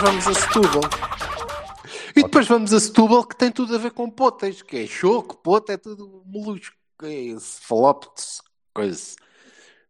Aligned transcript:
Vamos 0.00 0.26
a 0.26 0.34
Setúbal. 0.34 0.80
E 2.16 2.22
depois 2.22 2.46
vamos 2.48 2.72
a 2.72 2.80
Setúbal 2.80 3.24
que 3.24 3.36
tem 3.36 3.50
tudo 3.50 3.74
a 3.74 3.78
ver 3.78 3.92
com 3.92 4.10
potas, 4.10 4.62
que 4.62 4.76
é 4.78 4.86
choco, 4.86 5.36
pota, 5.36 5.72
é 5.72 5.76
tudo 5.76 6.22
molusco, 6.26 6.74
é 7.02 7.12
esse 7.12 7.60
falóptes, 7.60 8.40
coisa. 8.74 9.16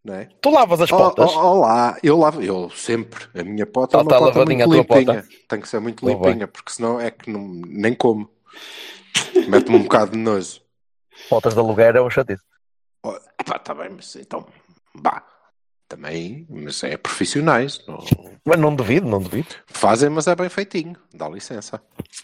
Não 0.04 0.14
é? 0.14 0.28
Tu 0.40 0.50
lavas 0.50 0.80
as 0.80 0.90
potas? 0.90 1.30
oh, 1.34 1.38
Olá, 1.38 1.98
eu 2.02 2.16
lavo, 2.18 2.42
eu 2.42 2.70
sempre. 2.70 3.26
A 3.38 3.42
minha 3.44 3.66
pota 3.66 3.96
é 3.96 3.98
Tá- 3.98 4.02
uma 4.02 4.10
tá 4.10 4.18
pota 4.18 4.38
lavadinha 4.38 4.66
muito 4.66 4.92
limpinha. 4.94 5.22
pota? 5.22 5.28
Tem 5.48 5.60
que 5.60 5.68
ser 5.68 5.80
muito 5.80 6.06
limpinha, 6.06 6.48
porque 6.48 6.72
senão 6.72 6.98
é 6.98 7.10
que 7.10 7.30
não, 7.30 7.46
nem 7.48 7.94
como. 7.94 8.30
Mete-me 9.46 9.76
um 9.76 9.82
bocado 9.82 10.12
de 10.12 10.18
nojo. 10.18 10.60
Potas 11.28 11.52
de 11.52 11.60
aluguer 11.60 11.96
é 11.96 12.00
um 12.00 12.08
chatice. 12.08 12.42
Oh, 13.02 13.14
epá, 13.38 13.58
tá 13.58 13.74
bem, 13.74 13.90
mas 13.90 14.16
então, 14.16 14.46
bah, 14.94 15.22
também, 15.90 16.46
mas 16.48 16.82
é 16.84 16.96
profissionais, 16.96 17.82
não, 17.86 17.98
Mas 18.44 18.58
não 18.58 18.74
duvido, 18.74 19.08
não 19.08 19.20
duvido. 19.20 19.48
fazem, 19.66 20.08
mas 20.08 20.28
é 20.28 20.36
bem 20.36 20.48
feitinho, 20.48 20.96
dá 21.12 21.28
licença. 21.28 21.82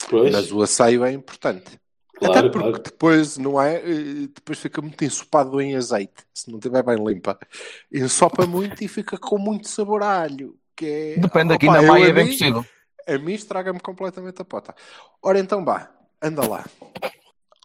Pois, 0.08 0.32
Mas 0.32 0.52
o 0.52 0.62
asseio 0.62 1.04
é 1.04 1.10
importante. 1.12 1.78
Claro, 2.16 2.38
Até 2.38 2.48
porque 2.48 2.68
claro. 2.68 2.82
depois, 2.82 3.36
não 3.36 3.60
é? 3.60 3.76
eh, 3.76 4.28
Depois 4.34 4.58
fica 4.58 4.80
muito 4.80 5.04
ensopado 5.04 5.60
em 5.60 5.76
azeite, 5.76 6.24
se 6.32 6.48
não 6.50 6.58
estiver 6.58 6.82
bem 6.82 6.96
limpa. 7.04 7.36
Ensopa 7.92 8.46
muito 8.46 8.82
e 8.82 8.88
fica 8.88 9.18
com 9.18 9.36
muito 9.36 9.68
sabor 9.68 10.02
a 10.02 10.22
alho. 10.22 10.56
Que 10.74 11.14
é... 11.16 11.20
Depende, 11.20 11.52
aqui 11.52 11.66
na 11.66 11.82
Maia 11.82 12.06
é 12.06 12.12
bem 12.12 12.28
possível. 12.28 12.64
A 13.06 13.18
mim 13.18 13.34
estraga-me 13.34 13.80
completamente 13.80 14.40
a 14.40 14.44
pota. 14.44 14.74
Ora 15.22 15.38
então, 15.38 15.64
vá, 15.64 15.90
anda 16.22 16.46
lá. 16.48 16.64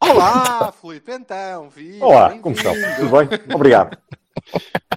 Olá, 0.02 0.72
Filipe, 0.72 1.12
então, 1.12 1.70
viva, 1.70 2.06
Olá, 2.06 2.38
como 2.40 2.56
estão? 2.56 2.74
Tudo 2.98 3.10
bem? 3.18 3.56
Obrigado. 3.56 3.98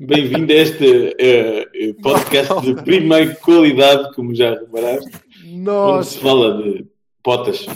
Bem-vindo 0.00 0.52
a 0.52 0.56
este 0.56 1.16
eh, 1.18 1.92
podcast 2.02 2.60
de 2.62 2.74
primeira 2.82 3.34
qualidade, 3.36 4.14
como 4.14 4.34
já 4.34 4.50
reparaste, 4.50 5.10
onde 5.44 5.56
Nós, 5.56 6.06
se 6.08 6.18
fala 6.18 6.62
de 6.62 6.86
potas. 7.22 7.66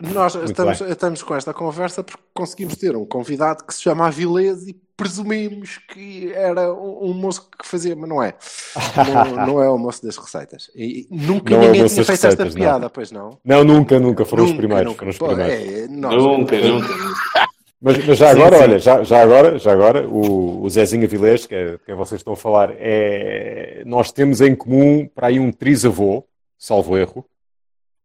nós 0.00 0.34
estamos, 0.34 0.80
estamos 0.80 1.22
com 1.22 1.34
esta 1.34 1.52
conversa 1.54 2.02
porque 2.02 2.22
conseguimos 2.34 2.76
ter 2.76 2.96
um 2.96 3.04
convidado 3.06 3.64
que 3.64 3.74
se 3.74 3.82
chama 3.82 4.06
Avilés 4.06 4.66
e 4.68 4.76
presumimos 4.96 5.78
que 5.92 6.32
era 6.32 6.72
um, 6.72 7.10
um 7.10 7.12
moço 7.14 7.48
que 7.50 7.66
fazia, 7.68 7.94
mas 7.94 8.08
não 8.08 8.22
é. 8.22 8.34
Não, 9.36 9.46
não 9.46 9.62
é 9.62 9.68
o 9.68 9.76
moço 9.78 10.02
das 10.02 10.16
receitas. 10.16 10.70
E 10.74 11.06
nunca 11.10 11.50
Não 11.54 11.62
é 11.62 11.66
ninguém 11.66 11.82
moço 11.82 11.94
tinha 11.96 12.04
feito 12.06 12.22
receitas, 12.22 12.46
esta 12.46 12.58
não. 12.58 12.64
piada, 12.64 12.88
pois 12.90 13.10
não? 13.12 13.38
Não, 13.44 13.62
nunca, 13.64 13.98
nunca. 14.00 14.24
Foram 14.24 14.44
os 14.44 14.50
Nunca, 14.50 14.60
primeiros. 14.62 14.92
nunca. 14.92 15.12
Foram 15.12 15.32
os 15.34 15.36
primeiros. 15.38 15.78
é, 15.84 15.88
nós- 15.88 16.14
Nunca, 16.22 16.58
nunca. 16.58 16.88
Mas, 17.86 18.04
mas 18.04 18.18
já 18.18 18.34
Sim, 18.34 18.40
agora, 18.40 18.56
sim. 18.56 18.62
olha, 18.64 18.78
já, 18.80 19.02
já 19.04 19.22
agora, 19.22 19.58
já 19.60 19.72
agora, 19.72 20.08
o, 20.08 20.60
o 20.60 20.68
Zezinho 20.68 21.04
Avilés, 21.04 21.46
que 21.46 21.54
é 21.54 21.70
de 21.70 21.78
quem 21.86 21.94
vocês 21.94 22.20
estão 22.20 22.32
a 22.32 22.36
falar, 22.36 22.74
é, 22.80 23.84
nós 23.86 24.10
temos 24.10 24.40
em 24.40 24.56
comum 24.56 25.06
para 25.06 25.28
aí 25.28 25.38
um 25.38 25.52
trisavô, 25.52 26.24
salvo 26.58 26.98
erro, 26.98 27.24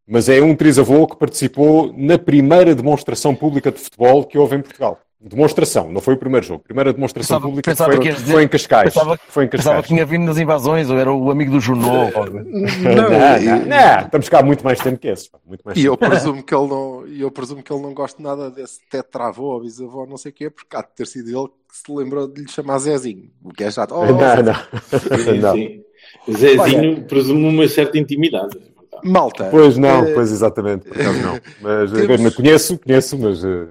mas 0.06 0.28
é 0.28 0.40
um 0.40 0.54
trisavô 0.54 1.04
que 1.08 1.16
participou 1.16 1.92
na 1.96 2.16
primeira 2.16 2.76
demonstração 2.76 3.34
pública 3.34 3.72
de 3.72 3.80
futebol 3.80 4.24
que 4.24 4.38
houve 4.38 4.54
em 4.54 4.62
Portugal. 4.62 5.00
Demonstração, 5.24 5.90
não 5.92 6.00
foi 6.00 6.14
o 6.14 6.16
primeiro 6.16 6.44
jogo. 6.44 6.64
Primeira 6.64 6.92
demonstração 6.92 7.36
Pensava- 7.36 7.46
pública 7.48 7.70
pensava 7.70 7.92
foi, 7.92 8.08
dizer- 8.12 8.32
foi 8.32 8.42
em 8.42 8.48
Cascais. 8.48 8.92
pensava- 8.92 9.18
foi 9.28 9.44
em 9.44 9.48
Pensava 9.48 9.76
Cascais. 9.76 9.86
que 9.86 9.94
tinha 9.94 10.04
vindo 10.04 10.24
nas 10.24 10.36
invasões, 10.36 10.90
ou 10.90 10.98
era 10.98 11.12
o 11.12 11.30
amigo 11.30 11.52
do 11.52 11.60
Junot. 11.60 12.12
Não, 12.12 12.30
Não, 12.32 13.36
e- 13.38 13.44
não, 13.44 13.66
não, 13.66 14.00
estamos 14.04 14.28
cá 14.28 14.40
há 14.40 14.42
muito 14.42 14.64
mais 14.64 14.80
tempo 14.80 14.98
que 14.98 15.06
esse. 15.08 15.30
Muito 15.46 15.62
mais 15.64 15.78
E 15.78 15.84
eu 15.84 15.96
presumo 15.96 16.42
que 16.42 16.52
ele 16.54 16.66
não, 16.66 17.06
e 17.06 17.20
eu 17.20 17.30
presumo 17.30 17.62
que 17.62 17.72
ele 17.72 17.82
não 17.82 17.94
gosta 17.94 18.20
nada 18.22 18.50
desse 18.50 18.80
tetravô 18.90 19.54
ou 19.54 19.60
bisavô, 19.62 20.04
não 20.06 20.16
sei 20.16 20.30
o 20.32 20.34
quê, 20.34 20.50
porque 20.50 20.76
há 20.76 20.80
de 20.82 20.88
ter 20.96 21.06
sido 21.06 21.28
ele 21.28 21.48
que 21.48 21.76
se 21.76 21.84
lembrou 21.94 22.26
de 22.26 22.42
lhe 22.42 22.48
chamar 22.50 22.78
Zezinho. 22.78 23.30
O 23.44 23.50
que 23.50 23.62
é 23.62 23.70
chato. 23.70 23.92
Oh, 23.94 24.04
Não, 24.04 24.12
não. 24.14 25.18
Sim, 25.24 25.38
Não. 25.38 25.54
sim. 25.54 25.82
Zezinho 26.30 27.02
presume 27.04 27.48
uma 27.48 27.68
certa 27.68 27.96
intimidade. 27.98 28.58
Malta. 29.04 29.48
Pois 29.50 29.76
não, 29.78 30.04
eh, 30.04 30.12
pois 30.14 30.30
exatamente, 30.30 30.86
por 30.88 31.00
acaso 31.00 31.18
não. 31.22 31.38
Mas 31.60 31.92
eh, 31.92 31.94
Temos- 32.06 32.08
mesmo, 32.20 32.32
conheço, 32.32 32.78
conheço, 32.78 33.18
mas 33.18 33.44
eh, 33.44 33.66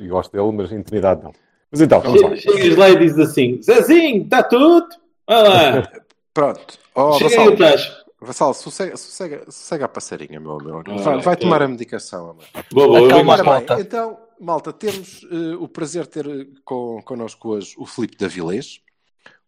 e 0.00 0.06
gosto 0.08 0.32
dele, 0.32 0.52
mas 0.52 0.72
intimidade 0.72 1.22
não. 1.22 1.32
Mas 1.70 1.80
então, 1.80 2.00
vamos 2.00 2.22
lá. 2.22 2.36
Che- 2.36 2.50
Chegas 2.52 2.76
lá 2.78 2.90
e 2.90 2.98
dizes 2.98 3.18
assim: 3.18 3.60
Zezinho, 3.62 4.22
está 4.24 4.42
tudo? 4.42 4.88
Olha 5.26 5.48
lá, 5.48 5.88
Pronto. 6.32 6.78
Oh, 6.94 7.12
chega 7.14 7.40
aí 7.40 7.48
o 7.48 8.26
Vassal, 8.26 8.54
sossega, 8.54 8.96
sossega, 8.96 9.44
sossega 9.46 9.84
a 9.84 9.88
passarinha, 9.88 10.40
meu 10.40 10.52
amor. 10.52 10.84
Ah, 10.88 10.94
Vai, 10.96 11.18
vai 11.20 11.34
ok. 11.34 11.36
tomar 11.36 11.62
a 11.62 11.68
medicação, 11.68 12.30
amor. 12.30 12.44
Boa, 12.72 12.86
boa, 12.88 13.00
buscar. 13.00 13.16
bem, 13.36 13.44
malta. 13.44 13.80
então, 13.80 14.18
malta, 14.40 14.72
temos 14.72 15.26
eh, 15.30 15.56
o 15.58 15.68
prazer 15.68 16.04
de 16.04 16.08
ter 16.08 16.26
eh, 16.26 16.46
com, 16.64 17.02
connosco 17.02 17.50
hoje 17.50 17.74
o 17.76 17.84
Filipe 17.84 18.16
Davilés. 18.16 18.80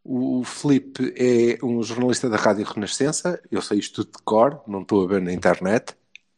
O 0.04 0.44
Filipe 0.44 1.12
é 1.16 1.64
um 1.64 1.82
jornalista 1.82 2.28
da 2.28 2.36
Rádio 2.36 2.64
Renascença. 2.66 3.40
Eu 3.50 3.62
sei 3.62 3.78
isto 3.78 4.04
tudo 4.04 4.18
de 4.18 4.22
cor, 4.24 4.60
não 4.68 4.82
estou 4.82 5.04
a 5.04 5.08
ver 5.08 5.22
na 5.22 5.32
internet. 5.32 5.94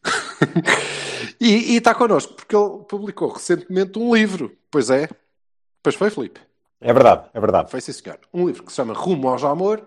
e, 1.39 1.73
e 1.73 1.77
está 1.77 1.93
connosco 1.93 2.33
porque 2.33 2.55
ele 2.55 2.83
publicou 2.87 3.31
recentemente 3.31 3.97
um 3.97 4.13
livro. 4.13 4.55
Pois 4.71 4.89
é. 4.89 5.09
Pois 5.81 5.95
foi, 5.95 6.09
Filipe. 6.09 6.39
É 6.81 6.93
verdade, 6.93 7.29
é 7.33 7.39
verdade. 7.39 7.71
Foi 7.71 7.81
sim, 7.81 7.91
senhor. 7.91 8.19
Um 8.33 8.47
livro 8.47 8.63
que 8.63 8.71
se 8.71 8.77
chama 8.77 8.93
Rumo 8.93 9.27
ao 9.27 9.37
Jamor 9.37 9.83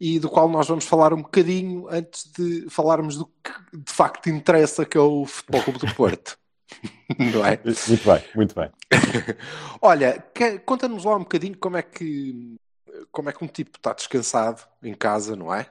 e 0.00 0.18
do 0.18 0.28
qual 0.28 0.48
nós 0.48 0.66
vamos 0.66 0.84
falar 0.84 1.12
um 1.12 1.22
bocadinho 1.22 1.86
antes 1.90 2.30
de 2.32 2.68
falarmos 2.70 3.16
do 3.16 3.26
que 3.26 3.52
de 3.72 3.92
facto 3.92 4.30
interessa, 4.30 4.86
que 4.86 4.96
é 4.96 5.00
o 5.00 5.26
Futebol 5.26 5.62
Clube 5.62 5.78
do 5.80 5.94
Porto. 5.94 6.38
Não 7.18 7.44
é? 7.44 7.60
Muito 7.64 8.04
bem, 8.04 8.24
muito 8.34 8.54
bem. 8.54 8.70
Olha, 9.82 10.24
conta-nos 10.64 11.04
lá 11.04 11.16
um 11.16 11.20
bocadinho 11.20 11.58
como 11.58 11.76
é 11.76 11.82
que 11.82 12.56
como 13.10 13.28
é 13.30 13.32
que 13.32 13.44
um 13.44 13.48
tipo 13.48 13.76
está 13.76 13.92
descansado 13.92 14.62
em 14.82 14.94
casa, 14.94 15.36
não 15.36 15.54
é? 15.54 15.66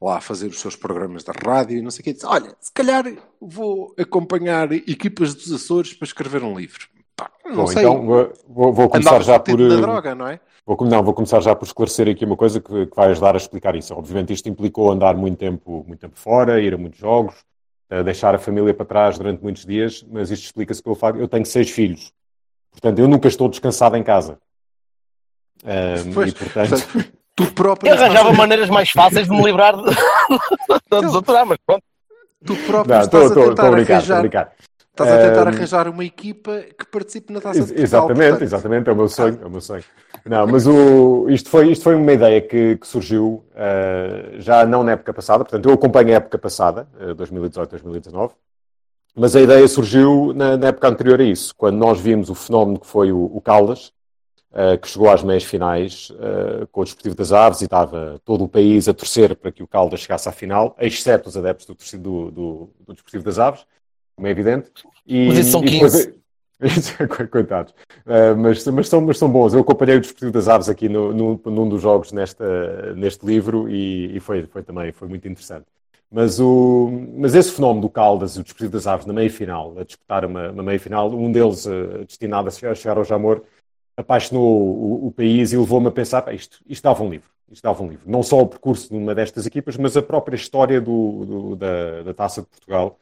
Lá 0.00 0.18
a 0.18 0.20
fazer 0.20 0.46
os 0.46 0.60
seus 0.60 0.76
programas 0.76 1.24
da 1.24 1.32
rádio 1.32 1.76
e 1.76 1.82
não 1.82 1.90
sei 1.90 2.00
o 2.02 2.04
quê. 2.04 2.12
Diz, 2.12 2.24
Olha, 2.24 2.54
se 2.60 2.72
calhar 2.72 3.04
vou 3.40 3.94
acompanhar 3.98 4.70
equipas 4.72 5.34
dos 5.34 5.52
Açores 5.52 5.92
para 5.94 6.06
escrever 6.06 6.42
um 6.44 6.56
livro. 6.56 6.86
Pá, 7.16 7.30
não 7.44 7.56
Bom, 7.56 7.66
sei. 7.66 7.82
então 7.82 8.06
vou, 8.46 8.72
vou- 8.72 8.88
começar 8.88 9.10
Andavas 9.10 9.26
já 9.26 9.38
metido 9.38 9.56
por. 9.56 9.68
na 9.68 9.74
eh, 9.74 9.80
droga, 9.80 10.14
não 10.14 10.28
é? 10.28 10.40
Vou, 10.64 10.76
não, 10.86 11.02
vou 11.02 11.14
começar 11.14 11.40
já 11.40 11.54
por 11.56 11.64
esclarecer 11.64 12.08
aqui 12.08 12.24
uma 12.24 12.36
coisa 12.36 12.60
que, 12.60 12.86
que 12.86 12.94
vai 12.94 13.10
ajudar 13.10 13.34
a 13.34 13.38
explicar 13.38 13.74
isso. 13.74 13.94
Obviamente 13.94 14.32
isto 14.32 14.48
implicou 14.48 14.90
andar 14.92 15.16
muito 15.16 15.38
tempo, 15.38 15.82
muito 15.86 15.98
tempo 15.98 16.16
fora, 16.18 16.60
ir 16.60 16.74
a 16.74 16.78
muitos 16.78 17.00
jogos, 17.00 17.34
eh, 17.90 18.02
deixar 18.04 18.34
a 18.34 18.38
família 18.38 18.72
para 18.72 18.86
trás 18.86 19.18
durante 19.18 19.42
muitos 19.42 19.64
dias, 19.64 20.04
mas 20.08 20.30
isto 20.30 20.44
explica-se 20.44 20.82
pelo 20.82 20.94
facto 20.94 21.18
eu 21.18 21.26
tenho 21.26 21.44
seis 21.46 21.70
filhos. 21.70 22.12
Portanto, 22.70 22.98
eu 23.00 23.08
nunca 23.08 23.26
estou 23.26 23.48
descansado 23.48 23.96
em 23.96 24.02
casa. 24.04 24.38
Ahm, 25.64 26.12
Pois, 26.14 26.30
e 26.30 26.34
portanto, 26.34 26.70
portanto, 26.70 27.12
tu 27.34 27.46
próprio 27.54 27.90
Eu 27.90 27.94
arranjava 27.94 28.32
maneiras 28.32 28.70
mais 28.70 28.90
fáceis 28.90 29.26
de 29.26 29.32
me 29.32 29.42
livrar 29.42 29.76
de... 29.76 29.82
dos 30.88 31.14
outros, 31.14 31.36
ah, 31.36 31.44
mas 31.44 31.58
pronto. 31.66 31.82
tu 32.44 32.56
próprio 32.56 32.94
não, 32.94 33.02
estás 33.02 33.24
estou 33.24 33.42
a 33.42 33.48
tentar 33.48 33.66
arranjar 33.66 34.20
brincar. 34.20 34.52
Estás 34.90 35.12
a 35.12 35.28
tentar 35.28 35.42
Ahm, 35.42 35.54
arranjar 35.54 35.88
uma 35.88 36.04
equipa 36.04 36.60
que 36.76 36.84
participe 36.86 37.32
na 37.32 37.40
taça 37.40 37.60
de 37.60 37.66
Portugal. 37.66 37.84
Exatamente, 37.84 38.28
portanto. 38.30 38.42
exatamente, 38.42 38.88
é 38.88 38.92
o 38.92 38.96
meu 38.96 39.08
sonho, 39.08 39.38
é 39.40 39.46
o 39.46 39.50
meu 39.50 39.60
sonho. 39.60 39.84
Não, 40.24 40.46
mas 40.46 40.66
o, 40.66 41.26
isto, 41.30 41.48
foi, 41.48 41.70
isto 41.70 41.84
foi 41.84 41.94
uma 41.94 42.12
ideia 42.12 42.40
que, 42.40 42.76
que 42.76 42.86
surgiu 42.86 43.44
eh, 43.54 44.34
já 44.38 44.66
não 44.66 44.82
na 44.82 44.92
época 44.92 45.14
passada, 45.14 45.44
portanto 45.44 45.68
eu 45.68 45.72
acompanho 45.72 46.08
a 46.08 46.14
época 46.14 46.36
passada, 46.36 46.88
eh, 47.00 47.14
2018, 47.14 47.70
2019, 47.70 48.34
mas 49.14 49.36
a 49.36 49.40
ideia 49.40 49.66
surgiu 49.68 50.32
na, 50.34 50.56
na 50.56 50.66
época 50.66 50.88
anterior 50.88 51.20
a 51.20 51.24
isso, 51.24 51.54
quando 51.56 51.76
nós 51.76 52.00
vimos 52.00 52.28
o 52.28 52.34
fenómeno 52.34 52.80
que 52.80 52.86
foi 52.86 53.12
o, 53.12 53.24
o 53.24 53.40
Caldas, 53.40 53.92
eh, 54.52 54.76
que 54.78 54.88
chegou 54.88 55.10
às 55.10 55.22
meias 55.22 55.44
finais 55.44 56.10
eh, 56.18 56.66
com 56.72 56.80
o 56.80 56.84
Desportivo 56.84 57.14
das 57.14 57.32
Aves 57.32 57.60
e 57.60 57.64
estava 57.64 58.20
todo 58.24 58.44
o 58.44 58.48
país 58.48 58.88
a 58.88 58.94
torcer 58.94 59.36
para 59.36 59.52
que 59.52 59.62
o 59.62 59.66
Caldas 59.66 60.00
chegasse 60.00 60.28
à 60.28 60.32
final, 60.32 60.74
exceto 60.80 61.28
os 61.28 61.36
adeptos 61.36 61.66
do, 61.66 61.98
do, 61.98 62.30
do, 62.30 62.70
do 62.86 62.92
Desportivo 62.94 63.24
das 63.24 63.38
Aves, 63.38 63.66
como 64.16 64.26
é 64.26 64.30
evidente. 64.30 64.70
E, 65.06 65.28
Mas 65.28 65.46
são 65.46 65.62
e 65.62 65.70
depois- 65.70 66.06
15. 66.06 66.18
Coitados. 67.30 67.72
Uh, 68.04 68.36
mas, 68.36 68.66
mas, 68.66 68.88
são, 68.88 69.00
mas 69.00 69.16
são 69.18 69.30
bons. 69.30 69.54
Eu 69.54 69.60
acompanhei 69.60 69.96
o 69.96 70.00
Desportivo 70.00 70.32
das 70.32 70.48
Aves 70.48 70.68
aqui 70.68 70.88
no, 70.88 71.12
no, 71.12 71.40
num 71.44 71.68
dos 71.68 71.80
jogos 71.80 72.10
nesta, 72.10 72.94
neste 72.94 73.24
livro 73.24 73.68
e, 73.68 74.16
e 74.16 74.20
foi, 74.20 74.44
foi 74.46 74.62
também 74.64 74.90
foi 74.90 75.06
muito 75.08 75.28
interessante. 75.28 75.66
Mas, 76.10 76.40
o, 76.40 76.90
mas 77.16 77.34
esse 77.34 77.52
fenómeno 77.52 77.82
do 77.82 77.90
Caldas 77.90 78.34
e 78.36 78.40
o 78.40 78.42
Desportivo 78.42 78.72
das 78.72 78.86
Aves 78.86 79.04
na 79.06 79.12
meia-final, 79.12 79.78
a 79.78 79.84
disputar 79.84 80.24
uma, 80.24 80.50
uma 80.50 80.62
meia-final, 80.62 81.12
um 81.12 81.30
deles 81.30 81.66
uh, 81.66 82.04
destinado 82.06 82.48
a 82.48 82.50
chegar, 82.50 82.72
a 82.72 82.74
chegar 82.74 82.96
ao 82.96 83.04
Jamor, 83.04 83.42
apaixonou 83.98 84.44
o, 84.44 85.06
o 85.08 85.12
país 85.12 85.52
e 85.52 85.56
levou-me 85.56 85.88
a 85.88 85.90
pensar, 85.90 86.22
"Pá, 86.22 86.32
isto, 86.32 86.60
isto 86.68 86.82
dava 86.82 87.02
um 87.02 87.10
livro. 87.10 87.28
Isto 87.50 87.62
dava 87.64 87.82
um 87.82 87.88
livro. 87.88 88.04
Não 88.10 88.22
só 88.22 88.40
o 88.40 88.46
percurso 88.46 88.88
de 88.90 88.96
uma 88.96 89.14
destas 89.14 89.46
equipas, 89.46 89.76
mas 89.76 89.96
a 89.96 90.02
própria 90.02 90.36
história 90.36 90.80
do, 90.80 91.24
do- 91.26 91.56
da, 91.56 92.02
da 92.02 92.14
Taça 92.14 92.42
de 92.42 92.46
Portugal. 92.48 92.98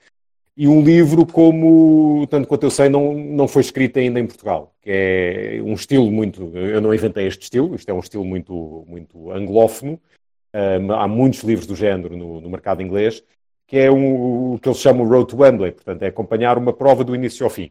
E 0.56 0.66
um 0.68 0.82
livro 0.82 1.26
como, 1.26 2.26
tanto 2.28 2.48
quanto 2.48 2.62
eu 2.64 2.70
sei, 2.70 2.88
não, 2.88 3.12
não 3.14 3.46
foi 3.46 3.60
escrito 3.62 3.98
ainda 3.98 4.18
em 4.18 4.26
Portugal, 4.26 4.72
que 4.80 4.90
é 4.90 5.60
um 5.62 5.74
estilo 5.74 6.10
muito, 6.10 6.50
eu 6.56 6.80
não 6.80 6.94
inventei 6.94 7.26
este 7.26 7.42
estilo, 7.42 7.74
isto 7.74 7.88
é 7.90 7.92
um 7.94 8.00
estilo 8.00 8.24
muito, 8.24 8.84
muito 8.88 9.30
anglófono, 9.32 10.00
Uh, 10.54 10.90
há 10.94 11.06
muitos 11.06 11.40
livros 11.40 11.66
do 11.66 11.76
género 11.76 12.16
no, 12.16 12.40
no 12.40 12.48
mercado 12.48 12.80
inglês, 12.80 13.22
que 13.66 13.76
é 13.76 13.90
um- 13.90 14.54
o 14.54 14.58
que 14.58 14.66
eles 14.66 14.78
chamam 14.78 15.06
Road 15.06 15.28
to 15.28 15.36
Wembley, 15.36 15.72
portanto, 15.72 16.02
é 16.02 16.06
acompanhar 16.06 16.56
uma 16.56 16.72
prova 16.72 17.04
do 17.04 17.14
início 17.14 17.44
ao 17.44 17.50
fim. 17.50 17.70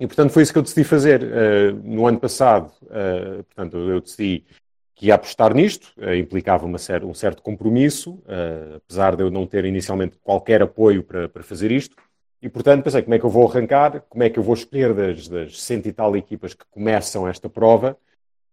E, 0.00 0.06
portanto, 0.06 0.30
foi 0.30 0.42
isso 0.42 0.52
que 0.52 0.58
eu 0.58 0.62
decidi 0.62 0.82
fazer. 0.82 1.22
Uh, 1.22 1.78
no 1.84 2.06
ano 2.06 2.18
passado, 2.18 2.72
uh, 2.84 3.44
portanto, 3.44 3.76
eu 3.76 4.00
decidi 4.00 4.44
que 4.96 5.08
ia 5.08 5.14
apostar 5.14 5.54
nisto, 5.54 5.92
uh, 5.98 6.14
implicava 6.14 6.66
cer- 6.78 7.04
um 7.04 7.12
certo 7.12 7.42
compromisso, 7.42 8.18
apesar 8.76 9.14
de 9.14 9.22
eu 9.22 9.30
não 9.30 9.46
ter 9.46 9.66
inicialmente 9.66 10.16
qualquer 10.24 10.62
apoio 10.62 11.02
para, 11.02 11.28
para 11.28 11.42
fazer 11.42 11.70
isto. 11.70 11.94
E, 12.42 12.48
portanto, 12.48 12.82
pensei, 12.82 13.02
como 13.02 13.14
é 13.14 13.18
que 13.18 13.26
eu 13.26 13.30
vou 13.30 13.46
arrancar? 13.46 14.02
Como 14.08 14.24
é 14.24 14.30
que 14.30 14.38
eu 14.38 14.42
vou 14.42 14.54
escolher 14.54 14.94
das, 14.94 15.28
das 15.28 15.62
cento 15.62 15.86
e 15.86 15.92
tal 15.92 16.16
equipas 16.16 16.54
que 16.54 16.64
começam 16.70 17.28
esta 17.28 17.50
prova? 17.50 17.94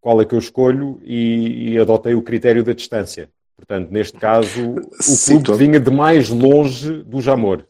Qual 0.01 0.21
é 0.21 0.25
que 0.25 0.35
eu 0.35 0.39
escolho? 0.39 0.99
E, 1.03 1.71
e 1.71 1.79
adotei 1.79 2.13
o 2.13 2.21
critério 2.21 2.61
da 2.61 2.73
distância. 2.73 3.29
Portanto, 3.55 3.89
neste 3.89 4.17
caso, 4.17 4.75
o 4.75 5.01
Sim, 5.01 5.41
clube 5.41 5.65
vinha 5.65 5.79
de 5.79 5.89
mais 5.89 6.27
longe 6.27 7.01
do 7.03 7.21
Jamor. 7.21 7.63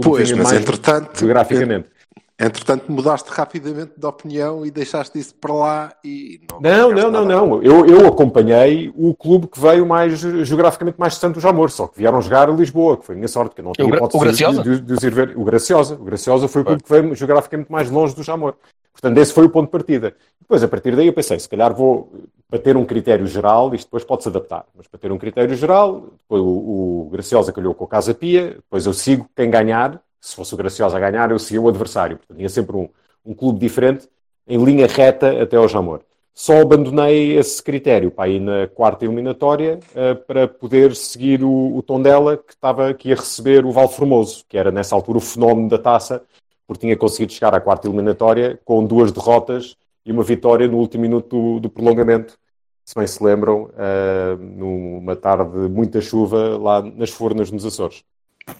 Pois, 0.00 0.30
mas 0.32 0.50
mais 0.50 0.60
entretanto, 0.60 1.18
geograficamente. 1.18 1.88
Entretanto 2.38 2.90
mudaste 2.90 3.30
rapidamente 3.30 3.92
de 3.96 4.06
opinião 4.06 4.66
e 4.66 4.70
deixaste 4.70 5.18
isso 5.18 5.34
para 5.36 5.52
lá 5.54 5.92
e 6.04 6.40
não 6.50 6.60
Não, 6.60 6.90
não, 6.90 7.10
não, 7.10 7.24
não. 7.24 7.62
Eu, 7.62 7.86
eu 7.86 8.06
acompanhei 8.08 8.92
o 8.96 9.14
clube 9.14 9.46
que 9.46 9.60
veio 9.60 9.86
mais 9.86 10.18
geograficamente 10.18 10.98
mais 10.98 11.12
distante 11.12 11.34
do 11.34 11.40
Jamor, 11.40 11.70
só 11.70 11.86
que 11.86 11.98
vieram 11.98 12.20
jogar 12.20 12.48
a 12.48 12.52
Lisboa, 12.52 12.96
que 12.96 13.06
foi 13.06 13.14
a 13.14 13.18
minha 13.18 13.28
sorte, 13.28 13.54
que 13.54 13.60
eu 13.60 13.64
não 13.64 13.72
tinha 13.72 13.86
Gra- 13.86 13.96
hipótese 13.98 14.16
o 14.16 14.20
Graciosa? 14.20 14.62
de, 14.62 14.70
de- 14.76 14.80
de 14.82 14.92
os 14.94 15.02
ir 15.02 15.10
ver. 15.14 15.36
O 15.38 15.44
Graciosa. 15.44 15.94
O 15.94 16.04
Graciosa 16.04 16.48
foi 16.48 16.62
o 16.62 16.64
clube 16.64 16.82
que 16.82 16.90
veio 16.90 17.14
geograficamente 17.14 17.70
mais 17.70 17.90
longe 17.90 18.14
do 18.14 18.22
Jamor. 18.22 18.54
Portanto, 18.92 19.18
esse 19.18 19.32
foi 19.32 19.44
o 19.44 19.50
ponto 19.50 19.66
de 19.66 19.72
partida. 19.72 20.14
Depois, 20.40 20.62
a 20.62 20.68
partir 20.68 20.94
daí, 20.94 21.06
eu 21.08 21.12
pensei, 21.12 21.38
se 21.38 21.48
calhar 21.48 21.74
vou, 21.74 22.12
para 22.48 22.58
ter 22.60 22.76
um 22.76 22.84
critério 22.84 23.26
geral, 23.26 23.74
isto 23.74 23.86
depois 23.86 24.04
pode-se 24.04 24.28
adaptar, 24.28 24.66
mas 24.76 24.86
para 24.86 25.00
ter 25.00 25.10
um 25.10 25.18
critério 25.18 25.54
geral, 25.56 26.10
depois 26.18 26.40
o, 26.42 26.46
o 27.06 27.08
Graciosa 27.10 27.52
calhou 27.52 27.74
com 27.74 27.84
o 27.84 27.88
Casa 27.88 28.14
Pia, 28.14 28.50
depois 28.56 28.86
eu 28.86 28.92
sigo 28.92 29.28
quem 29.34 29.50
ganhar, 29.50 30.00
se 30.24 30.34
fosse 30.34 30.54
o 30.54 30.56
Graciosa 30.56 30.96
a 30.96 31.00
ganhar, 31.00 31.30
eu 31.30 31.38
seguia 31.38 31.60
o 31.60 31.68
adversário. 31.68 32.16
Portanto, 32.16 32.38
tinha 32.38 32.48
sempre 32.48 32.74
um, 32.74 32.88
um 33.26 33.34
clube 33.34 33.58
diferente, 33.58 34.08
em 34.48 34.62
linha 34.64 34.86
reta 34.86 35.42
até 35.42 35.58
ao 35.58 35.68
Jamor. 35.68 36.00
Só 36.32 36.62
abandonei 36.62 37.36
esse 37.36 37.62
critério 37.62 38.10
para 38.10 38.28
ir 38.28 38.40
na 38.40 38.66
quarta 38.66 39.04
eliminatória 39.04 39.78
eh, 39.94 40.14
para 40.14 40.48
poder 40.48 40.96
seguir 40.96 41.44
o, 41.44 41.76
o 41.76 41.82
Tondela, 41.82 42.38
que, 42.38 42.54
estava, 42.54 42.94
que 42.94 43.10
ia 43.10 43.16
receber 43.16 43.66
o 43.66 43.70
Valformoso, 43.70 44.44
que 44.48 44.56
era 44.56 44.72
nessa 44.72 44.94
altura 44.94 45.18
o 45.18 45.20
fenómeno 45.20 45.68
da 45.68 45.78
taça, 45.78 46.24
porque 46.66 46.80
tinha 46.80 46.96
conseguido 46.96 47.32
chegar 47.32 47.54
à 47.54 47.60
quarta 47.60 47.86
eliminatória 47.86 48.58
com 48.64 48.84
duas 48.84 49.12
derrotas 49.12 49.76
e 50.06 50.10
uma 50.10 50.22
vitória 50.22 50.66
no 50.66 50.78
último 50.78 51.02
minuto 51.02 51.28
do, 51.28 51.60
do 51.60 51.70
prolongamento. 51.70 52.36
Se 52.84 52.94
bem 52.94 53.06
se 53.06 53.22
lembram, 53.22 53.70
eh, 53.76 54.36
numa 54.40 55.14
tarde 55.16 55.52
de 55.52 55.68
muita 55.68 56.00
chuva 56.00 56.58
lá 56.58 56.82
nas 56.82 57.10
Furnas, 57.10 57.50
nos 57.50 57.64
Açores. 57.66 58.02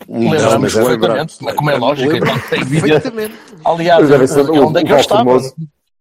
Lembramos 0.08 0.54
mas 0.62 0.76
é 0.76 0.80
perfeitamente, 0.80 1.38
como 1.56 1.70
é 1.70 1.76
lógico. 1.76 2.16
Então, 2.16 2.34
tem. 2.48 3.30
Aliás, 3.64 4.08
Mas 4.08 4.30
sempre- 4.30 4.58
onde 4.58 4.78
é 4.80 4.84
que 4.84 4.92
o 4.92 4.94
eu 4.96 5.00
estava? 5.00 5.38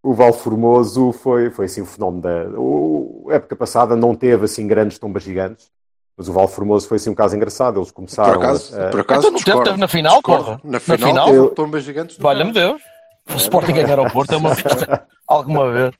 O 0.01 0.13
Valformoso 0.13 1.11
foi, 1.13 1.49
foi 1.49 1.65
assim 1.65 1.81
o 1.81 1.85
fenómeno 1.85 2.21
da. 2.21 2.59
O, 2.59 3.27
a 3.29 3.35
época 3.35 3.55
passada 3.55 3.95
não 3.95 4.15
teve 4.15 4.45
assim 4.45 4.67
grandes 4.67 4.97
tombas 4.99 5.23
gigantes, 5.23 5.69
mas 6.17 6.27
o 6.27 6.33
Valformoso 6.33 6.87
foi 6.87 6.97
assim 6.97 7.09
um 7.09 7.15
caso 7.15 7.35
engraçado. 7.35 7.79
Eles 7.79 7.91
começaram 7.91 8.33
Por 8.33 8.43
acaso, 8.43 8.81
a, 8.81 8.87
por 8.89 8.99
acaso 9.01 9.19
Então 9.27 9.31
teve, 9.31 9.43
discordo. 9.45 9.63
teve 9.69 9.79
na 9.79 9.87
final, 9.87 10.13
Discordo. 10.15 10.43
porra. 10.45 10.61
Na 10.63 10.71
Na 10.71 10.79
final, 10.79 10.97
final? 11.09 11.33
Eu- 11.33 11.49
tombas 11.51 11.83
gigantes. 11.83 12.17
Valha-me. 12.17 12.51
Deus. 12.51 12.81
O 13.33 13.37
Sporting 13.37 13.73
ganhar 13.73 13.97
ao 13.99 14.09
Porto 14.11 14.33
é 14.33 14.37
uma 14.37 14.53
festa. 14.55 15.05
Alguma 15.27 15.71
vez. 15.71 15.93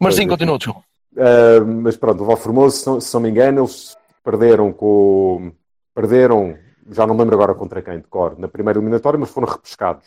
Mas 0.00 0.14
sim, 0.16 0.26
continua, 0.26 0.58
desculpa. 0.58 0.80
Uh, 1.16 1.64
mas 1.82 1.96
pronto, 1.96 2.22
o 2.22 2.26
Valformoso, 2.26 2.76
se 2.76 2.86
não, 2.86 3.00
se 3.00 3.14
não 3.14 3.20
me 3.20 3.30
engano, 3.30 3.60
eles 3.62 3.96
perderam 4.24 4.72
com. 4.72 5.52
Perderam, 5.96 6.58
já 6.90 7.06
não 7.06 7.16
lembro 7.16 7.34
agora 7.34 7.54
contra 7.54 7.80
quem, 7.80 7.96
de 8.00 8.06
cor, 8.06 8.38
na 8.38 8.46
primeira 8.46 8.78
eliminatória, 8.78 9.18
mas 9.18 9.30
foram 9.30 9.48
repescados. 9.48 10.06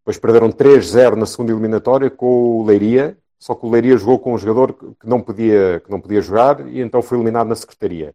Depois 0.00 0.18
perderam 0.18 0.50
3-0 0.50 1.14
na 1.14 1.24
segunda 1.24 1.52
eliminatória 1.52 2.10
com 2.10 2.58
o 2.58 2.64
Leiria, 2.66 3.16
só 3.38 3.54
que 3.54 3.64
o 3.64 3.70
Leiria 3.70 3.96
jogou 3.96 4.18
com 4.18 4.34
um 4.34 4.38
jogador 4.38 4.72
que 4.72 5.08
não 5.08 5.20
podia, 5.20 5.80
que 5.84 5.88
não 5.88 6.00
podia 6.00 6.20
jogar 6.20 6.66
e 6.66 6.80
então 6.80 7.00
foi 7.00 7.16
eliminado 7.16 7.46
na 7.46 7.54
secretaria. 7.54 8.12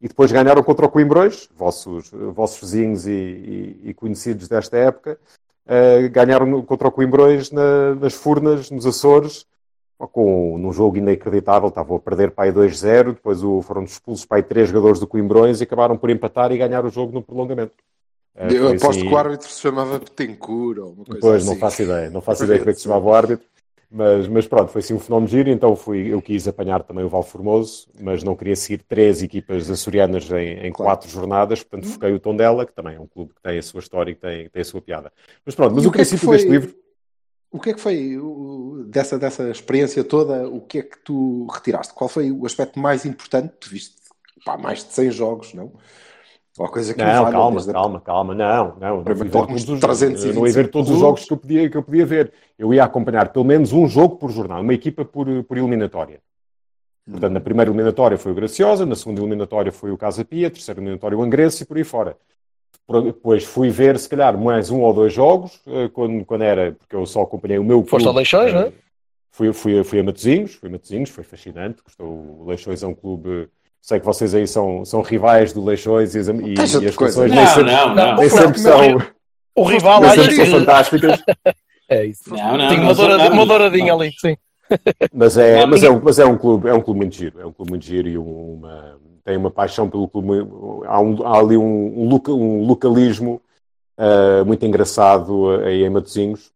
E 0.00 0.08
depois 0.08 0.32
ganharam 0.32 0.62
contra 0.62 0.86
o 0.86 0.88
Coimbrões, 0.88 1.46
vossos, 1.54 2.10
vossos 2.10 2.58
vizinhos 2.62 3.06
e, 3.06 3.10
e- 3.12 3.80
e 3.90 3.94
conhecidos 3.94 4.48
desta 4.48 4.78
época, 4.78 5.18
uh, 5.66 6.08
ganharam 6.10 6.62
contra 6.62 6.88
o 6.88 6.90
Coimbrões 6.90 7.50
na- 7.50 7.94
nas 7.96 8.14
Furnas, 8.14 8.70
nos 8.70 8.86
Açores, 8.86 9.44
com, 10.06 10.56
num 10.58 10.72
jogo 10.72 10.96
inacreditável, 10.96 11.68
estavam 11.68 11.96
a 11.96 12.00
perder 12.00 12.30
para 12.30 12.44
aí 12.44 12.52
2-0, 12.52 13.12
depois 13.14 13.42
o- 13.42 13.62
foram 13.62 13.84
expulsos 13.84 14.24
para 14.24 14.38
aí 14.38 14.42
três 14.42 14.68
jogadores 14.68 14.98
do 15.00 15.06
Coimbrões 15.06 15.60
e 15.60 15.64
acabaram 15.64 15.96
por 15.96 16.10
empatar 16.10 16.52
e 16.52 16.58
ganhar 16.58 16.84
o 16.84 16.90
jogo 16.90 17.12
no 17.12 17.22
prolongamento. 17.22 17.72
Uh, 18.36 18.52
Eu 18.52 18.62
foi 18.68 18.76
aposto 18.76 18.90
assim- 18.90 19.08
que 19.08 19.14
o 19.14 19.16
árbitro 19.18 19.48
se 19.48 19.60
chamava 19.60 19.98
Betancourt 19.98 20.78
ou 20.78 20.92
uma 20.92 21.04
coisa 21.04 21.20
Pois, 21.20 21.42
assim. 21.42 21.50
não 21.52 21.56
faço 21.56 21.82
ideia, 21.82 22.10
não 22.10 22.20
faço 22.20 22.44
ideia 22.44 22.58
como 22.60 22.70
é 22.70 22.72
que 22.72 22.78
se 22.78 22.84
chamava 22.84 23.04
o 23.06 23.12
árbitro, 23.14 23.44
mas, 23.90 24.28
mas 24.28 24.46
pronto, 24.46 24.70
foi 24.70 24.78
assim 24.78 24.94
um 24.94 25.00
fenómeno 25.00 25.26
giro, 25.28 25.50
então 25.50 25.74
fui, 25.74 26.12
eu 26.12 26.22
quis 26.22 26.46
apanhar 26.46 26.80
também 26.84 27.04
o 27.04 27.08
Valformoso, 27.08 27.88
mas 28.00 28.22
não 28.22 28.36
queria 28.36 28.54
seguir 28.54 28.84
três 28.88 29.20
equipas 29.20 29.68
açorianas 29.68 30.30
em, 30.30 30.64
em 30.66 30.72
quatro 30.72 31.08
jornadas, 31.10 31.64
portanto 31.64 31.90
foquei 31.92 32.12
o 32.12 32.20
Tondela, 32.20 32.64
que 32.64 32.72
também 32.72 32.94
é 32.94 33.00
um 33.00 33.06
clube 33.08 33.34
que 33.34 33.42
tem 33.42 33.58
a 33.58 33.62
sua 33.62 33.80
história 33.80 34.12
e 34.12 34.14
que 34.14 34.20
tem, 34.20 34.48
tem 34.48 34.62
a 34.62 34.64
sua 34.64 34.80
piada. 34.80 35.12
Mas 35.44 35.56
pronto, 35.56 35.74
mas 35.74 35.82
E 35.82 35.86
o, 35.88 35.90
o 35.90 35.92
que 35.92 36.00
é 36.00 36.04
que 36.04 36.08
princípio 36.10 36.26
foi- 36.28 36.36
deste 36.36 36.50
livro, 36.50 36.74
O 37.50 37.58
que 37.60 37.70
é 37.70 37.74
que 37.74 37.80
foi 37.80 38.16
o- 38.16 38.84
dessa, 38.88 39.18
dessa 39.18 39.50
experiência 39.50 40.04
toda? 40.04 40.48
O 40.48 40.60
que 40.60 40.78
é 40.78 40.82
que 40.82 40.98
tu 41.04 41.46
retiraste? 41.46 41.92
Qual 41.94 42.08
foi 42.08 42.30
o 42.30 42.46
aspecto 42.46 42.78
mais 42.78 43.04
importante? 43.04 43.52
Tu 43.60 43.70
viste 43.70 43.96
pá, 44.44 44.56
mais 44.56 44.84
de 44.84 44.92
100 44.92 45.10
jogos, 45.10 45.52
não? 45.54 45.72
Ou 46.58 46.68
coisa 46.68 46.92
que 46.94 47.00
Não, 47.02 47.30
calma, 47.30 47.56
desde 47.56 47.72
calma, 47.72 48.00
calma, 48.00 48.34
não, 48.34 48.76
não, 48.78 48.88
eu 48.88 48.96
não 48.96 49.04
Para 49.04 49.14
fui 49.14 49.24
ver 49.24 49.30
pôr 49.30 49.46
todos 49.46 49.62
uns 49.62 49.64
os 49.70 49.80
325 49.80 50.20
jogos, 50.20 50.24
eu 50.24 50.34
não 50.34 50.46
ia 50.46 50.52
ver 50.52 50.70
todos 50.70 50.90
os 50.90 50.98
jogos 50.98 51.24
que 51.24 51.32
eu, 51.32 51.36
podia, 51.36 51.70
que 51.70 51.76
eu 51.76 51.82
podia 51.82 52.06
ver. 52.06 52.32
Eu 52.58 52.74
ia 52.74 52.84
acompanhar 52.84 53.32
pelo 53.32 53.44
menos 53.44 53.72
um 53.72 53.86
jogo 53.88 54.16
por 54.16 54.30
jornada, 54.30 54.60
uma 54.60 54.74
equipa 54.74 55.04
por, 55.04 55.26
por 55.44 55.56
eliminatória. 55.56 56.20
Portanto, 57.10 57.32
na 57.32 57.40
primeira 57.40 57.70
eliminatória 57.70 58.18
foi 58.18 58.32
o 58.32 58.34
Graciosa, 58.34 58.86
na 58.86 58.94
segunda 58.96 59.20
eliminatória 59.20 59.72
foi 59.72 59.90
o 59.90 59.98
Casa 59.98 60.24
Pia, 60.24 60.48
a 60.48 60.50
terceira 60.50 60.80
eliminatória 60.80 61.18
o 61.18 61.22
Angrense 61.22 61.62
e 61.64 61.66
por 61.66 61.76
aí 61.76 61.84
fora. 61.84 62.16
Depois 63.04 63.44
fui 63.44 63.70
ver, 63.70 63.98
se 63.98 64.08
calhar, 64.08 64.36
mais 64.36 64.70
um 64.70 64.80
ou 64.80 64.92
dois 64.92 65.12
jogos, 65.12 65.60
eh, 65.66 65.88
quando, 65.92 66.24
quando 66.24 66.42
era, 66.42 66.72
porque 66.72 66.96
eu 66.96 67.06
só 67.06 67.22
acompanhei 67.22 67.58
o 67.58 67.64
meu 67.64 67.84
Foste 67.84 68.04
clube, 68.04 68.08
a 68.08 68.18
Leixões, 68.18 68.50
eh, 68.50 68.54
não 68.54 68.60
é? 68.62 68.72
Fui, 69.30 69.52
fui, 69.52 69.84
fui 69.84 70.00
a 70.00 70.02
Matosinhos, 70.02 70.54
fui 70.54 70.68
a 70.68 70.72
Matosinhos, 70.72 71.10
foi 71.10 71.22
fascinante. 71.24 71.82
Gostou, 71.84 72.06
o 72.06 72.44
Leixões 72.48 72.82
é 72.82 72.86
um 72.86 72.94
clube. 72.94 73.48
Sei 73.80 73.98
que 74.00 74.04
vocês 74.04 74.34
aí 74.34 74.46
são, 74.46 74.84
são 74.84 75.00
rivais 75.02 75.52
do 75.52 75.64
Leixões 75.64 76.14
e, 76.14 76.18
as- 76.18 76.28
e, 76.28 76.32
e 76.32 76.60
as 76.60 77.16
nem 77.16 77.46
sempre, 77.46 77.72
não, 77.72 77.94
não. 77.94 78.16
nem 78.16 78.28
sempre 78.28 78.58
são, 78.58 78.80
O 79.54 79.64
rival 79.64 80.00
nem 80.00 80.10
sempre 80.10 80.34
são 80.36 80.44
é 80.44 80.48
fantásticas. 80.48 81.22
É 81.88 82.06
isso. 82.06 82.30
Não, 82.30 82.56
não, 82.56 82.68
Tem 82.68 82.78
uma, 82.80 83.28
uma 83.30 83.46
douradinha 83.46 83.92
ali, 83.92 84.12
sim. 84.18 84.36
Mas 85.12 85.36
é, 85.36 85.66
mas, 85.66 85.82
é 85.82 85.90
um, 85.90 86.00
mas 86.00 86.18
é 86.18 86.24
um 86.24 86.38
clube, 86.38 86.68
é 86.68 86.72
um 86.74 86.80
clube 86.80 87.00
muito 87.00 87.16
giro, 87.16 87.40
é 87.40 87.46
um 87.46 87.52
clube 87.52 87.70
muito 87.72 87.84
giro 87.84 88.08
e 88.08 88.16
uma, 88.16 88.96
tem 89.24 89.36
uma 89.36 89.50
paixão 89.50 89.88
pelo 89.88 90.08
clube. 90.08 90.28
Há, 90.86 91.00
um- 91.00 91.26
há 91.26 91.38
ali 91.38 91.56
um, 91.56 92.00
um, 92.02 92.08
loca- 92.08 92.32
um 92.32 92.64
localismo 92.66 93.40
ah, 93.98 94.44
muito 94.44 94.64
engraçado 94.64 95.50
aí 95.60 95.84
em 95.84 95.90
Matosinhos, 95.90 96.52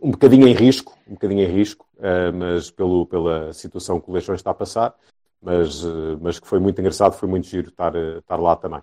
um 0.00 0.10
bocadinho 0.12 0.46
em 0.48 0.54
risco, 0.54 0.96
um 1.08 1.14
bocadinho 1.14 1.42
em 1.42 1.46
risco, 1.52 1.86
ah, 2.00 2.32
mas 2.32 2.70
pelo, 2.70 3.04
pela 3.06 3.52
situação 3.52 4.00
que 4.00 4.10
o 4.10 4.12
Leixões 4.14 4.38
está 4.40 4.50
a 4.52 4.54
passar, 4.54 4.94
mas, 5.42 5.84
ah, 5.84 6.18
mas 6.20 6.38
que 6.38 6.46
foi 6.46 6.58
muito 6.60 6.80
engraçado, 6.80 7.14
foi 7.14 7.28
muito 7.28 7.46
giro 7.46 7.68
estar, 7.68 7.94
estar 7.96 8.36
lá 8.36 8.54
também. 8.56 8.80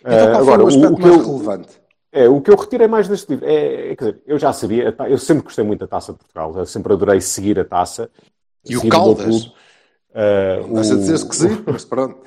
Então, 0.00 0.30
qual 0.32 0.44
foi 0.44 0.58
o 0.64 0.66
aspecto 0.66 0.96
que 0.96 1.02
mais 1.02 1.14
eu- 1.16 1.26
relevante? 1.26 1.80
é, 2.12 2.28
o 2.28 2.40
que 2.40 2.50
eu 2.50 2.56
retirei 2.56 2.86
mais 2.86 3.08
deste 3.08 3.28
livro 3.30 3.44
é, 3.46 3.90
é, 3.92 3.96
quer 3.96 4.04
dizer, 4.12 4.22
eu 4.26 4.38
já 4.38 4.52
sabia, 4.52 4.94
eu 5.08 5.18
sempre 5.18 5.44
gostei 5.44 5.64
muito 5.64 5.80
da 5.80 5.86
taça 5.86 6.12
de 6.12 6.18
Portugal, 6.18 6.56
eu 6.56 6.64
sempre 6.66 6.92
adorei 6.92 7.20
seguir 7.20 7.58
a 7.58 7.64
taça. 7.64 8.08
E 8.66 8.76
o 8.78 8.88
Caldas? 8.88 9.52
Clube. 10.14 10.64
Ah, 10.64 10.66
Não 10.66 10.74
deixa 10.74 10.94
o- 10.94 10.98
de 10.98 11.04
ser 11.06 11.14
esquisito, 11.14 11.64
mas 11.66 11.84
pronto. 11.84 12.18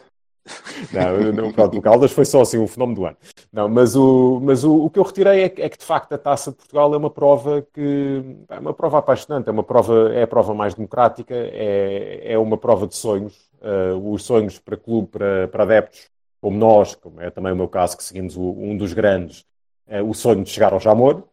Não, 0.93 1.33
não, 1.33 1.51
pronto, 1.51 1.77
o 1.77 1.81
Caldas 1.81 2.11
foi 2.11 2.23
só 2.23 2.41
assim 2.41 2.57
um 2.57 2.67
fenómeno 2.67 2.95
do 3.01 3.05
ano. 3.05 3.17
Não, 3.51 3.67
mas 3.67 3.95
o, 3.97 4.39
mas 4.41 4.63
o, 4.63 4.85
o 4.85 4.89
que 4.89 4.97
eu 4.99 5.03
retirei 5.03 5.41
é 5.43 5.49
que, 5.49 5.61
é 5.61 5.67
que, 5.69 5.77
de 5.77 5.83
facto 5.83 6.13
a 6.13 6.17
Taça 6.17 6.51
de 6.51 6.57
Portugal 6.57 6.93
é 6.93 6.97
uma 6.97 7.09
prova 7.09 7.65
que 7.73 8.23
é 8.47 8.59
uma 8.59 8.73
prova 8.73 8.99
apaixonante, 8.99 9.49
é 9.49 9.51
uma 9.51 9.63
prova, 9.63 10.13
é 10.13 10.23
a 10.23 10.27
prova 10.27 10.53
mais 10.53 10.73
democrática, 10.73 11.33
é, 11.35 12.21
é 12.33 12.37
uma 12.37 12.57
prova 12.57 12.87
de 12.87 12.95
sonhos. 12.95 13.35
Uh, 13.59 14.11
os 14.13 14.23
sonhos 14.23 14.59
para 14.59 14.77
clube, 14.77 15.07
para, 15.09 15.47
para 15.47 15.63
adeptos, 15.63 16.09
como 16.39 16.57
nós, 16.57 16.93
como 16.95 17.19
é 17.19 17.29
também 17.31 17.51
o 17.51 17.55
meu 17.55 17.67
caso, 17.67 17.97
que 17.97 18.03
seguimos 18.03 18.37
o- 18.37 18.51
um 18.51 18.77
dos 18.77 18.93
grandes, 18.93 19.43
é 19.87 20.01
o 20.01 20.13
sonho 20.13 20.43
de 20.43 20.49
chegar 20.49 20.71
ao 20.73 20.79
Jamor. 20.79 21.23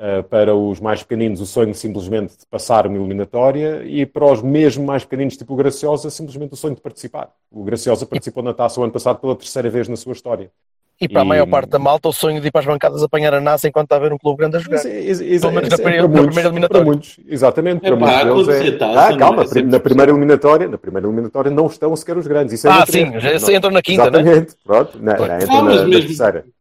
Uh, 0.00 0.22
para 0.24 0.56
os 0.56 0.80
mais 0.80 1.02
pequeninos, 1.02 1.42
o 1.42 1.46
sonho 1.46 1.74
simplesmente 1.74 2.38
de 2.38 2.46
passar 2.46 2.86
uma 2.86 2.96
eliminatória 2.96 3.84
e 3.84 4.06
para 4.06 4.32
os 4.32 4.40
mesmo 4.40 4.82
mais 4.82 5.04
pequeninos, 5.04 5.36
tipo 5.36 5.52
o 5.52 5.56
Graciosa, 5.56 6.08
simplesmente 6.08 6.54
o 6.54 6.56
sonho 6.56 6.74
de 6.74 6.80
participar. 6.80 7.30
O 7.50 7.62
Graciosa 7.62 8.06
participou 8.06 8.42
na 8.42 8.54
taça 8.54 8.80
o 8.80 8.82
ano 8.82 8.94
passado 8.94 9.20
pela 9.20 9.36
terceira 9.36 9.68
vez 9.68 9.88
na 9.88 9.96
sua 9.96 10.14
história. 10.14 10.50
E 11.00 11.08
para 11.08 11.22
a 11.22 11.24
maior 11.24 11.46
parte 11.46 11.70
da 11.70 11.78
malta, 11.78 12.10
o 12.10 12.12
sonho 12.12 12.42
de 12.42 12.48
ir 12.48 12.50
para 12.50 12.60
as 12.60 12.66
bancadas 12.66 13.02
apanhar 13.02 13.32
a 13.32 13.40
NASA 13.40 13.66
enquanto 13.66 13.86
está 13.86 13.96
a 13.96 13.98
ver 13.98 14.12
um 14.12 14.18
clube 14.18 14.36
grande 14.40 14.58
a 14.58 14.60
jogar. 14.60 14.84
Ex 14.84 15.20
ex 15.22 15.40
Pelo 15.40 15.52
menos 15.54 15.70
ex 15.70 15.78
na 15.78 15.84
primeira, 15.84 16.06
muitos, 16.08 16.26
primeira 16.26 16.48
eliminatória. 16.50 16.84
para 16.84 16.92
muitos, 16.92 17.20
exatamente. 17.26 17.86
É 17.86 17.96
para 17.96 18.24
muitos 18.26 18.46
deles 18.46 18.74
é... 18.74 18.76
taça, 18.76 19.14
Ah, 19.14 19.16
calma, 19.16 19.44
é 19.56 19.62
na 19.62 19.80
primeira 19.80 20.12
eliminatória, 20.12 20.68
na 20.68 20.76
primeira 20.76 21.06
eliminatória 21.08 21.50
não 21.50 21.66
estão 21.68 21.96
sequer 21.96 22.18
os 22.18 22.26
grandes. 22.26 22.52
Isso 22.52 22.68
é 22.68 22.70
Ah, 22.70 22.84
sim, 22.86 23.18
já 23.18 23.38
Não- 23.38 23.54
entram 23.56 23.70
na 23.70 23.80
quinta, 23.80 24.10
né? 24.10 24.18
Exatamente, 24.20 24.54
pronto. 24.62 24.98
Não, 24.98 25.12
não, 25.16 25.24
entra 25.24 25.62
mas 25.62 25.80
na, 25.80 25.86
mesmo-. 25.86 25.88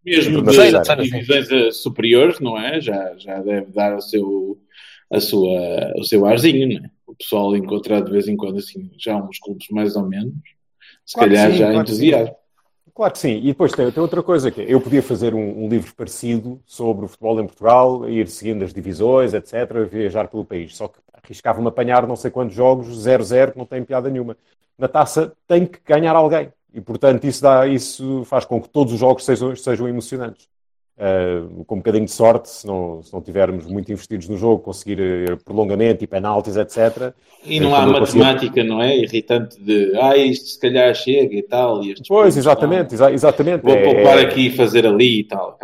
Mesmo 0.05 0.38
na 0.41 0.51
terceira, 0.53 0.81
terceira. 0.84 1.03
sim. 1.03 1.10
divisões 1.12 1.51
eh, 1.51 1.72
superiores, 1.72 2.39
não 2.39 2.58
é? 2.58 2.79
Já, 2.79 3.12
já 3.17 3.41
deve 3.41 3.72
dar 3.74 3.98
o 3.98 4.01
seu, 4.01 4.58
a 5.12 5.19
sua, 5.19 5.91
o 5.98 6.03
seu 6.05 6.25
arzinho, 6.25 6.65
não 6.79 6.86
é? 6.86 6.89
O 7.05 7.13
pessoal 7.13 7.58
encontrar 7.58 8.00
de 8.01 8.10
vez 8.10 8.25
em 8.29 8.38
quando 8.38 8.58
assim, 8.60 8.89
já 8.98 9.17
uns 9.17 9.38
clubes 9.39 9.67
mais 9.72 9.98
ou 9.98 10.08
menos, 10.08 10.31
se 11.05 11.15
Claro 11.15 11.29
calhar 11.29 11.51
sim, 11.51 11.58
já 11.58 11.65
claro 11.65 11.81
entusiasmo. 11.81 12.36
Claro 13.00 13.13
que 13.13 13.20
sim. 13.20 13.38
E 13.38 13.44
depois 13.44 13.72
tem, 13.72 13.89
tem 13.89 14.03
outra 14.03 14.22
coisa, 14.22 14.51
que 14.51 14.60
é, 14.60 14.74
eu 14.74 14.82
podia 14.82 15.01
fazer 15.01 15.34
um, 15.34 15.63
um 15.63 15.70
livro 15.70 15.94
parecido 15.96 16.62
sobre 16.65 17.06
o 17.06 17.08
futebol 17.08 17.39
em 17.39 17.46
Portugal, 17.46 18.10
ir 18.10 18.27
seguindo 18.27 18.62
as 18.62 18.74
divisões, 18.74 19.34
etc., 19.34 19.88
viajar 19.89 20.27
pelo 20.27 20.44
país. 20.44 20.75
Só 20.75 20.89
que 20.89 21.00
arriscava-me 21.13 21.70
apanhar 21.70 22.06
não 22.06 22.18
sei 22.18 22.29
quantos 22.29 22.53
jogos, 22.53 22.89
0-0, 22.89 23.53
que 23.53 23.58
não 23.58 23.65
tem 23.65 23.86
piada 23.86 24.10
nenhuma. 24.10 24.36
Na 24.77 24.89
taça 24.89 25.32
tem 25.48 25.65
que 25.65 25.79
ganhar 25.86 26.13
alguém. 26.13 26.51
E, 26.74 26.82
portanto, 26.82 27.24
isso, 27.24 27.41
dá, 27.41 27.65
isso 27.65 28.25
faz 28.25 28.44
com 28.44 28.62
que 28.62 28.68
todos 28.68 28.91
os 28.91 29.00
jogos 29.00 29.24
sejam, 29.24 29.56
sejam 29.56 29.88
emocionantes. 29.88 30.50
Uh, 31.01 31.63
com 31.63 31.75
um 31.75 31.77
bocadinho 31.77 32.03
de 32.03 32.12
sorte, 32.12 32.50
se 32.50 32.68
não, 32.68 33.01
se 33.01 33.13
não 33.13 33.22
tivermos 33.22 33.65
muito 33.65 33.89
investidos 33.89 34.27
no 34.27 34.36
jogo, 34.36 34.62
conseguir 34.62 35.00
eh, 35.00 35.36
prolongamento 35.46 36.03
e 36.03 36.08
penaltis, 36.08 36.58
etc. 36.58 37.13
E 37.46 37.58
não 37.58 37.74
há 37.74 37.86
eu 37.88 37.94
consigo- 38.00 38.20
matemática, 38.20 38.62
não 38.65 38.82
é? 38.82 38.98
Irritante 38.98 39.58
de, 39.63 39.94
ah, 39.98 40.18
isto 40.18 40.50
se 40.50 40.60
calhar 40.60 40.94
chega 40.94 41.34
e 41.34 41.41
tal. 41.41 41.82
E 41.86 41.96
Pois, 42.06 42.36
exatamente, 42.36 42.96
exa- 42.96 43.13
exatamente. 43.13 43.62
Vou 43.63 43.72
É- 43.74 43.82
poupar 43.94 44.18
é- 44.20 44.24
aqui 44.24 44.48
e 44.48 44.50
fazer 44.51 44.86
ali 44.86 45.22
e 45.22 45.24
tal. 45.24 45.58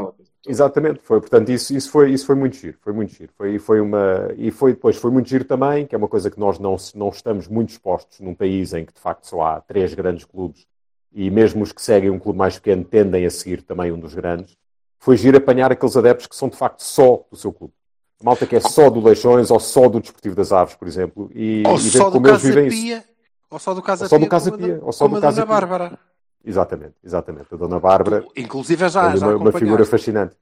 Exatamente, 0.47 0.99
foi, 1.03 1.19
portanto, 1.19 1.49
isso, 1.49 1.75
isso, 1.75 1.89
foi, 1.91 2.11
isso 2.11 2.25
foi 2.25 2.35
muito 2.35 2.55
giro, 2.55 2.77
foi 2.79 2.93
muito 2.93 3.13
giro. 3.13 3.31
Foi, 3.35 3.59
foi 3.59 3.81
uma, 3.81 4.31
e 4.37 4.51
foi 4.51 4.71
depois, 4.73 4.95
foi 4.95 5.11
muito 5.11 5.27
giro 5.27 5.43
também, 5.43 5.85
que 5.85 5.93
é 5.95 5.97
uma 5.97 6.07
coisa 6.07 6.31
que 6.31 6.39
nós 6.39 6.59
não, 6.59 6.77
não 6.93 7.09
estamos 7.09 7.47
muito 7.49 7.71
expostos 7.71 8.21
num 8.21 8.33
país 8.33 8.71
em 8.73 8.85
que 8.85 8.93
de 8.93 8.99
facto 9.01 9.25
só 9.25 9.41
há 9.41 9.59
três 9.59 9.93
grandes 9.93 10.23
clubes 10.23 10.65
e 11.13 11.29
mesmo 11.29 11.61
os 11.63 11.73
que 11.73 11.81
seguem 11.81 12.09
um 12.09 12.19
clube 12.19 12.37
mais 12.37 12.55
pequeno 12.59 12.83
tendem 12.85 13.25
a 13.25 13.29
seguir 13.29 13.63
também 13.63 13.91
um 13.91 13.99
dos 13.99 14.13
grandes. 14.13 14.55
Foi 14.99 15.17
giro 15.17 15.37
apanhar 15.37 15.71
aqueles 15.71 15.95
adeptos 15.95 16.27
que 16.27 16.35
são 16.35 16.49
de 16.49 16.57
facto 16.57 16.81
só 16.81 17.25
do 17.31 17.37
seu 17.37 17.53
clube. 17.53 17.73
A 18.21 18.23
malta 18.23 18.47
que 18.47 18.55
é 18.55 18.59
só 18.59 18.89
do 18.89 19.01
Leixões 19.01 19.51
ou 19.51 19.59
só 19.59 19.87
do 19.89 19.99
Desportivo 19.99 20.35
das 20.35 20.51
Aves, 20.51 20.75
por 20.75 20.87
exemplo, 20.87 21.29
e, 21.33 21.63
Ou 21.65 21.75
e 21.75 21.79
só 21.79 22.05
do 22.09 22.13
como 22.13 22.27
eles 22.27 22.41
vivem 22.41 22.67
isso. 22.67 23.03
Ou 23.49 23.59
só 23.59 23.73
do 23.73 23.81
Casa 23.81 24.05
Ou 24.05 24.09
só 24.09 24.17
do 24.17 24.27
Casa 24.27 24.51
Pia, 24.51 24.79
ou 24.81 24.91
só 24.91 25.07
do 25.07 25.21
Casa 25.21 25.41
Dona 25.41 25.45
Pia. 25.45 25.45
Bárbara. 25.45 25.99
Exatamente, 26.43 26.95
exatamente. 27.03 27.53
A 27.53 27.57
Dona 27.57 27.79
Bárbara 27.79 28.25
Inclusive 28.35 28.83
é 28.83 28.89
já, 28.89 29.15
já, 29.15 29.27
uma, 29.27 29.35
uma 29.35 29.51
figura 29.51 29.85
fascinante. 29.85 30.35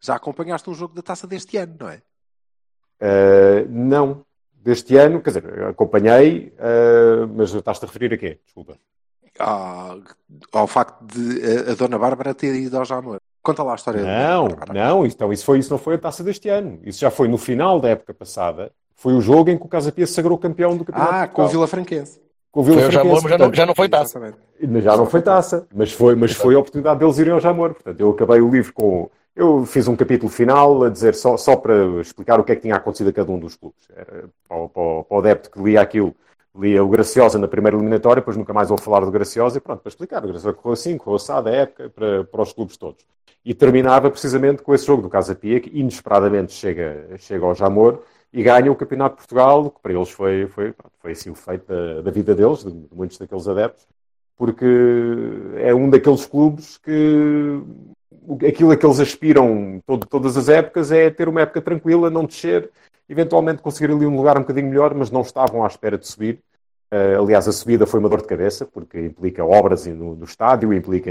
já 0.00 0.16
acompanhaste 0.16 0.68
um 0.68 0.74
jogo 0.74 0.94
da 0.94 1.02
taça 1.02 1.26
deste 1.26 1.56
ano, 1.56 1.76
não 1.78 1.88
é? 1.88 2.02
Uh, 3.02 3.66
não, 3.68 4.24
deste 4.52 4.96
ano, 4.96 5.22
quer 5.22 5.30
dizer, 5.30 5.64
acompanhei, 5.64 6.54
uh, 6.58 7.26
mas 7.34 7.52
estás-te 7.54 7.84
a 7.84 7.86
referir 7.86 8.12
a 8.14 8.18
quê? 8.18 8.38
Desculpa. 8.44 8.76
Ah, 9.38 9.96
ao 10.52 10.66
facto 10.66 11.02
de 11.06 11.40
a, 11.42 11.72
a 11.72 11.74
Dona 11.74 11.98
Bárbara 11.98 12.34
ter 12.34 12.54
ido 12.54 12.76
ao 12.76 12.84
Jamor. 12.84 13.20
Conta 13.42 13.62
lá 13.62 13.72
a 13.72 13.74
história 13.74 14.02
Não, 14.02 14.48
não, 14.72 15.06
então 15.06 15.32
isso, 15.32 15.44
foi, 15.44 15.58
isso 15.58 15.70
não 15.70 15.78
foi 15.78 15.94
a 15.94 15.98
taça 15.98 16.22
deste 16.22 16.48
ano. 16.48 16.78
Isso 16.84 17.00
já 17.00 17.10
foi 17.10 17.26
no 17.26 17.38
final 17.38 17.80
da 17.80 17.88
época 17.88 18.12
passada. 18.12 18.70
Foi 18.94 19.14
o 19.14 19.20
jogo 19.20 19.48
em 19.50 19.56
que 19.56 19.64
o 19.64 19.68
Casa 19.68 19.90
Pia 19.90 20.06
se 20.06 20.12
sagrou 20.12 20.36
campeão 20.36 20.76
do 20.76 20.84
campeonato. 20.84 21.14
Ah, 21.14 21.26
de 21.26 21.32
com 21.32 21.44
o. 21.44 21.48
Vila 21.48 21.66
Franquense. 21.66 22.20
Com 22.52 22.60
o 22.60 22.62
Vila 22.64 22.82
Franquense, 22.82 22.98
já 23.06 23.14
não, 23.14 23.20
portanto, 23.22 23.54
já 23.56 23.66
não 23.66 23.74
foi 23.74 23.88
taça. 23.88 24.18
Exatamente. 24.18 24.84
Já 24.84 24.96
não 24.96 25.06
foi 25.06 25.22
taça, 25.22 25.66
mas 25.74 25.90
foi, 25.92 26.14
mas 26.14 26.32
foi 26.32 26.54
a 26.54 26.58
oportunidade 26.58 27.00
deles 27.00 27.18
irem 27.18 27.32
ao 27.32 27.40
Jamor. 27.40 27.72
Portanto, 27.72 27.98
eu 27.98 28.10
acabei 28.10 28.40
o 28.42 28.50
livro 28.50 28.72
com. 28.74 29.08
Eu 29.34 29.64
fiz 29.64 29.88
um 29.88 29.96
capítulo 29.96 30.30
final 30.30 30.82
a 30.84 30.90
dizer 30.90 31.14
só, 31.14 31.36
só 31.38 31.56
para 31.56 31.74
explicar 32.00 32.38
o 32.38 32.44
que 32.44 32.52
é 32.52 32.56
que 32.56 32.62
tinha 32.62 32.74
acontecido 32.74 33.08
a 33.08 33.12
cada 33.12 33.32
um 33.32 33.38
dos 33.38 33.56
clubes. 33.56 33.78
Era 33.96 34.24
para, 34.46 34.56
o- 34.58 34.68
para, 34.68 35.04
para 35.04 35.16
o 35.16 35.18
adepto 35.18 35.50
que 35.50 35.62
lia 35.62 35.80
aquilo, 35.80 36.14
lia 36.56 36.82
o 36.82 36.88
Graciosa 36.88 37.38
na 37.38 37.48
primeira 37.48 37.76
eliminatória, 37.76 38.20
depois 38.20 38.36
nunca 38.36 38.52
mais 38.52 38.68
vou 38.68 38.78
falar 38.78 39.00
do 39.00 39.10
Graciosa 39.10 39.58
e 39.58 39.60
pronto, 39.60 39.80
para 39.80 39.88
explicar. 39.88 40.24
O 40.24 40.28
Graciosa 40.28 40.52
correu 40.52 40.72
assim, 40.72 40.98
correu 40.98 41.16
assado, 41.16 41.48
a 41.48 41.52
época, 41.52 41.90
para, 41.90 42.24
para 42.24 42.42
os 42.42 42.52
clubes 42.52 42.76
todos. 42.76 43.04
E 43.44 43.54
terminava 43.54 44.10
precisamente 44.10 44.62
com 44.62 44.74
esse 44.74 44.86
jogo 44.86 45.02
do 45.02 45.08
Casa 45.08 45.34
Pia, 45.34 45.60
que 45.60 45.70
inesperadamente 45.78 46.52
chega, 46.52 47.08
chega 47.18 47.44
ao 47.44 47.54
Jamor 47.54 48.02
e 48.32 48.42
ganha 48.42 48.70
o 48.70 48.76
Campeonato 48.76 49.14
de 49.14 49.18
Portugal, 49.18 49.70
que 49.70 49.80
para 49.80 49.92
eles 49.92 50.10
foi, 50.10 50.46
foi, 50.48 50.72
pronto, 50.72 50.92
foi 51.00 51.12
assim 51.12 51.30
o 51.30 51.34
feito 51.34 51.66
da, 51.66 52.02
da 52.02 52.10
vida 52.10 52.34
deles, 52.34 52.64
de, 52.64 52.70
de 52.70 52.94
muitos 52.94 53.18
daqueles 53.18 53.48
adeptos 53.48 53.86
porque 54.40 54.64
é 55.58 55.74
um 55.74 55.90
daqueles 55.90 56.24
clubes 56.24 56.78
que 56.78 57.60
aquilo 58.46 58.70
a 58.72 58.76
que 58.76 58.84
eles 58.86 59.00
aspiram 59.00 59.82
todo- 59.86 60.06
todas 60.06 60.36
as 60.36 60.48
épocas 60.48 60.90
é 60.90 61.10
ter 61.10 61.28
uma 61.28 61.42
época 61.42 61.60
tranquila, 61.60 62.10
não 62.10 62.24
descer, 62.24 62.70
eventualmente 63.08 63.62
conseguir 63.62 63.92
ali 63.92 64.06
um 64.06 64.16
lugar 64.16 64.36
um 64.36 64.42
bocadinho 64.42 64.68
melhor, 64.68 64.94
mas 64.94 65.10
não 65.10 65.20
estavam 65.22 65.64
à 65.64 65.66
espera 65.66 65.98
de 65.98 66.06
subir. 66.06 66.40
Eh, 66.92 67.14
aliás, 67.14 67.46
a 67.46 67.52
subida 67.52 67.86
foi 67.86 68.00
uma 68.00 68.08
dor 68.08 68.20
de 68.20 68.26
cabeça, 68.26 68.66
porque 68.66 68.98
implica 69.00 69.44
obras 69.44 69.86
no, 69.86 70.16
no 70.16 70.24
estádio, 70.24 70.72
implica 70.72 71.10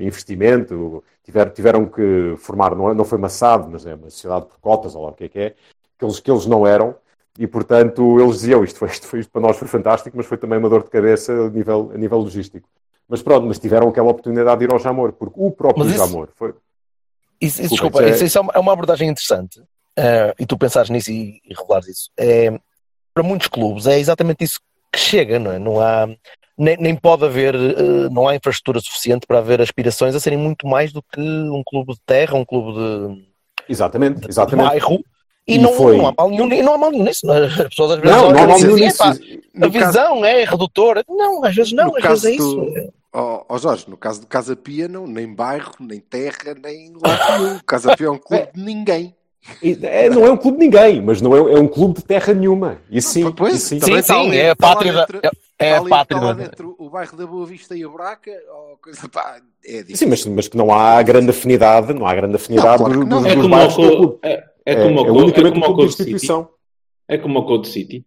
investimento, 0.00 1.04
tiver- 1.22 1.50
tiveram 1.50 1.86
que 1.86 2.34
formar, 2.38 2.74
não, 2.74 2.90
é- 2.90 2.94
não 2.94 3.04
foi 3.04 3.18
maçado, 3.18 3.68
mas 3.70 3.84
é 3.86 3.94
uma 3.94 4.08
sociedade 4.08 4.46
por 4.46 4.58
cotas, 4.58 4.94
ou 4.94 5.04
lá 5.04 5.10
o 5.10 5.14
que 5.14 5.24
é 5.24 5.28
que 5.28 5.38
é, 5.38 5.50
que 5.98 6.04
eles, 6.04 6.18
que 6.18 6.30
eles 6.30 6.46
não 6.46 6.66
eram, 6.66 6.94
e 7.38 7.46
portanto 7.46 8.18
eles 8.20 8.36
diziam 8.36 8.64
isto, 8.64 8.78
foi, 8.78 8.88
isto, 8.88 9.06
foi, 9.06 9.20
isto 9.20 9.30
para 9.30 9.42
nós 9.42 9.56
foi 9.58 9.68
fantástico, 9.68 10.16
mas 10.16 10.26
foi 10.26 10.38
também 10.38 10.58
uma 10.58 10.68
dor 10.68 10.82
de 10.82 10.90
cabeça 10.90 11.32
a 11.32 11.50
nível, 11.50 11.90
a 11.94 11.98
nível 11.98 12.18
logístico. 12.18 12.68
Mas 13.08 13.22
pronto, 13.22 13.46
mas 13.46 13.58
tiveram 13.58 13.88
aquela 13.88 14.10
oportunidade 14.10 14.58
de 14.60 14.64
ir 14.64 14.72
ao 14.72 14.78
Jamor, 14.78 15.12
porque 15.12 15.34
o 15.36 15.50
próprio 15.50 15.86
isso- 15.86 15.96
Jamor 15.98 16.28
foi. 16.34 16.54
Isso, 17.40 17.60
isso, 17.60 17.70
Desculpa, 17.70 18.04
isso 18.08 18.22
é- 18.22 18.26
isso, 18.26 18.38
é, 18.38 18.40
uma, 18.40 18.52
é 18.54 18.58
uma 18.60 18.72
abordagem 18.72 19.08
interessante 19.08 19.60
eh, 19.96 20.32
e 20.38 20.46
tu 20.46 20.56
pensares 20.56 20.88
nisso 20.90 21.10
e, 21.10 21.40
e 21.44 21.52
revelares 21.54 21.88
isso. 21.88 22.10
É, 22.16 22.56
para 23.12 23.22
muitos 23.24 23.48
clubes 23.48 23.86
é 23.86 23.98
exatamente 23.98 24.44
isso 24.44 24.60
que 24.92 24.98
chega, 25.00 25.38
não 25.40 25.50
é? 25.52 25.58
Não 25.58 25.80
há, 25.80 26.06
nem, 26.56 26.76
nem 26.76 26.94
pode 26.96 27.24
haver, 27.24 27.54
eh, 27.56 28.08
não 28.10 28.28
há 28.28 28.36
infraestrutura 28.36 28.78
suficiente 28.80 29.26
para 29.26 29.38
haver 29.38 29.60
aspirações 29.60 30.14
a 30.14 30.20
serem 30.20 30.38
muito 30.38 30.66
mais 30.68 30.92
do 30.92 31.02
que 31.02 31.20
um 31.20 31.62
clube 31.66 31.94
de 31.94 32.00
terra, 32.06 32.36
um 32.36 32.44
clube 32.44 32.78
de, 32.78 33.26
Exatamente, 33.68 34.28
exatamente. 34.28 34.68
bairro. 34.68 35.04
E, 35.46 35.54
E 35.56 35.58
não, 35.58 35.72
foi- 35.72 35.96
não 35.98 36.06
há 36.08 36.14
mal 36.16 36.30
nenhum, 36.30 36.52
e 36.52 36.62
não 36.62 36.74
há 36.74 36.78
mal 36.78 36.90
nenhum 36.92 37.04
nisso. 37.04 37.30
é? 37.32 37.46
As 37.46 37.56
pessoas 37.68 37.90
às 37.92 37.98
vezes 38.00 38.16
Não, 38.16 38.30
não 38.30 38.38
há 38.38 38.42
e 38.42 38.46
mal 38.46 38.56
dizem, 38.56 38.74
nenhum 38.74 38.84
nisso. 38.86 39.02
"Epá, 39.02 39.10
a 39.10 39.58
No 39.66 39.72
caso- 39.72 39.86
visão 39.86 40.24
é 40.24 40.44
redutora. 40.44 41.04
Não, 41.08 41.44
às 41.44 41.54
vezes 41.54 41.72
não, 41.72 41.88
no 41.88 41.96
às 41.96 42.02
vezes 42.04 42.24
é 42.24 42.36
do- 42.36 42.64
isso. 42.68 42.92
Ó 43.14 43.44
ó, 43.48 43.58
Jorge, 43.58 43.84
no 43.88 43.96
caso 43.96 44.20
do 44.20 44.26
Casa 44.26 44.54
Pia, 44.56 44.88
não, 44.88 45.06
nem 45.06 45.26
bairro, 45.34 45.72
nem 45.80 45.98
terra, 46.00 46.54
nem 46.62 46.92
lá 46.94 47.00
nenhum. 47.38 47.58
Casa 47.66 47.96
Pia 47.96 48.06
é 48.06 48.10
um 48.10 48.18
clube 48.18 48.48
de 48.54 48.62
ninguém. 48.62 49.14
E- 49.60 49.76
é, 49.82 50.08
não 50.08 50.24
é 50.24 50.30
um 50.30 50.36
clube 50.36 50.58
de 50.58 50.64
ninguém, 50.64 51.02
mas 51.02 51.20
não 51.20 51.34
é, 51.34 51.38
é 51.54 51.58
um 51.60 51.66
clube 51.66 51.94
de 51.96 52.04
terra 52.04 52.32
nenhuma. 52.32 52.78
Isso 52.88 53.08
sim, 53.10 53.30
Pois, 53.32 53.56
isso 53.56 53.66
sim. 53.70 53.78
também 53.80 54.00
Sim, 54.00 54.12
sim, 54.14 54.28
ali- 54.28 54.36
é 54.38 54.50
a 54.50 54.56
pátria 54.56 54.92
da, 54.92 55.06
é, 55.58 55.76
a 55.76 55.82
pátria 55.82 56.20
da, 56.20 56.36
o 56.78 56.88
bairro 56.88 57.16
da 57.16 57.26
Boa 57.26 57.44
Vista 57.44 57.76
e 57.76 57.82
a 57.82 57.88
Braca, 57.88 58.30
ou 58.30 58.76
coisa, 58.80 59.08
pá, 59.08 59.40
é 59.66 59.78
difícil. 59.82 59.96
Sim, 59.96 60.06
mas, 60.06 60.24
mas 60.26 60.46
que 60.48 60.56
não 60.56 60.72
há 60.72 61.02
grande 61.02 61.30
afinidade, 61.30 61.92
não 61.92 62.06
há 62.06 62.14
grande 62.14 62.36
afinidade 62.36 62.80
Não, 62.84 62.90
claro 63.06 63.26
É 63.26 63.34
dos 63.34 63.34
como, 63.34 63.48
bairros 63.48 63.74
com 63.74 63.82
o 63.82 63.86
o, 63.92 63.96
clube. 63.96 64.18
É, 64.22 64.44
é 64.66 64.72
É, 64.72 64.82
como 64.82 65.02
o 65.02 65.06
é 65.06 65.10
unicamente 65.10 65.56
é 65.56 65.58
um 65.58 65.62
como 65.62 65.82
o 65.82 65.90
City. 65.90 66.02
instituição. 66.02 66.48
É 67.08 67.18
como 67.18 67.38
o 67.40 67.44
Code 67.46 67.68
City. 67.68 68.04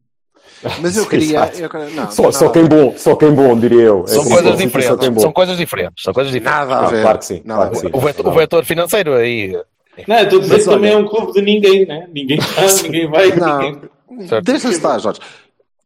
Mas 0.82 0.96
eu 0.98 1.06
queria. 1.08 1.52
Eu, 1.58 1.70
não, 1.92 2.12
Só, 2.12 2.24
não, 2.24 2.32
só 2.32 2.50
quem 2.50 2.66
bom, 2.66 2.94
só 2.98 3.16
quem 3.16 3.32
bom, 3.34 3.60
diria 3.60 3.82
eu. 3.82 4.08
São 4.08 4.24
É, 4.24 4.30
coisas 4.30 4.52
só 4.52 4.58
quem 4.58 4.66
diferentes. 4.68 5.10
bom. 5.10 5.20
São 5.20 5.32
coisas 5.34 5.58
diferentes. 5.58 6.04
São 6.04 6.14
coisas 6.14 6.32
diferentes. 6.34 6.68
nada 6.70 6.88
a 6.88 6.90
ver. 6.90 7.02
claro 7.02 7.18
que 7.20 7.26
sim, 7.26 7.42
Nada 7.44 7.60
claro 7.70 7.72
que 7.76 7.80
sim. 7.82 7.90
O 7.94 8.00
vetor, 8.00 8.28
o 8.28 8.32
vetor 8.32 8.66
financeiro 8.66 9.14
aí. 9.16 9.60
Não, 10.08 10.16
estou 10.18 10.40
a 10.40 10.42
dizer 10.42 10.60
que 10.60 10.66
também 10.66 10.92
é 10.94 10.98
um 10.98 11.08
clube 11.08 11.34
de 11.34 11.42
ninguém, 11.42 11.86
né? 11.86 12.08
Ninguém 12.14 12.38
está, 12.40 12.84
ninguém 12.84 13.10
vai, 13.10 13.28
ninguém. 13.32 13.82
Não, 14.10 14.28
Certo. 14.28 14.46
deixa 14.46 14.70
estar, 14.70 14.98
Jorge. 15.00 15.20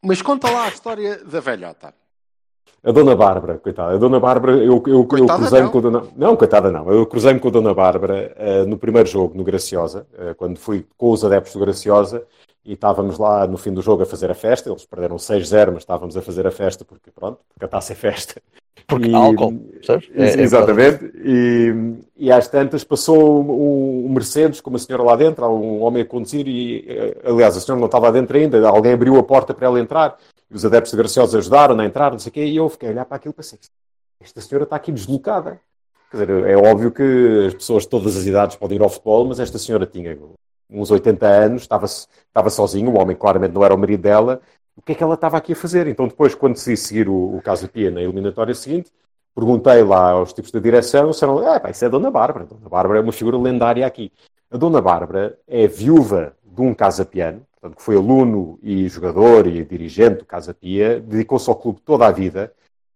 Mas 0.04 0.22
conta 0.22 0.50
lá 0.50 0.66
a 0.66 0.70
história 0.70 1.24
da 1.26 1.40
velhota. 1.40 1.94
A 2.84 2.92
Dona 2.92 3.16
Bárbara, 3.16 3.58
coitada. 3.58 3.94
A 3.96 3.98
Dona 3.98 4.20
Bárbara, 4.20 4.54
eu, 4.54 4.82
eu, 4.88 4.94
eu 4.96 5.06
cruzei-me 5.06 5.70
com 5.70 5.78
a 5.80 5.82
Dona... 5.82 6.04
Não, 6.16 6.36
coitada 6.36 6.72
não. 6.72 6.90
Eu 6.90 7.06
cruzei-me 7.06 7.40
com 7.40 7.50
a 7.50 7.52
Dona 7.52 7.74
Bárbara 7.74 8.34
eh, 8.38 8.64
no 8.66 8.78
primeiro 8.78 9.08
jogo, 9.08 9.38
no 9.38 9.44
Graciosa, 9.44 10.08
eh, 10.18 10.34
quando 10.34 10.58
fui 10.58 10.86
com 10.98 11.12
os 11.12 11.24
adeptos 11.26 11.54
do 11.54 11.60
Graciosa 11.60 12.24
e 12.66 12.74
estávamos 12.74 13.18
lá 13.18 13.46
no 13.46 13.58
fim 13.58 13.74
do 13.74 13.82
jogo 13.82 14.04
a 14.04 14.06
fazer 14.06 14.32
a 14.32 14.34
festa. 14.34 14.70
Eles 14.70 14.86
perderam 14.86 15.18
6-0, 15.18 15.72
mas 15.74 15.80
estávamos 15.80 16.16
a 16.16 16.22
fazer 16.22 16.48
a 16.48 16.52
festa 16.52 16.86
porque, 16.86 17.12
pronto, 17.12 17.40
porque 17.54 17.66
a 17.66 17.68
taça 17.68 17.92
é 17.92 17.96
festa. 17.96 18.42
Porque 18.88 19.10
E- 19.10 19.14
álcool, 19.14 19.54
percebes? 19.58 20.10
É- 20.16 20.40
é 20.40 20.42
Exatamente. 20.42 21.12
E, 21.24 21.96
e 22.18 22.32
às 22.32 22.48
tantas 22.48 22.86
passou 22.86 23.44
um, 23.44 24.06
um 24.06 24.10
Mercedes 24.10 24.62
com 24.62 24.70
uma 24.70 24.80
senhora 24.80 25.04
lá 25.04 25.18
dentro, 25.18 25.44
há 25.44 25.50
um 25.50 25.82
homem 25.84 26.04
a 26.04 26.06
conduzir 26.06 26.48
e, 26.48 26.86
eh, 26.88 27.18
aliás, 27.26 27.58
a 27.58 27.60
senhora 27.60 27.80
não 27.80 27.88
estava 27.88 28.06
lá 28.06 28.12
dentro 28.12 28.38
ainda, 28.38 28.66
alguém 28.68 28.94
abriu 28.94 29.18
a 29.18 29.24
porta 29.24 29.54
para 29.54 29.68
ela 29.68 29.80
entrar 29.80 30.18
e 30.50 30.56
os 30.56 30.65
adeptos 30.65 30.91
de 30.91 30.98
Graciosa 30.98 31.38
ajudaram 31.38 31.79
a 31.79 31.86
entrar, 31.86 32.12
não 32.12 32.20
sei 32.20 32.29
o 32.29 32.34
quê, 32.34 32.46
e 32.46 32.56
eu 32.56 32.70
fiquei 32.70 32.89
a 32.89 32.91
olhar 32.91 33.06
para 33.06 33.18
aquilo 33.18 33.34
e 33.34 33.36
pensei, 33.36 33.60
esta 34.20 34.41
senhora 34.41 34.63
está 34.63 34.75
aqui 34.75 34.91
deslocada. 34.91 35.60
Quer 36.12 36.25
dizer, 36.25 36.48
é 36.48 36.58
óbvio 36.58 36.91
que 36.91 37.46
as 37.48 37.53
pessoas 37.53 37.84
de 37.84 37.89
todas 37.89 38.18
as 38.18 38.25
idades 38.25 38.56
podem 38.56 38.77
ir 38.77 38.82
ao 38.82 38.89
futebol, 38.89 39.25
mas 39.25 39.39
esta 39.39 39.60
senhora 39.60 39.86
tinha 39.86 40.18
uns 40.70 40.89
80 40.91 41.25
anos, 41.25 41.62
estava, 41.62 41.86
estava 41.86 42.50
sozinho, 42.50 42.91
o 42.91 43.00
homem 43.00 43.15
claramente 43.15 43.53
não 43.53 43.63
era 43.63 43.75
o 43.75 43.77
marido 43.77 44.01
dela, 44.01 44.41
o 44.75 44.82
que 44.82 44.94
é 44.94 44.96
que 44.96 45.03
ela 45.03 45.15
estava 45.15 45.38
aqui 45.38 45.53
a 45.53 45.56
fazer? 45.56 45.88
Então 45.88 46.08
depois, 46.08 46.34
quando 46.34 46.53
decidi 46.53 46.77
seguir 46.77 47.10
o, 47.10 47.36
o 47.36 47.41
Casa 47.41 47.68
Pia 47.68 47.91
na 47.91 48.01
eliminatória 48.01 48.56
seguinte, 48.56 48.91
perguntei 49.36 49.84
lá 49.84 50.12
aos 50.12 50.34
tipos 50.34 50.51
da 50.51 50.60
direção, 50.60 51.12
disseram, 51.12 51.39
ah, 51.39 51.60
pá, 51.60 51.70
isso 51.70 51.84
é 51.84 51.88
a 51.88 51.91
Dona 51.91 52.10
Bárbara, 52.10 52.46
a 52.46 52.48
Dona 52.48 52.70
Bárbara 52.70 53.00
é 53.00 53.01
uma 53.01 53.12
figura 53.12 53.38
lendária 53.38 53.86
aqui. 53.86 54.12
A 54.50 54.58
Dona 54.58 54.82
Bárbara 54.82 55.38
é 55.48 55.68
viúva 55.68 56.34
de 56.44 56.62
um 56.62 56.74
Casa 56.74 57.06
Piano, 57.06 57.46
portanto, 57.60 57.78
que 57.78 57.84
foi 57.84 57.96
aluno 57.96 58.58
e 58.62 58.88
jogador 58.88 59.48
e 59.48 59.63
dirigente 59.66 60.20
do 60.20 60.25
Casa 60.25 60.54
Pia, 60.54 61.00
dedicou-se 61.00 61.50
ao 61.50 61.56
clube 61.56 61.82
toda 61.84 62.08
a 62.08 62.12
vida, 62.12 62.54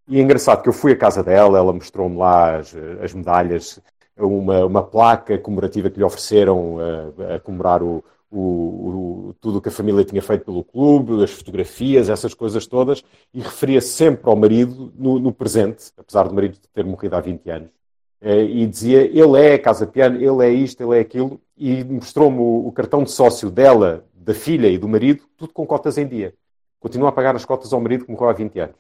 e 0.08 0.20
é 0.20 0.22
engraçado 0.22 0.62
que 0.62 0.70
eu 0.70 0.74
fui 0.74 0.92
à 0.92 0.98
casa 0.98 1.24
dela, 1.24 1.58
ela 1.58 1.74
mostrou-me 1.74 2.18
lá 2.18 2.58
as, 2.58 2.76
as 3.02 3.14
medalhas, 3.14 3.80
uma, 4.18 4.66
uma, 4.66 4.84
placa 4.84 5.38
comemorativa 5.38 5.90
que 5.90 5.98
lhe 5.98 6.04
ofereceram 6.04 6.78
a, 6.80 7.36
a 7.36 7.40
comemorar 7.40 7.82
o, 7.82 8.04
o, 8.30 9.30
o, 9.30 9.36
tudo 9.40 9.58
o 9.58 9.62
que 9.62 9.70
a 9.70 9.72
família 9.72 10.04
tinha 10.04 10.22
feito 10.22 10.46
pelo 10.46 10.64
clube, 10.64 11.24
as 11.24 11.32
fotografias, 11.32 12.10
essas 12.10 12.34
coisas 12.34 12.68
todas, 12.68 13.04
e 13.34 13.40
referia 13.40 13.82
sempre 13.82 14.30
ao 14.30 14.36
marido 14.36 14.92
no, 14.96 15.20
no 15.20 15.34
presente, 15.34 15.92
apesar 15.98 16.28
do 16.28 16.34
marido 16.36 16.58
ter 16.74 16.86
morrido 16.86 17.16
há 17.16 17.22
20 17.22 17.50
anos. 17.50 17.83
Eh, 18.24 18.44
e 18.46 18.66
dizia, 18.66 19.02
ele 19.02 19.38
é 19.38 19.58
Casa 19.58 19.86
Piano, 19.86 20.16
ele 20.16 20.48
é 20.48 20.50
isto, 20.50 20.82
ele 20.82 20.98
é 20.98 21.02
aquilo, 21.02 21.42
e 21.58 21.84
mostrou-me 21.84 22.40
o, 22.40 22.72
cartão 22.72 23.04
de 23.04 23.12
sócio 23.12 23.52
dela, 23.52 24.06
da 24.16 24.34
filha 24.34 24.68
e 24.70 24.78
do 24.78 24.88
marido, 24.88 25.24
tudo 25.38 25.52
com 25.52 25.68
cotas 25.68 25.98
em 25.98 26.08
dia. 26.08 26.34
Continua 26.80 27.10
a 27.10 27.12
pagar 27.12 27.36
as 27.36 27.44
cotas 27.44 27.74
ao 27.74 27.82
marido 27.82 28.06
morreu 28.08 28.30
há 28.30 28.34
20 28.34 28.60
anos 28.60 28.76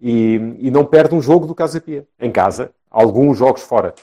e, 0.00 0.34
e 0.58 0.70
não 0.70 0.84
perde 0.84 1.14
um 1.14 1.20
jogo 1.20 1.46
do 1.46 1.54
Casa 1.54 1.78
Pia, 1.78 2.06
em 2.18 2.30
casa, 2.30 2.70
alguns 2.90 3.36
jogos 3.36 3.62
fora. 3.62 3.94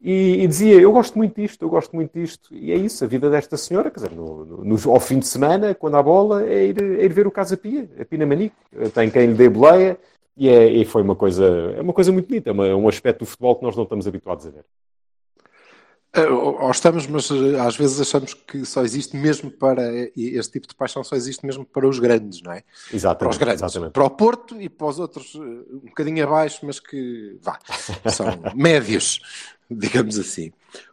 E, 0.00 0.42
e, 0.42 0.46
dizia, 0.48 0.80
eu 0.80 0.90
gosto 0.90 1.16
muito 1.16 1.40
disto, 1.40 1.62
eu 1.62 1.68
gosto 1.68 1.94
muito 1.94 2.12
disto. 2.12 2.52
E 2.52 2.72
é 2.72 2.74
isso, 2.74 3.04
a 3.04 3.06
vida 3.06 3.30
desta 3.30 3.56
senhora, 3.56 3.88
quer 3.88 4.00
dizer, 4.00 4.12
no, 4.12 4.44
no, 4.44 4.90
ao 4.90 4.98
fim 4.98 5.20
de 5.20 5.26
semana, 5.28 5.72
quando 5.72 5.96
há 5.96 6.02
bola, 6.02 6.44
é 6.44 6.66
ir, 6.66 6.82
é 6.82 7.04
ir 7.04 7.12
ver 7.12 7.28
o 7.28 7.30
Casa 7.30 7.56
Pia, 7.56 7.88
a 8.00 8.04
Pina 8.04 8.26
Manique, 8.26 8.56
tem 8.92 9.08
quem 9.08 9.26
lhe 9.26 9.34
dê 9.34 9.48
boleia, 9.48 9.96
e, 10.36 10.48
é, 10.48 10.66
e 10.70 10.84
foi 10.84 11.02
uma 11.02 11.16
coisa, 11.16 11.44
é 11.76 11.80
uma 11.80 11.92
coisa 11.92 12.12
muito 12.12 12.28
bonita, 12.28 12.50
é 12.50 12.52
uma, 12.52 12.66
um 12.74 12.88
aspecto 12.88 13.20
do 13.20 13.26
futebol 13.26 13.56
que 13.56 13.64
nós 13.64 13.76
não 13.76 13.84
estamos 13.84 14.06
habituados 14.06 14.46
a 14.46 14.50
ver. 14.50 14.64
Eh, 16.14 16.28
ou 16.28 16.70
estamos, 16.70 17.06
mas 17.06 17.30
eh, 17.30 17.58
às 17.58 17.74
vezes 17.74 17.98
achamos 17.98 18.34
que 18.34 18.66
só 18.66 18.82
existe 18.82 19.16
mesmo 19.16 19.50
para. 19.50 19.82
Este 20.14 20.52
tipo 20.52 20.68
de 20.68 20.74
paixão 20.74 21.02
só 21.02 21.16
existe 21.16 21.44
mesmo 21.46 21.64
para 21.64 21.88
os 21.88 21.98
grandes, 21.98 22.42
não 22.42 22.52
é? 22.52 22.62
Exatamente. 22.92 23.18
Para 23.18 23.28
os 23.30 23.38
grandes. 23.38 23.62
Exatamente. 23.62 23.92
Para 23.92 24.04
o 24.04 24.10
Porto 24.10 24.60
e 24.60 24.68
para 24.68 24.86
os 24.88 24.98
outros 24.98 25.34
eh, 25.34 25.38
um 25.38 25.86
bocadinho 25.86 26.22
abaixo, 26.22 26.66
mas 26.66 26.78
que. 26.78 27.38
vá. 27.40 27.58
São 28.10 28.26
médios, 28.54 29.20
digamos 29.70 30.18
assim. 30.18 30.52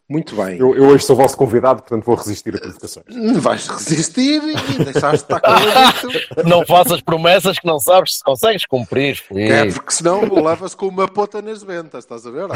Muito 0.09 0.35
bem. 0.35 0.57
Eu, 0.57 0.75
eu, 0.75 0.87
hoje 0.87 1.05
sou 1.05 1.15
vosso 1.15 1.37
convidado, 1.37 1.83
portanto 1.83 2.03
vou 2.03 2.15
resistir 2.15 2.55
a 2.55 2.59
provocações. 2.59 3.05
Vais 3.39 3.67
resistir 3.67 4.41
e 4.41 4.83
deixaste 4.83 5.31
estar 5.31 5.39
com 5.39 6.49
Não 6.49 6.65
faças 6.65 6.99
promessas 6.99 7.59
que 7.59 7.67
não 7.67 7.79
sabes 7.79 8.17
se 8.17 8.23
consegues 8.23 8.65
cumprir, 8.65 9.17
Felipe. 9.17 9.51
É, 9.51 9.71
porque 9.71 9.91
senão 9.91 10.21
levas 10.43 10.73
com 10.73 10.87
uma 10.87 11.07
pota 11.07 11.43
nas 11.43 11.61
ventas, 11.61 12.05
estás 12.05 12.25
a 12.25 12.31
ver? 12.31 12.47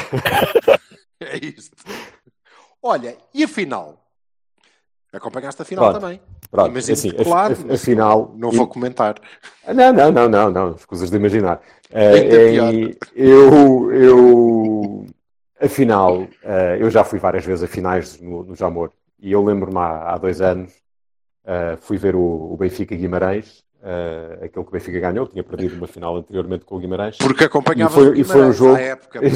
É 1.22 1.38
isto. 1.38 1.78
Olha, 2.82 3.16
e 3.34 3.44
a 3.44 3.48
final? 3.48 4.04
Acompanhaste 5.14 5.62
a 5.62 5.66
final 5.66 5.86
pronto, 5.86 6.02
também. 6.02 6.22
Pronto, 6.50 6.72
Imagino 6.72 6.94
assim, 6.94 7.12
que, 7.12 7.24
claro, 7.24 7.56
a, 7.70 7.72
a, 7.72 7.76
a 7.76 7.78
final. 7.78 8.34
Não 8.36 8.52
vou 8.52 8.68
comentar. 8.68 9.16
Não, 9.68 9.94
não, 9.94 10.12
não, 10.12 10.28
não, 10.28 10.52
não, 10.52 10.72
escusas 10.72 11.12
de 11.12 11.16
imaginar. 11.16 11.62
Uh, 11.92 12.98
eu, 13.16 13.94
eu, 13.94 15.06
afinal, 15.63 16.22
uh, 16.22 16.27
eu 16.79 16.89
já 16.89 17.03
fui 17.03 17.20
várias 17.20 17.46
vezes 17.46 17.63
a 17.63 17.67
finais 17.67 18.20
no, 18.20 18.43
no 18.43 18.55
Jamor 18.55 18.91
e 19.20 19.32
eu 19.32 19.43
lembro-me 19.43 19.77
há, 19.77 20.13
há, 20.13 20.17
dois 20.17 20.41
anos, 20.41 20.74
uh, 21.46 21.77
fui 21.79 21.98
ver 21.98 22.15
o, 22.15 22.53
o 22.53 22.58
Benfica 22.58 22.96
Guimarães, 22.96 23.63
uh, 23.82 24.43
aquele 24.43 24.65
que 24.65 24.70
o 24.70 24.72
Benfica 24.72 25.00
ganhou, 25.00 25.27
tinha 25.27 25.43
perdido 25.43 25.75
uma 25.75 25.88
final 25.88 26.17
anteriormente 26.17 26.65
com 26.65 26.75
o 26.75 26.79
Guimarães. 26.79 27.17
Porque 27.17 27.46
acompanhava 27.46 27.93
e 28.01 28.03
foi, 28.03 28.20
e 28.20 28.24
foi 28.24 28.41
um 28.41 28.51
jogo. 28.51 28.77
época. 28.77 29.22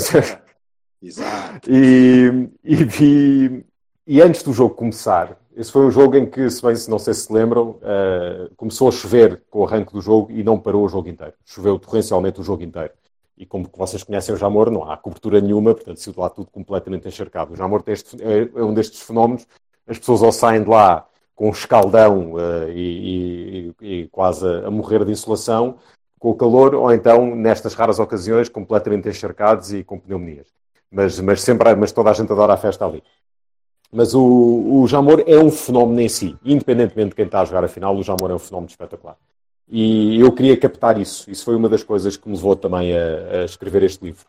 Exato. 1.01 1.70
E, 1.70 2.50
e, 2.63 2.75
vi, 2.83 3.66
e 4.05 4.22
antes 4.22 4.42
do 4.42 4.51
jogo 4.51 4.74
começar, 4.74 5.37
esse 5.55 5.72
foi 5.72 5.85
um 5.85 5.92
jogo 5.92 6.16
em 6.18 6.25
que, 6.25 6.50
se 6.50 6.61
bem 6.61 6.75
se 6.75 6.90
não 6.90 7.00
sei 7.00 7.13
se 7.13 7.22
se 7.22 7.33
lembram, 7.33 7.79
uh, 7.81 8.53
começou 8.55 8.90
a 8.90 8.92
chover 8.92 9.44
com 9.50 9.59
o 9.59 9.66
arranque 9.66 9.94
do 9.94 10.01
jogo 10.01 10.31
e 10.31 10.44
não 10.44 10.59
parou 10.59 10.83
o 10.83 10.90
jogo 10.90 11.07
inteiro. 11.07 11.33
Choveu 11.46 11.79
torrencialmente 11.79 12.42
o 12.42 12.44
jogo 12.44 12.63
inteiro. 12.63 12.92
E 13.38 13.46
como 13.46 13.70
vocês 13.76 14.04
conhecem 14.04 14.34
o 14.34 14.38
Jamor, 14.38 14.72
não 14.72 14.90
há 14.90 14.98
cobertura 14.98 15.40
nenhuma, 15.40 15.74
portanto, 15.74 16.00
se 16.00 16.12
lá 16.18 16.30
tudo 16.30 16.50
completamente 16.50 17.08
encharcado. 17.08 17.54
O 17.54 17.56
Jamor 17.56 17.84
este, 17.88 18.22
é, 18.22 18.50
é 18.56 18.64
um 18.64 18.74
destes 18.74 19.02
fenómenos, 19.02 19.48
as 19.88 20.00
pessoas 20.00 20.22
ou 20.22 20.32
saem 20.32 20.64
de 20.64 20.70
lá 20.70 21.08
com 21.36 21.50
escaldão 21.50 22.34
uh, 22.34 22.70
e, 22.70 23.74
e, 23.80 24.02
e, 24.02 24.08
quase 24.08 24.46
a 24.66 24.72
morrer 24.72 25.06
de 25.06 25.12
insolação 25.12 25.78
com 26.20 26.32
o 26.32 26.36
calor, 26.36 26.74
ou 26.74 26.92
então, 26.92 27.36
nestas 27.36 27.76
raras 27.76 28.00
ocasiões, 28.00 28.50
completamente 28.50 29.08
encharcados 29.08 29.72
e 29.72 29.84
com 29.84 30.00
pneumonias 30.00 30.48
mas, 30.92 31.20
mas 31.20 31.42
sempre, 31.42 31.76
mas 31.76 31.92
toda 31.92 32.10
a 32.10 32.14
gente 32.14 32.32
adora 32.32 32.54
a 32.54 32.58
festa 32.58 32.86
ali. 32.86 33.04
Mas 33.92 34.14
o, 34.14 34.82
o 34.82 34.88
Jamor 34.88 35.24
é 35.26 35.38
um 35.38 35.50
fenómeno 35.50 36.02
em 36.02 36.10
si, 36.10 36.38
independentemente 36.44 37.10
de 37.10 37.16
quem 37.16 37.26
está 37.26 37.42
a 37.42 37.46
jogar 37.46 37.64
a 37.64 37.68
final, 37.68 37.96
o 37.96 38.04
Jamor 38.04 38.32
é 38.32 38.34
um 38.34 38.40
fenómeno 38.40 38.70
espetacular. 38.70 39.18
E 39.70 40.20
eu 40.20 40.32
queria 40.32 40.56
captar 40.56 41.00
isso. 41.00 41.30
Isso 41.30 41.44
foi 41.44 41.56
uma 41.56 41.68
das 41.68 41.84
coisas 41.84 42.16
que 42.16 42.27
me 42.27 42.36
levou 42.36 42.56
também 42.56 42.96
a, 42.98 43.42
a 43.42 43.46
escrever 43.46 43.84
este 43.84 44.03
livro. 44.03 44.25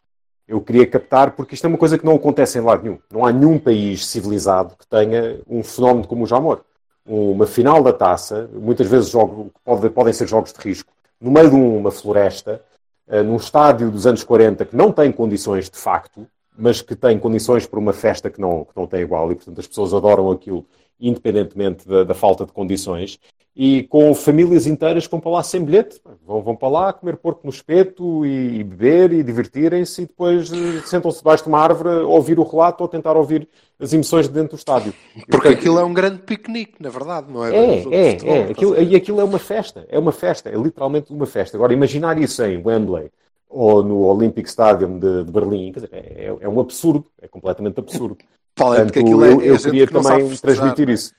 Eu 0.47 0.61
queria 0.61 0.87
captar, 0.87 1.33
porque 1.33 1.55
isto 1.55 1.67
é 1.67 1.69
uma 1.69 1.79
coisa 1.79 1.99
que 1.99 2.05
não 2.05 2.17
acontece 2.17 2.59
em 2.59 2.63
lado 2.63 2.83
nenhum. 2.83 2.99
Não 3.13 3.25
há 3.25 3.33
nenhum 3.33 3.59
país 3.59 4.07
civilizado 4.07 4.75
que 4.77 4.87
tenha 4.87 5.41
um 5.47 5.63
fenómeno 5.63 6.07
como 6.07 6.25
o 6.25 6.27
Jamor. 6.27 6.63
Uma 7.07 7.47
final 7.47 7.83
da 7.83 7.93
taça, 7.93 8.51
muitas 8.53 8.89
vezes 8.89 9.11
jogo, 9.11 9.53
pode, 9.65 9.89
podem 9.91 10.13
ser 10.13 10.27
jogos 10.27 10.53
de 10.53 10.61
risco, 10.61 10.93
no 11.21 11.31
meio 11.31 11.51
de 11.51 11.57
uma 11.57 11.91
floresta, 11.91 12.63
uh, 13.07 13.23
num 13.23 13.37
estádio 13.37 13.91
dos 13.91 14.07
anos 14.07 14.23
40 14.25 14.65
que 14.67 14.77
não 14.77 14.93
tem 14.93 15.11
condições 15.11 15.71
de 15.71 15.79
facto, 15.79 16.27
mas 16.57 16.83
que 16.83 16.95
tem 16.95 17.19
condições 17.19 17.67
para 17.67 17.79
uma 17.79 17.93
festa 17.93 18.29
que 18.29 18.41
não, 18.41 18.65
que 18.65 18.77
não 18.77 18.87
tem 18.87 19.01
igual, 19.01 19.31
e 19.31 19.37
portanto 19.37 19.59
as 19.59 19.67
pessoas 19.67 19.95
adoram 19.95 20.31
aquilo, 20.31 20.67
independentemente 21.01 21.87
da, 21.89 22.05
da 22.05 22.15
falta 22.15 22.45
de 22.45 22.53
condições, 22.53 23.19
e 23.61 23.83
com 23.83 24.15
famílias 24.15 24.69
inteiras 24.69 25.05
que 25.05 25.11
vão 25.11 25.19
para 25.19 25.33
lá 25.33 25.43
sem 25.43 25.65
bilhete, 25.65 26.01
vão, 26.25 26.41
vão 26.41 26.55
para 26.55 26.69
lá 26.69 26.93
comer 26.93 27.17
porco 27.17 27.41
no 27.43 27.51
espeto 27.51 28.25
e, 28.25 28.61
e 28.61 28.63
beber 28.63 29.13
e 29.13 29.21
divertirem-se, 29.21 30.03
e 30.03 30.07
depois 30.07 30.49
uh, 30.53 30.87
sentam-se 30.87 31.19
debaixo 31.19 31.43
de 31.43 31.49
uma 31.49 31.59
árvore 31.59 31.89
a 31.89 32.07
ouvir 32.07 32.39
o 32.39 32.45
relato 32.45 32.85
ou 32.85 32.89
tentar 32.89 33.17
ouvir 33.17 33.49
as 33.81 33.93
emoções 33.93 34.29
de 34.29 34.35
dentro 34.35 34.51
do 34.51 34.59
estádio. 34.59 34.95
Porque 35.13 35.31
portanto, 35.33 35.53
aquilo 35.55 35.77
é 35.81 35.85
um 35.85 35.93
grande 35.93 36.19
piquenique, 36.19 36.81
na 36.81 36.89
verdade, 36.89 37.33
não 37.33 37.45
é? 37.45 37.51
É, 37.53 37.85
é, 37.91 38.27
é. 38.27 38.43
Aquilo, 38.45 38.81
e 38.81 38.95
aquilo 38.95 39.21
é 39.21 39.25
uma 39.25 39.41
festa, 39.41 39.85
é 39.89 39.99
uma 39.99 40.13
festa, 40.13 40.49
é 40.49 40.55
literalmente 40.55 41.13
uma 41.13 41.27
festa. 41.27 41.57
Agora, 41.57 41.73
imaginar 41.73 42.17
isso 42.17 42.45
em 42.45 42.63
Wembley, 42.65 43.11
ou 43.51 43.83
no 43.83 44.03
Olympic 44.03 44.47
Stadium 44.47 45.01
de, 45.01 45.25
de 45.25 45.33
Berlim, 45.33 45.73
dizer, 45.73 45.89
é, 45.91 46.37
é, 46.41 46.49
um 46.49 46.61
absurdo, 46.61 47.05
é 47.21 47.27
completamente 47.27 47.81
absurdo. 47.81 48.19
Portanto, 48.55 48.93
que 48.93 49.01
aquilo 49.01 49.25
é, 49.25 49.33
eu, 49.33 49.41
eu 49.43 49.59
queria 49.59 49.87
também 49.89 50.29
transmitir 50.37 50.89
isso. 50.89 51.13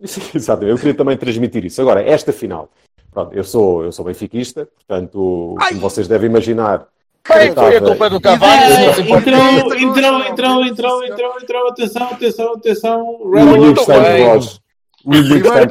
Exatamente, 0.34 0.70
eu 0.70 0.78
queria 0.78 0.94
também 0.94 1.16
transmitir 1.16 1.64
isso. 1.64 1.80
Agora, 1.80 2.02
esta 2.02 2.32
final, 2.32 2.70
pronto, 3.12 3.34
eu 3.34 3.44
sou, 3.44 3.84
eu 3.84 3.92
sou 3.92 4.04
benfiquista, 4.04 4.66
portanto, 4.66 5.56
Ai. 5.60 5.70
como 5.70 5.80
vocês 5.80 6.08
devem 6.08 6.28
imaginar. 6.28 6.86
Bem, 7.28 7.52
foi 7.52 7.76
a 7.76 7.80
culpa 7.80 8.08
do 8.08 8.20
cavalo. 8.20 8.52
Entrou, 9.00 9.76
entrou, 9.76 10.20
entrou, 10.26 10.64
entrou, 10.64 11.04
entrou, 11.04 11.40
entrou, 11.40 11.68
atenção, 11.68 12.08
atenção, 12.10 12.52
atenção. 12.54 13.18
Muito 15.04 15.42
bem. 15.52 15.70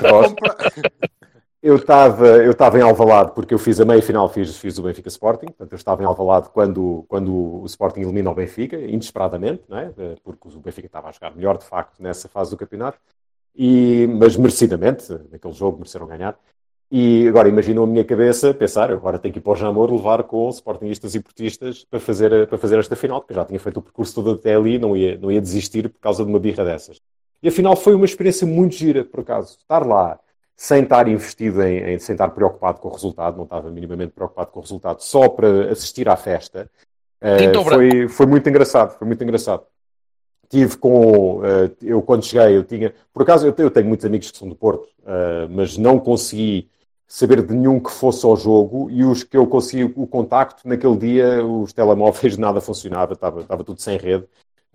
Eu 1.62 1.76
estava 1.76 2.26
eu 2.38 2.52
estava 2.52 2.80
em 2.80 2.82
Alvalade 2.82 3.34
porque 3.34 3.54
eu 3.54 3.60
fiz 3.60 3.82
a 3.82 3.86
meia 3.86 4.02
final, 4.02 4.30
fiz, 4.30 4.56
fiz 4.58 4.78
o 4.78 4.84
Benfica 4.84 5.10
Sporting, 5.10 5.48
portanto 5.48 5.74
eu 5.74 5.76
estava 5.76 6.02
em 6.02 6.06
Alvalade 6.06 6.50
quando, 6.54 7.04
quando 7.10 7.62
o 7.62 7.66
Sporting 7.66 8.00
elimina 8.00 8.32
o 8.32 8.34
Benfica, 8.36 8.78
inesperadamente, 8.78 9.64
não 9.68 9.78
é? 9.78 9.92
porque 10.24 10.48
o 10.48 10.60
Benfica 10.60 10.88
estava 10.88 11.10
a 11.10 11.12
jogar 11.12 11.36
melhor 11.36 11.58
de 11.58 11.66
facto 11.66 12.02
nessa 12.02 12.30
fase 12.30 12.50
do 12.50 12.56
campeonato, 12.56 12.98
e, 13.56 14.08
mas 14.08 14.36
merecidamente, 14.38 15.12
naquele 15.32 15.54
jogo 15.54 15.78
mereceram 15.78 16.08
ganhar. 16.08 16.38
E 16.92 17.28
agora 17.28 17.48
imaginam 17.48 17.84
a 17.84 17.88
minha 17.88 18.04
cabeça 18.04 18.52
pensar, 18.52 18.92
agora 18.92 19.20
tenho 19.20 19.32
que 19.32 19.40
ir 19.40 19.44
para 19.44 19.52
o 19.52 19.56
Jamor 19.56 19.92
levar 19.92 20.24
com 20.24 20.50
sportingistas 20.50 21.14
e 21.14 21.20
portistas 21.20 21.86
para 21.86 22.00
fazer, 22.00 22.48
para 22.48 22.58
fazer 22.58 22.80
esta 22.80 22.96
final, 22.96 23.22
porque 23.22 23.34
eu 23.34 23.36
já 23.36 23.46
tinha 23.46 23.60
feito 23.60 23.78
o 23.78 23.82
percurso 23.82 24.16
todo 24.16 24.32
até 24.32 24.56
ali 24.56 24.80
não 24.80 24.98
ia, 24.98 25.16
não 25.18 25.32
ia 25.32 25.40
desistir 25.40 25.88
por 25.88 26.00
causa 26.00 26.24
de 26.24 26.30
uma 26.30 26.40
birra 26.40 26.66
dessas. 26.66 27.00
E 27.44 27.48
afinal 27.48 27.76
foi 27.76 27.94
uma 27.94 28.06
experiência 28.06 28.46
muito 28.48 28.74
gira, 28.76 29.06
por 29.06 29.20
acaso. 29.20 29.58
Estar 29.60 29.86
lá, 29.86 30.20
sem 30.58 30.82
estar 30.82 31.08
investido 31.08 31.62
em, 31.62 31.94
em, 31.94 32.00
sem 32.00 32.14
estar 32.14 32.30
preocupado 32.30 32.80
com 32.80 32.90
o 32.90 32.92
resultado, 32.92 33.38
não 33.38 33.44
estava 33.44 33.70
minimamente 33.70 34.14
preocupado 34.14 34.50
com 34.52 34.60
o 34.60 34.64
resultado, 34.64 35.02
só 35.02 35.30
para 35.30 35.72
assistir 35.72 36.10
à 36.10 36.16
festa. 36.16 36.70
Uh, 37.22 37.64
foi, 37.64 38.08
foi 38.08 38.26
muito 38.26 38.50
engraçado, 38.50 38.98
foi 38.98 39.08
muito 39.08 39.24
engraçado. 39.24 39.64
Tive 40.50 40.78
com, 40.78 41.40
uh, 41.40 41.44
eu 41.82 42.02
quando 42.02 42.26
cheguei, 42.26 42.58
eu 42.58 42.64
tinha, 42.64 42.94
por 43.14 43.22
acaso 43.22 43.46
eu 43.46 43.54
tenho, 43.54 43.68
eu 43.68 43.72
tenho 43.72 43.88
muitos 43.88 44.06
amigos 44.06 44.32
que 44.32 44.38
são 44.38 44.50
do 44.50 44.56
Porto, 44.56 44.86
uh, 45.04 45.48
mas 45.50 45.78
não 45.78 46.00
consegui 46.00 46.68
saber 47.08 47.44
de 47.44 47.54
nenhum 47.54 47.80
que 47.80 47.92
fosse 47.92 48.26
ao 48.26 48.36
jogo 48.36 48.90
e 48.90 49.04
os 49.04 49.24
que 49.24 49.38
eu 49.38 49.46
consegui 49.48 49.92
o 49.96 50.08
contacto, 50.08 50.68
naquele 50.68 50.98
dia 50.98 51.46
os 51.46 51.72
telemóveis 51.74 52.38
nada 52.38 52.60
funcionava, 52.62 53.14
estava, 53.14 53.42
estava 53.42 53.64
tudo 53.64 53.80
sem 53.82 53.98
rede. 53.98 54.26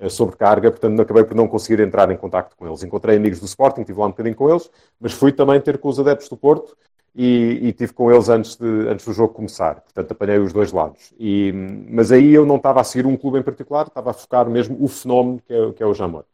a 0.01 0.09
sobrecarga, 0.09 0.71
portanto 0.71 1.01
acabei 1.01 1.25
por 1.25 1.37
não 1.37 1.49
conseguir 1.49 1.83
entrar 1.83 2.11
em 2.11 2.17
contacto 2.17 2.57
com 2.57 2.67
eles. 2.67 2.83
Encontrei 2.83 3.17
amigos 3.17 3.41
do 3.41 3.47
Sporting, 3.47 3.81
estive 3.83 3.99
lá 3.99 4.07
um 4.07 4.11
bocadinho 4.11 4.37
com 4.37 4.51
eles, 4.51 4.71
mas 5.01 5.13
fui 5.13 5.33
também 5.33 5.61
ter 5.61 5.79
com 5.79 5.89
os 5.89 5.99
adeptos 5.99 6.29
do 6.29 6.37
Porto 6.37 6.77
e, 7.15 7.69
e 7.69 7.73
tive 7.73 7.93
com 7.93 8.11
eles 8.11 8.29
antes, 8.29 8.57
de, 8.57 8.89
antes 8.89 9.07
do 9.07 9.13
jogo 9.13 9.35
começar. 9.35 9.81
Portanto, 9.81 10.13
apanhei 10.13 10.39
os 10.39 10.53
dois 10.53 10.73
lados. 10.73 11.15
E, 11.19 11.53
mas 11.89 12.11
aí 12.11 12.35
eu 12.35 12.45
não 12.45 12.57
estava 12.57 12.81
a 12.81 12.85
seguir 12.85 13.07
um 13.07 13.17
clube 13.17 13.39
em 13.39 13.43
particular, 13.43 13.87
estava 13.87 14.11
a 14.11 14.15
focar 14.15 14.49
mesmo 14.51 14.77
o 14.83 14.89
fenómeno 14.89 15.41
que 15.47 15.53
é, 15.53 15.73
que 15.73 15.83
é 15.83 15.87
o 15.87 15.95
Jamor. 15.95 16.25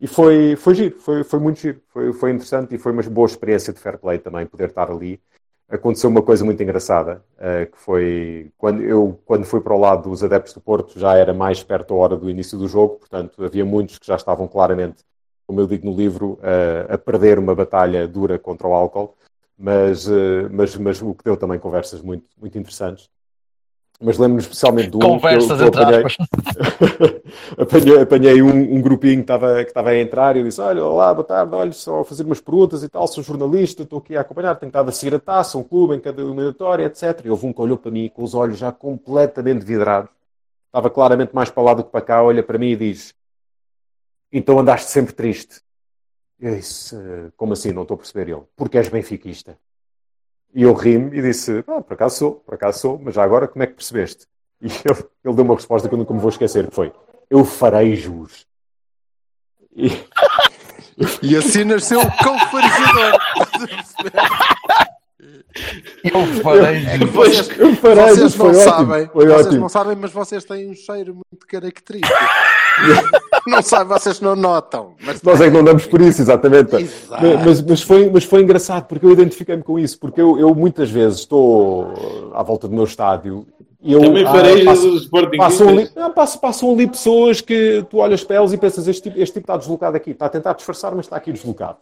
E 0.00 0.06
foi, 0.06 0.54
foi 0.56 0.74
giro, 0.74 1.00
foi, 1.00 1.24
foi 1.24 1.40
muito 1.40 1.58
giro, 1.58 1.80
foi, 1.88 2.12
foi 2.12 2.30
interessante 2.30 2.74
e 2.74 2.78
foi 2.78 2.92
uma 2.92 3.02
boa 3.02 3.26
experiência 3.26 3.72
de 3.72 3.80
fair 3.80 3.98
play 3.98 4.18
também, 4.18 4.46
poder 4.46 4.68
estar 4.68 4.90
ali. 4.90 5.20
Aconteceu 5.68 6.08
uma 6.08 6.22
coisa 6.22 6.44
muito 6.44 6.62
engraçada, 6.62 7.22
uh, 7.36 7.70
que 7.70 7.78
foi 7.78 8.50
quando 8.56 8.82
eu 8.82 9.20
quando 9.26 9.44
fui 9.44 9.60
para 9.60 9.74
o 9.74 9.78
lado 9.78 10.08
dos 10.08 10.22
adeptos 10.24 10.54
do 10.54 10.60
Porto, 10.60 10.98
já 10.98 11.14
era 11.16 11.34
mais 11.34 11.62
perto 11.62 11.88
da 11.88 11.94
hora 11.94 12.16
do 12.16 12.30
início 12.30 12.56
do 12.56 12.68
jogo, 12.68 12.96
portanto 12.96 13.44
havia 13.44 13.64
muitos 13.64 13.98
que 13.98 14.06
já 14.06 14.16
estavam 14.16 14.48
claramente, 14.48 15.04
como 15.46 15.60
eu 15.60 15.66
digo 15.66 15.84
no 15.84 15.96
livro, 15.96 16.34
uh, 16.34 16.94
a 16.94 16.96
perder 16.98 17.38
uma 17.38 17.54
batalha 17.54 18.06
dura 18.08 18.38
contra 18.38 18.68
o 18.68 18.72
álcool, 18.72 19.14
mas, 19.58 20.06
uh, 20.06 20.48
mas, 20.50 20.76
mas 20.76 21.02
o 21.02 21.14
que 21.14 21.24
deu 21.24 21.36
também 21.36 21.58
conversas 21.58 22.00
muito, 22.00 22.26
muito 22.40 22.56
interessantes 22.58 23.10
mas 24.00 24.16
lembro-me 24.16 24.40
especialmente 24.40 24.90
do 24.90 25.00
Conversas 25.00 25.58
que 25.58 25.64
eu, 25.64 25.72
que 25.72 25.78
eu 25.78 25.82
apanhei, 25.82 26.04
apanhei, 27.58 28.00
apanhei 28.00 28.42
um, 28.42 28.76
um, 28.76 28.80
grupinho 28.80 29.16
que 29.16 29.22
estava, 29.22 29.64
que 29.64 29.70
estava 29.70 29.90
a 29.90 29.98
entrar 29.98 30.36
e 30.36 30.40
eu 30.40 30.44
disse, 30.44 30.60
olha, 30.60 30.84
olá, 30.84 31.12
boa 31.12 31.24
tarde, 31.24 31.52
olha, 31.52 31.72
só 31.72 32.00
a 32.00 32.04
fazer 32.04 32.22
umas 32.22 32.40
perguntas 32.40 32.84
e 32.84 32.88
tal, 32.88 33.08
sou 33.08 33.24
jornalista, 33.24 33.82
estou 33.82 33.98
aqui 33.98 34.16
a 34.16 34.20
acompanhar, 34.20 34.54
tenho 34.54 34.68
estado 34.70 34.88
a 34.88 34.92
seguir 34.92 35.16
a 35.16 35.18
taça, 35.18 35.58
um 35.58 35.64
clube 35.64 35.96
em 35.96 36.00
cada 36.00 36.22
eliminatória, 36.22 36.84
etc. 36.84 37.22
E 37.24 37.30
houve 37.30 37.46
um 37.46 37.52
que 37.52 37.60
olhou 37.60 37.76
para 37.76 37.90
mim 37.90 38.08
com 38.08 38.22
os 38.22 38.34
olhos 38.34 38.56
já 38.56 38.70
completamente 38.70 39.64
vidrados, 39.64 40.10
estava 40.66 40.88
claramente 40.88 41.34
mais 41.34 41.50
para 41.50 41.62
lá 41.64 41.74
do 41.74 41.82
que 41.82 41.90
para 41.90 42.00
cá, 42.00 42.22
olha 42.22 42.42
para 42.42 42.56
mim 42.56 42.68
e 42.68 42.76
diz, 42.76 43.12
então 44.32 44.60
andaste 44.60 44.90
sempre 44.90 45.12
triste. 45.12 45.60
Eu 46.40 46.54
disse, 46.54 46.96
como 47.36 47.52
assim, 47.52 47.72
não 47.72 47.82
estou 47.82 47.96
a 47.96 47.98
perceber 47.98 48.30
ele? 48.30 48.42
Porque 48.56 48.78
és 48.78 48.88
benfiquista. 48.88 49.58
E 50.54 50.62
eu 50.62 50.72
ri-me 50.72 51.18
e 51.18 51.22
disse, 51.22 51.64
ah, 51.66 51.80
por 51.80 51.94
acaso 51.94 52.16
sou, 52.16 52.34
por 52.36 52.54
acaso 52.54 52.80
sou, 52.80 52.98
mas 52.98 53.14
já 53.14 53.22
agora 53.22 53.48
como 53.48 53.62
é 53.62 53.66
que 53.66 53.74
percebeste? 53.74 54.26
E 54.60 54.66
ele, 54.66 55.04
ele 55.24 55.34
deu 55.36 55.44
uma 55.44 55.54
resposta 55.54 55.88
que 55.88 55.94
eu 55.94 55.98
nunca 55.98 56.12
me 56.12 56.18
vou 56.18 56.30
esquecer, 56.30 56.66
que 56.66 56.74
foi, 56.74 56.92
eu 57.30 57.44
farei 57.44 57.94
jus. 57.94 58.44
E, 59.72 59.88
e 61.22 61.36
assim 61.36 61.62
nasceu 61.62 62.00
o 62.00 62.16
cão 62.18 62.36
farizador. 62.50 63.20
Eu 66.04 66.42
farei 66.42 66.76
é 66.84 66.98
vocês, 66.98 67.58
eu 67.58 67.74
farei 67.76 68.04
vocês 68.04 68.20
não 68.20 68.30
foi 68.30 68.54
sabem, 68.54 69.02
ótimo, 69.02 69.12
foi 69.12 69.26
vocês 69.26 69.46
ótimo. 69.46 69.60
não 69.60 69.68
sabem, 69.68 69.96
mas 69.96 70.12
vocês 70.12 70.44
têm 70.44 70.70
um 70.70 70.74
cheiro 70.74 71.14
muito 71.14 71.46
característico. 71.46 72.14
não 73.46 73.62
sabem, 73.62 73.88
vocês 73.88 74.20
não 74.20 74.36
notam. 74.36 74.94
Mas 75.02 75.22
Nós 75.22 75.40
é 75.40 75.44
que 75.44 75.50
não 75.50 75.64
damos 75.64 75.86
por 75.86 76.00
isso, 76.00 76.22
exatamente. 76.22 76.76
Exato. 76.76 77.22
Mas, 77.44 77.62
mas, 77.62 77.82
foi, 77.82 78.10
mas 78.10 78.24
foi 78.24 78.42
engraçado, 78.42 78.86
porque 78.86 79.04
eu 79.04 79.10
identifiquei-me 79.12 79.62
com 79.62 79.78
isso, 79.78 79.98
porque 79.98 80.20
eu, 80.20 80.38
eu 80.38 80.54
muitas 80.54 80.90
vezes 80.90 81.20
estou 81.20 82.30
à 82.34 82.42
volta 82.42 82.68
do 82.68 82.74
meu 82.74 82.84
estádio 82.84 83.46
e 83.80 83.92
eu 83.92 84.00
Também 84.00 84.24
ah, 84.24 84.32
farei 84.32 84.64
passo- 84.64 84.88
os. 84.90 85.08
Passam 85.36 85.68
ali, 85.68 85.90
não, 85.94 86.12
passam, 86.12 86.40
passam 86.40 86.72
ali 86.72 86.86
pessoas 86.88 87.40
que 87.40 87.84
tu 87.88 87.98
olhas 87.98 88.24
para 88.24 88.36
elas 88.36 88.52
e 88.52 88.58
pensas, 88.58 88.88
este 88.88 89.02
tipo, 89.02 89.18
este 89.18 89.34
tipo 89.34 89.44
está 89.44 89.56
deslocado 89.56 89.96
aqui, 89.96 90.10
está 90.10 90.26
a 90.26 90.28
tentar 90.28 90.52
disfarçar, 90.54 90.94
mas 90.94 91.06
está 91.06 91.16
aqui 91.16 91.32
deslocado. 91.32 91.78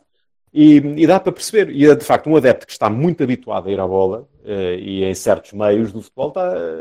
E, 0.59 0.77
e 0.77 1.07
dá 1.07 1.21
para 1.21 1.33
perceber. 1.33 1.71
E 1.71 1.85
é 1.85 1.95
de 1.95 2.05
facto 2.05 2.29
um 2.31 2.37
adepto 2.37 2.67
que 2.67 2.73
está 2.73 2.89
muito 2.89 3.23
habituado 3.23 3.69
a 3.69 3.71
ir 3.73 3.79
à 3.79 3.87
bola 3.87 4.27
eh, 4.43 4.77
e 4.79 5.05
em 5.05 5.15
certos 5.15 5.53
meios 5.53 5.93
do 5.93 6.01
futebol 6.01 6.33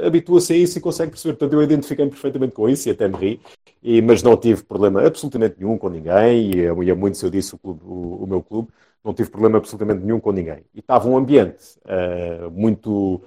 habitua-se 0.06 0.54
a 0.54 0.56
isso 0.56 0.78
e 0.78 0.82
consegue 0.82 1.12
perceber. 1.12 1.34
Portanto, 1.34 1.54
eu 1.60 1.62
identifiquei-me 1.64 2.10
perfeitamente 2.10 2.54
com 2.54 2.70
isso 2.70 2.88
e 2.88 2.92
até 2.94 3.08
me 3.10 3.18
ri. 3.18 3.42
E, 3.84 4.02
mas 4.02 4.24
não 4.24 4.38
tive 4.38 4.64
problema 4.64 5.06
absolutamente 5.06 5.58
nenhum 5.60 5.78
com 5.78 5.90
ninguém. 5.90 6.52
E, 6.54 6.58
e 6.86 6.92
a 6.92 6.96
muito 6.96 7.18
se 7.18 7.26
eu 7.26 7.30
disse 7.30 7.54
o, 7.54 7.58
clube- 7.58 7.84
o- 7.84 8.24
o 8.24 8.28
meu 8.28 8.42
clube, 8.42 8.70
não 9.04 9.14
tive 9.14 9.30
problema 9.30 9.58
absolutamente 9.58 10.02
nenhum 10.06 10.20
com 10.22 10.32
ninguém. 10.32 10.64
E 10.74 10.80
estava 10.80 11.10
um 11.10 11.18
ambiente 11.18 11.78
eh, 11.86 12.48
muito, 12.52 13.22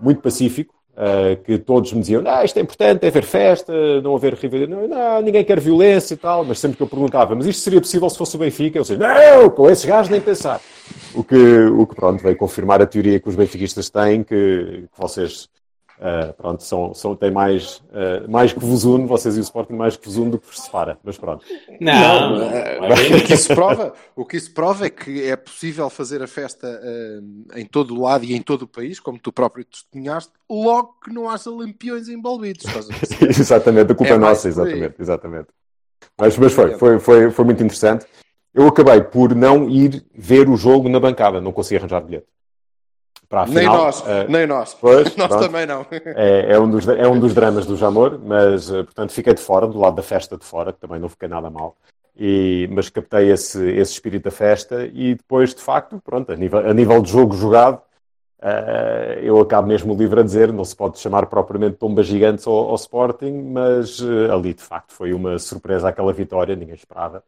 muito 0.00 0.20
pacífico. 0.22 0.75
Eh, 0.96 1.36
que 1.44 1.58
todos 1.58 1.92
me 1.92 2.00
diziam, 2.00 2.22
ah, 2.26 2.42
isto 2.44 2.56
é 2.56 2.62
importante, 2.62 3.04
é 3.04 3.08
haver 3.08 3.24
festa, 3.24 4.00
não 4.00 4.16
haver 4.16 4.34
rivalidade, 4.34 4.80
não, 4.80 4.88
não, 4.88 5.20
ninguém 5.20 5.44
quer 5.44 5.60
violência 5.60 6.14
e 6.14 6.16
tal, 6.16 6.44
mas 6.44 6.58
sempre 6.58 6.78
que 6.78 6.82
eu 6.82 6.86
perguntava, 6.86 7.34
mas 7.34 7.46
isto 7.46 7.60
seria 7.60 7.80
possível 7.80 8.08
se 8.08 8.16
fosse 8.16 8.34
o 8.34 8.38
Benfica? 8.38 8.78
Eu 8.78 8.82
dizia, 8.82 8.96
não, 8.96 9.50
com 9.50 9.68
esses 9.68 9.84
gajos 9.84 10.08
nem 10.08 10.20
pensar. 10.20 10.60
O 11.14 11.22
que, 11.22 11.36
o 11.36 11.86
que 11.86 11.94
pronto, 11.94 12.22
veio 12.22 12.36
confirmar 12.36 12.80
a 12.80 12.86
teoria 12.86 13.20
que 13.20 13.28
os 13.28 13.34
benfiquistas 13.34 13.90
têm, 13.90 14.22
que, 14.22 14.84
que 14.92 14.98
vocês 14.98 15.48
eh, 15.98 16.32
pronto, 16.36 16.62
são, 16.62 16.92
são, 16.92 17.16
têm 17.16 17.30
mais, 17.30 17.82
eh, 17.92 18.26
mais 18.28 18.52
que 18.52 18.60
vos 18.60 18.84
une, 18.84 19.06
vocês 19.06 19.36
e 19.36 19.40
o 19.40 19.42
Sporting 19.42 19.72
mais 19.72 19.96
que 19.96 20.04
vos 20.04 20.16
une 20.18 20.30
do 20.30 20.38
que 20.38 20.46
vos 20.46 20.60
separa, 20.60 20.98
mas 21.02 21.16
pronto. 21.16 21.44
Não, 21.80 22.42
eh, 22.42 22.80
não, 22.80 22.86
é 22.86 23.16
o, 23.16 23.24
que 23.24 23.32
isso 23.32 23.54
prova, 23.54 23.94
o 24.14 24.24
que 24.24 24.36
isso 24.36 24.52
prova 24.52 24.86
é 24.86 24.90
que 24.90 25.22
é 25.24 25.34
possível 25.36 25.88
fazer 25.88 26.22
a 26.22 26.26
festa 26.26 26.66
eh, 26.82 27.60
em 27.60 27.64
todo 27.64 27.94
o 27.94 28.02
lado 28.02 28.24
e 28.24 28.34
em 28.34 28.42
todo 28.42 28.62
o 28.62 28.68
país, 28.68 29.00
como 29.00 29.18
tu 29.18 29.32
próprio 29.32 29.64
testemunhaste, 29.64 30.32
logo 30.50 30.96
que 31.02 31.10
não 31.10 31.30
haja 31.30 31.50
lampiões 31.50 32.08
envolvidos. 32.08 32.64
Exatamente, 33.20 33.92
a 33.92 33.94
culpa 33.94 34.12
É 34.12 34.16
é, 34.16 34.18
nossa, 34.18 34.48
exatamente, 34.48 34.94
exatamente. 35.00 35.48
Mas, 36.18 36.36
mas 36.36 36.52
foi, 36.52 36.76
foi, 36.76 36.98
foi, 36.98 37.30
foi 37.30 37.44
muito 37.44 37.62
interessante. 37.62 38.06
Eu 38.52 38.68
acabei 38.68 39.02
por 39.02 39.34
não 39.34 39.68
ir 39.68 40.04
ver 40.14 40.48
o 40.48 40.56
jogo 40.56 40.88
na 40.88 41.00
bancada, 41.00 41.40
não 41.40 41.52
consegui 41.52 41.78
arranjar 41.78 42.00
bilhete. 42.02 42.26
Para 43.28 43.42
a 43.42 43.46
nem 43.46 43.58
final, 43.58 43.76
nós, 43.78 44.04
eh, 44.06 44.26
nem 44.28 44.46
nós. 44.46 44.74
pois, 44.74 45.14
nós 45.16 45.28
pronto. 45.28 45.44
também 45.44 45.66
não. 45.66 45.84
É, 46.16 46.52
é 46.52 46.58
um 46.58 46.70
dos, 46.70 46.86
é 46.88 47.08
um 47.08 47.18
dos 47.18 47.34
dramas 47.34 47.66
do 47.66 47.76
Jamor, 47.76 48.18
mas, 48.22 48.70
eh, 48.70 48.82
portanto, 48.82 49.12
fiquei 49.12 49.34
de 49.34 49.40
fora, 49.40 49.66
do 49.66 49.78
lado 49.78 49.96
da 49.96 50.02
festa 50.02 50.36
de 50.36 50.44
fora, 50.44 50.72
que 50.72 50.78
também 50.80 50.98
não 51.00 51.08
fiquei 51.08 51.28
nada 51.28 51.50
mal. 51.50 51.76
E, 52.18 52.68
mas 52.72 52.88
captei 52.88 53.30
esse, 53.30 53.62
esse 53.72 53.92
espírito 53.92 54.24
da 54.24 54.30
festa 54.30 54.88
e 54.92 55.14
depois, 55.14 55.54
de 55.54 55.60
facto, 55.60 56.00
pronto, 56.02 56.32
a 56.32 56.36
nível, 56.36 56.58
a 56.60 56.72
nível 56.72 57.02
de 57.02 57.10
jogo 57.10 57.34
jogado, 57.34 57.82
eh, 58.40 59.20
eu 59.22 59.40
acabo 59.40 59.66
mesmo 59.68 59.92
o 59.92 59.96
livro 59.96 60.20
a 60.20 60.22
dizer, 60.22 60.52
não 60.52 60.64
se 60.64 60.74
pode 60.74 60.98
chamar 60.98 61.26
propriamente 61.26 61.76
tombas 61.76 62.06
gigantes 62.06 62.46
ao, 62.46 62.70
ao 62.70 62.74
Sporting, 62.76 63.32
mas 63.52 64.00
ali, 64.32 64.54
de 64.54 64.62
facto, 64.62 64.92
foi 64.92 65.12
uma 65.12 65.38
surpresa 65.38 65.88
aquela 65.88 66.12
vitória, 66.12 66.56
ninguém 66.56 66.74
esperava. 66.74 67.22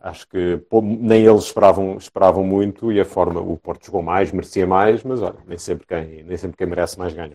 Acho 0.00 0.26
que 0.28 0.60
nem 0.82 1.24
eles 1.24 1.44
esperavam, 1.44 1.96
esperavam 1.98 2.42
muito 2.42 2.90
e 2.90 2.98
a 2.98 3.04
forma, 3.04 3.40
o 3.40 3.56
Porto 3.58 3.84
jogou 3.86 4.02
mais, 4.02 4.32
merecia 4.32 4.66
mais, 4.66 5.02
mas 5.04 5.20
olha, 5.20 5.36
nem 5.46 5.58
sempre 5.58 5.86
quem, 5.86 6.22
nem 6.22 6.36
sempre 6.38 6.56
quem 6.56 6.66
merece 6.66 6.98
mais 6.98 7.12
ganha. 7.12 7.34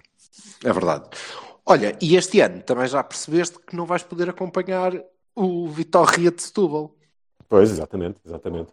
É 0.64 0.74
verdade. 0.74 1.06
Olha, 1.64 1.96
e 2.02 2.16
este 2.16 2.40
ano 2.42 2.62
também 2.64 2.88
já 2.88 3.04
percebeste 3.04 3.60
que 3.60 3.76
não 3.76 3.86
vais 3.86 4.04
poder 4.04 4.30
acompanhar 4.30 4.94
o 5.36 5.68
Vitória 5.68 6.32
de 6.32 6.42
Setúbal. 6.42 6.96
Pois, 7.48 7.70
exatamente, 7.70 8.20
exatamente. 8.26 8.72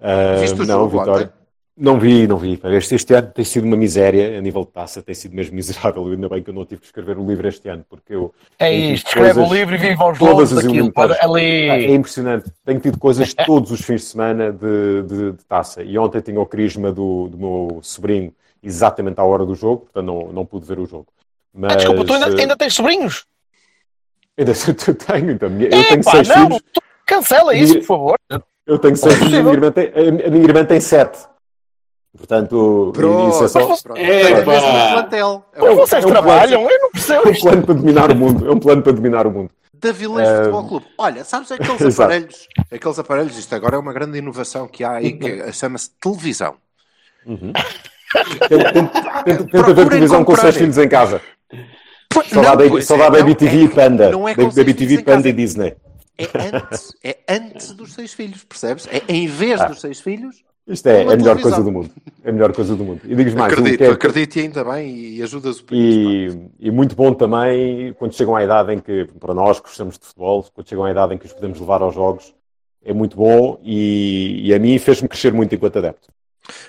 Ah, 0.00 0.36
Viste 0.40 0.60
o 0.60 0.66
não, 0.66 0.88
jogo 0.88 0.98
Vitória. 0.98 1.39
Não 1.82 1.98
vi, 1.98 2.26
não 2.26 2.36
vi. 2.36 2.60
Este, 2.62 2.94
este 2.94 3.14
ano 3.14 3.28
tem 3.34 3.42
sido 3.42 3.64
uma 3.64 3.76
miséria 3.76 4.36
a 4.38 4.40
nível 4.42 4.66
de 4.66 4.70
taça, 4.70 5.00
tem 5.02 5.14
sido 5.14 5.34
mesmo 5.34 5.54
miserável. 5.56 6.06
Ainda 6.06 6.28
bem 6.28 6.42
que 6.42 6.50
eu 6.50 6.54
não 6.54 6.66
tive 6.66 6.82
que 6.82 6.86
escrever 6.88 7.16
o 7.16 7.26
livro 7.26 7.48
este 7.48 7.68
ano, 7.70 7.82
porque 7.88 8.14
eu. 8.14 8.34
É 8.58 8.70
isto, 8.70 9.06
escreve 9.08 9.40
o 9.40 9.50
livro 9.52 9.74
e 9.74 9.78
viva 9.78 10.10
os 10.12 10.18
todas 10.18 10.52
as 10.52 10.62
daquilo. 10.62 10.92
Para 10.92 11.14
eliminatórias. 11.14 11.70
Ah, 11.70 11.74
É 11.80 11.84
ali. 11.86 11.94
impressionante. 11.94 12.52
Tenho 12.66 12.80
tido 12.80 12.98
coisas 12.98 13.32
todos 13.46 13.70
os 13.70 13.80
fins 13.80 14.02
de 14.02 14.06
semana 14.08 14.52
de, 14.52 15.02
de- 15.04 15.32
de 15.32 15.44
taça. 15.48 15.82
E 15.82 15.96
ontem 15.96 16.20
tinha 16.20 16.38
o 16.38 16.44
crisma 16.44 16.92
do, 16.92 17.28
do 17.28 17.38
meu 17.38 17.78
sobrinho 17.82 18.30
exatamente 18.62 19.18
à 19.18 19.24
hora 19.24 19.46
do 19.46 19.54
jogo, 19.54 19.86
portanto 19.90 20.04
não, 20.04 20.32
não 20.34 20.44
pude 20.44 20.66
ver 20.66 20.78
o 20.78 20.84
jogo. 20.84 21.06
Mas, 21.54 21.72
Ah, 21.72 21.76
desculpa, 21.76 22.04
tu 22.04 22.12
ainda, 22.12 22.26
eh, 22.28 22.40
ainda 22.42 22.56
tens 22.58 22.74
sobrinhos? 22.74 23.24
ainda 24.38 24.52
eu 24.86 24.94
tenho, 24.94 25.30
então, 25.30 25.48
eu 25.48 25.84
tenho 25.88 26.02
seis 26.04 26.28
não, 26.28 26.46
filhos. 26.46 26.60
cancela 27.06 27.54
isso, 27.54 27.74
por 27.78 27.84
favor. 27.86 28.16
Eu 28.66 28.78
tenho 28.78 28.96
seis 28.96 29.14
é 29.14 29.16
filhos, 29.18 29.34
a 29.34 29.42
minha 29.42 29.54
irmã 29.54 29.72
tem, 29.72 29.86
a 29.86 30.26
a 30.26 30.30
minha 30.30 30.44
irmã 30.44 30.64
tem 30.66 30.78
sete. 30.78 31.29
Portanto, 32.20 32.92
Pronto, 32.94 33.34
isso 33.34 33.44
é 33.44 33.48
só 33.48 33.76
pronto. 33.82 33.96
É, 33.98 34.40
um 34.40 34.44
plantel. 34.92 35.44
É 35.54 35.60
Mas 35.60 35.70
um- 35.70 35.76
vocês 35.76 36.04
é 36.04 36.06
um 36.06 36.10
trabalham, 36.10 36.60
eu 36.60 36.78
não 36.78 36.86
é 36.88 36.90
percebo 36.90 37.28
um 37.28 37.32
isto. 37.32 37.42
plano 37.42 37.62
para 37.64 37.74
dominar 37.74 38.10
o 38.10 38.14
mundo. 38.14 38.46
É 38.46 38.50
um 38.52 38.58
plano 38.60 38.82
para 38.82 38.92
dominar 38.92 39.26
o 39.26 39.30
mundo. 39.30 39.50
Da 39.72 39.90
Vilãs 39.90 40.28
Eh, 40.28 40.36
Futebol 40.36 40.68
Clube. 40.68 40.86
Olha, 40.98 41.24
sabes 41.24 41.50
aqueles 41.50 41.80
aparelhos, 41.98 42.46
aqueles 42.70 42.98
aparelhos, 42.98 43.38
isto 43.38 43.54
agora 43.54 43.76
é 43.76 43.78
uma 43.78 43.92
grande 43.94 44.18
inovação 44.18 44.68
que 44.68 44.84
há 44.84 44.92
aí, 44.96 45.14
que 45.14 45.50
chama-se 45.52 45.90
televisão. 45.98 46.56
Tenta, 47.26 48.72
tenta, 48.72 49.22
tenta- 49.24 49.44
tenta 49.44 49.74
ver 49.74 49.88
televisão 49.88 50.22
com 50.24 50.32
os 50.34 50.40
seus 50.40 50.56
filhos 50.56 50.76
em 50.78 50.88
casa. 50.88 51.22
Pois, 52.12 52.28
Só 52.28 52.42
dá, 52.42 52.48
não, 52.50 52.56
da- 52.56 52.68
pois 52.68 52.86
só 52.86 52.94
é, 52.96 52.98
não, 52.98 53.10
Baby 53.10 53.34
TV 53.34 53.56
é- 53.56 53.60
e 53.62 53.68
Panda. 53.68 54.10
Não 54.10 54.28
é 54.28 54.34
com 54.34 54.48
Baby 54.50 54.74
TV, 54.74 55.02
Panda 55.02 55.28
e 55.28 55.32
Disney. 55.32 55.74
É 56.18 56.26
antes, 56.54 56.92
é 57.02 57.16
antes 57.28 57.72
dos 57.72 57.94
seis 57.94 58.12
filhos, 58.12 58.44
percebes? 58.44 58.86
É 58.92 59.00
em 59.08 59.26
vez 59.26 59.58
Ah. 59.60 59.64
dos 59.66 59.80
seis 59.80 60.00
filhos. 60.00 60.36
Isto 60.70 60.86
é, 60.88 61.02
Uma 61.02 61.10
é 61.10 61.14
a 61.14 61.16
melhor 61.16 61.36
televisão. 61.36 61.50
coisa 61.50 61.64
do 61.64 61.72
mundo. 61.72 61.90
É 62.22 62.28
a 62.30 62.32
melhor 62.32 62.52
coisa 62.54 62.76
do 62.76 62.84
mundo. 62.84 63.00
E 63.04 63.14
digo 63.14 63.36
mais, 63.38 63.52
acredito, 63.52 63.78
que 63.78 63.84
é- 63.84 63.90
acredito 63.90 64.36
e 64.36 64.40
ainda 64.42 64.64
bem 64.64 64.96
e 64.96 65.22
ajudas 65.22 65.58
o 65.58 65.64
país. 65.64 66.34
E, 66.34 66.38
e 66.68 66.70
muito 66.70 66.94
bom 66.94 67.12
também 67.12 67.92
quando 67.94 68.14
chegam 68.14 68.36
à 68.36 68.44
idade 68.44 68.72
em 68.72 68.78
que, 68.78 69.04
para 69.18 69.34
nós 69.34 69.58
que 69.58 69.66
gostamos 69.66 69.98
de 69.98 70.06
futebol, 70.06 70.44
quando 70.54 70.68
chegam 70.68 70.84
à 70.84 70.90
idade 70.90 71.14
em 71.14 71.18
que 71.18 71.26
os 71.26 71.32
podemos 71.32 71.58
levar 71.58 71.82
aos 71.82 71.94
jogos, 71.94 72.32
é 72.84 72.92
muito 72.92 73.16
bom 73.16 73.60
e, 73.62 74.40
e 74.48 74.54
a 74.54 74.58
mim 74.58 74.78
fez-me 74.78 75.08
crescer 75.08 75.32
muito 75.32 75.54
enquanto 75.54 75.78
adepto. 75.78 76.08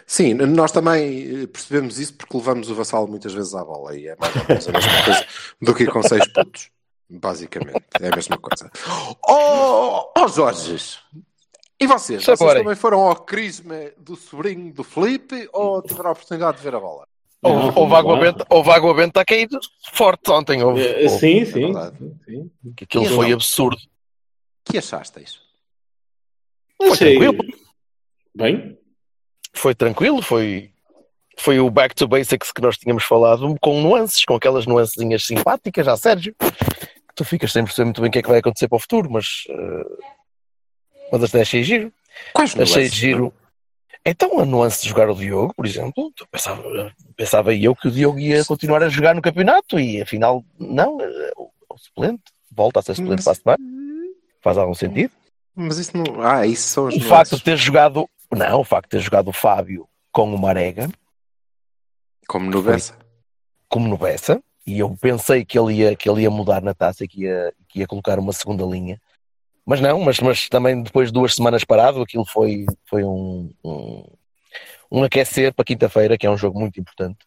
Sim, 0.05 0.33
nós 0.33 0.71
também 0.71 1.43
eh, 1.43 1.47
percebemos 1.47 1.97
isso 1.99 2.13
porque 2.15 2.35
levamos 2.35 2.69
o 2.69 2.75
vassalo 2.75 3.07
muitas 3.07 3.33
vezes 3.33 3.53
à 3.55 3.63
bola 3.63 3.95
e 3.95 4.07
é 4.07 4.15
mais 4.19 4.35
ou 4.35 4.43
menos 4.47 4.67
a 4.67 4.71
mesma 4.73 5.03
coisa 5.05 5.25
do 5.61 5.73
que 5.73 5.85
com 5.85 6.03
seis 6.03 6.27
pontos. 6.27 6.69
Basicamente, 7.09 7.83
é 7.99 8.07
a 8.07 8.15
mesma 8.15 8.37
coisa. 8.37 8.71
Oh, 9.27 10.11
oh 10.17 10.27
Jorge! 10.27 10.77
E 11.81 11.87
vocês? 11.87 12.23
Saborem. 12.23 12.47
Vocês 12.53 12.63
também 12.63 12.75
foram 12.75 12.99
ao 13.01 13.15
crisma 13.15 13.75
do 13.97 14.15
sobrinho 14.15 14.71
do 14.73 14.83
Felipe 14.83 15.49
ou 15.51 15.81
tiveram 15.81 16.09
a 16.09 16.13
oportunidade 16.13 16.57
de 16.57 16.63
ver 16.63 16.75
a 16.75 16.79
bola? 16.79 17.07
Houve, 17.43 17.79
houve 17.79 17.95
água 17.95 18.19
benta, 18.19 18.45
houve 18.49 18.69
água 18.69 18.93
benta 18.93 19.21
a 19.21 19.25
cair 19.25 19.49
forte 19.93 20.29
ontem. 20.29 20.61
Houve, 20.63 20.81
Eh, 20.81 21.03
houve. 21.05 21.19
Sim, 21.19 21.39
é 21.41 21.45
sim. 21.45 21.59
verdade. 21.73 21.97
sim. 22.23 22.51
Que 22.77 22.83
Aquilo 22.83 23.03
E 23.05 23.07
foi 23.09 23.25
então? 23.25 23.33
absurdo. 23.37 23.77
que 24.63 24.77
achasteis? 24.77 25.39
Achei 26.79 27.17
tranquilo. 27.17 27.43
bem. 28.35 28.77
Foi 29.53 29.73
tranquilo, 29.75 30.21
foi, 30.21 30.71
foi 31.37 31.59
o 31.59 31.69
back 31.69 31.93
to 31.95 32.07
basics 32.07 32.51
que 32.51 32.61
nós 32.61 32.77
tínhamos 32.77 33.03
falado, 33.03 33.55
com 33.59 33.81
nuances, 33.81 34.23
com 34.23 34.35
aquelas 34.35 34.65
nuancezinhas 34.67 35.25
simpáticas, 35.25 35.85
já 35.85 35.97
Sérgio. 35.97 36.33
Que 36.39 37.15
tu 37.15 37.25
ficas 37.25 37.51
sem 37.51 37.63
perceber 37.63 37.85
muito 37.85 38.01
bem 38.01 38.09
o 38.09 38.11
que 38.13 38.19
é 38.19 38.21
que 38.21 38.29
vai 38.29 38.37
acontecer 38.39 38.67
para 38.67 38.75
o 38.77 38.79
futuro, 38.79 39.09
mas. 39.11 39.43
eh, 39.49 40.20
mas 41.11 41.23
até 41.23 41.41
achei 41.41 41.63
giro. 41.63 41.91
Quais 42.33 42.51
Achei 42.57 42.83
nuances? 42.83 42.93
giro. 42.93 43.33
Então, 44.05 44.39
a 44.39 44.45
nuance 44.45 44.81
de 44.81 44.89
jogar 44.89 45.09
o 45.09 45.15
Diogo, 45.15 45.53
por 45.53 45.65
exemplo, 45.65 46.11
pensava, 46.31 46.63
pensava 47.15 47.53
eu 47.53 47.75
que 47.75 47.87
o 47.87 47.91
Diogo 47.91 48.17
ia 48.19 48.43
continuar 48.45 48.81
a 48.81 48.89
jogar 48.89 49.13
no 49.13 49.21
campeonato 49.21 49.79
e 49.79 50.01
afinal, 50.01 50.43
não, 50.59 50.99
é 50.99 51.31
o, 51.37 51.49
o 51.69 51.77
suplente 51.77 52.23
volta 52.51 52.79
a 52.79 52.83
ser 52.83 52.95
suplente 52.95 53.23
para 53.23 53.31
a 53.33 53.35
semana. 53.35 53.57
Faz 54.41 54.57
algum 54.57 54.73
sentido? 54.73 55.11
Mas 55.55 55.77
isso 55.77 55.95
não. 55.95 56.21
Ah, 56.23 56.47
isso 56.47 56.67
são 56.69 56.87
as 56.87 56.95
O 56.95 56.97
nuances. 56.97 57.09
facto 57.09 57.35
de 57.37 57.43
ter 57.43 57.57
jogado, 57.57 58.09
não, 58.31 58.61
o 58.61 58.63
facto 58.63 58.85
de 58.85 58.97
ter 58.97 59.01
jogado 59.03 59.27
o 59.27 59.33
Fábio 59.33 59.87
com 60.11 60.33
o 60.33 60.37
Marega, 60.39 60.89
Como 62.27 62.49
no 62.49 62.61
Bessa. 62.63 62.97
como 63.69 63.87
no 63.87 63.97
Bessa, 63.97 64.41
e 64.65 64.79
eu 64.79 64.89
pensei 64.99 65.45
que 65.45 65.57
ele 65.59 65.75
ia, 65.75 65.95
que 65.95 66.09
ele 66.09 66.23
ia 66.23 66.29
mudar 66.31 66.61
na 66.61 66.73
taça, 66.73 67.07
que 67.07 67.21
ia, 67.23 67.53
que 67.69 67.79
ia 67.79 67.87
colocar 67.87 68.17
uma 68.19 68.33
segunda 68.33 68.65
linha. 68.65 68.99
Mas 69.65 69.79
não, 69.79 69.99
mas, 70.01 70.19
mas 70.19 70.49
também 70.49 70.81
depois 70.81 71.09
de 71.09 71.13
duas 71.13 71.35
semanas 71.35 71.63
parado, 71.63 72.01
aquilo 72.01 72.25
foi, 72.25 72.65
foi 72.89 73.03
um, 73.03 73.51
um, 73.63 74.03
um 74.91 75.03
aquecer 75.03 75.53
para 75.53 75.65
quinta-feira, 75.65 76.17
que 76.17 76.25
é 76.25 76.29
um 76.29 76.37
jogo 76.37 76.59
muito 76.59 76.79
importante. 76.79 77.19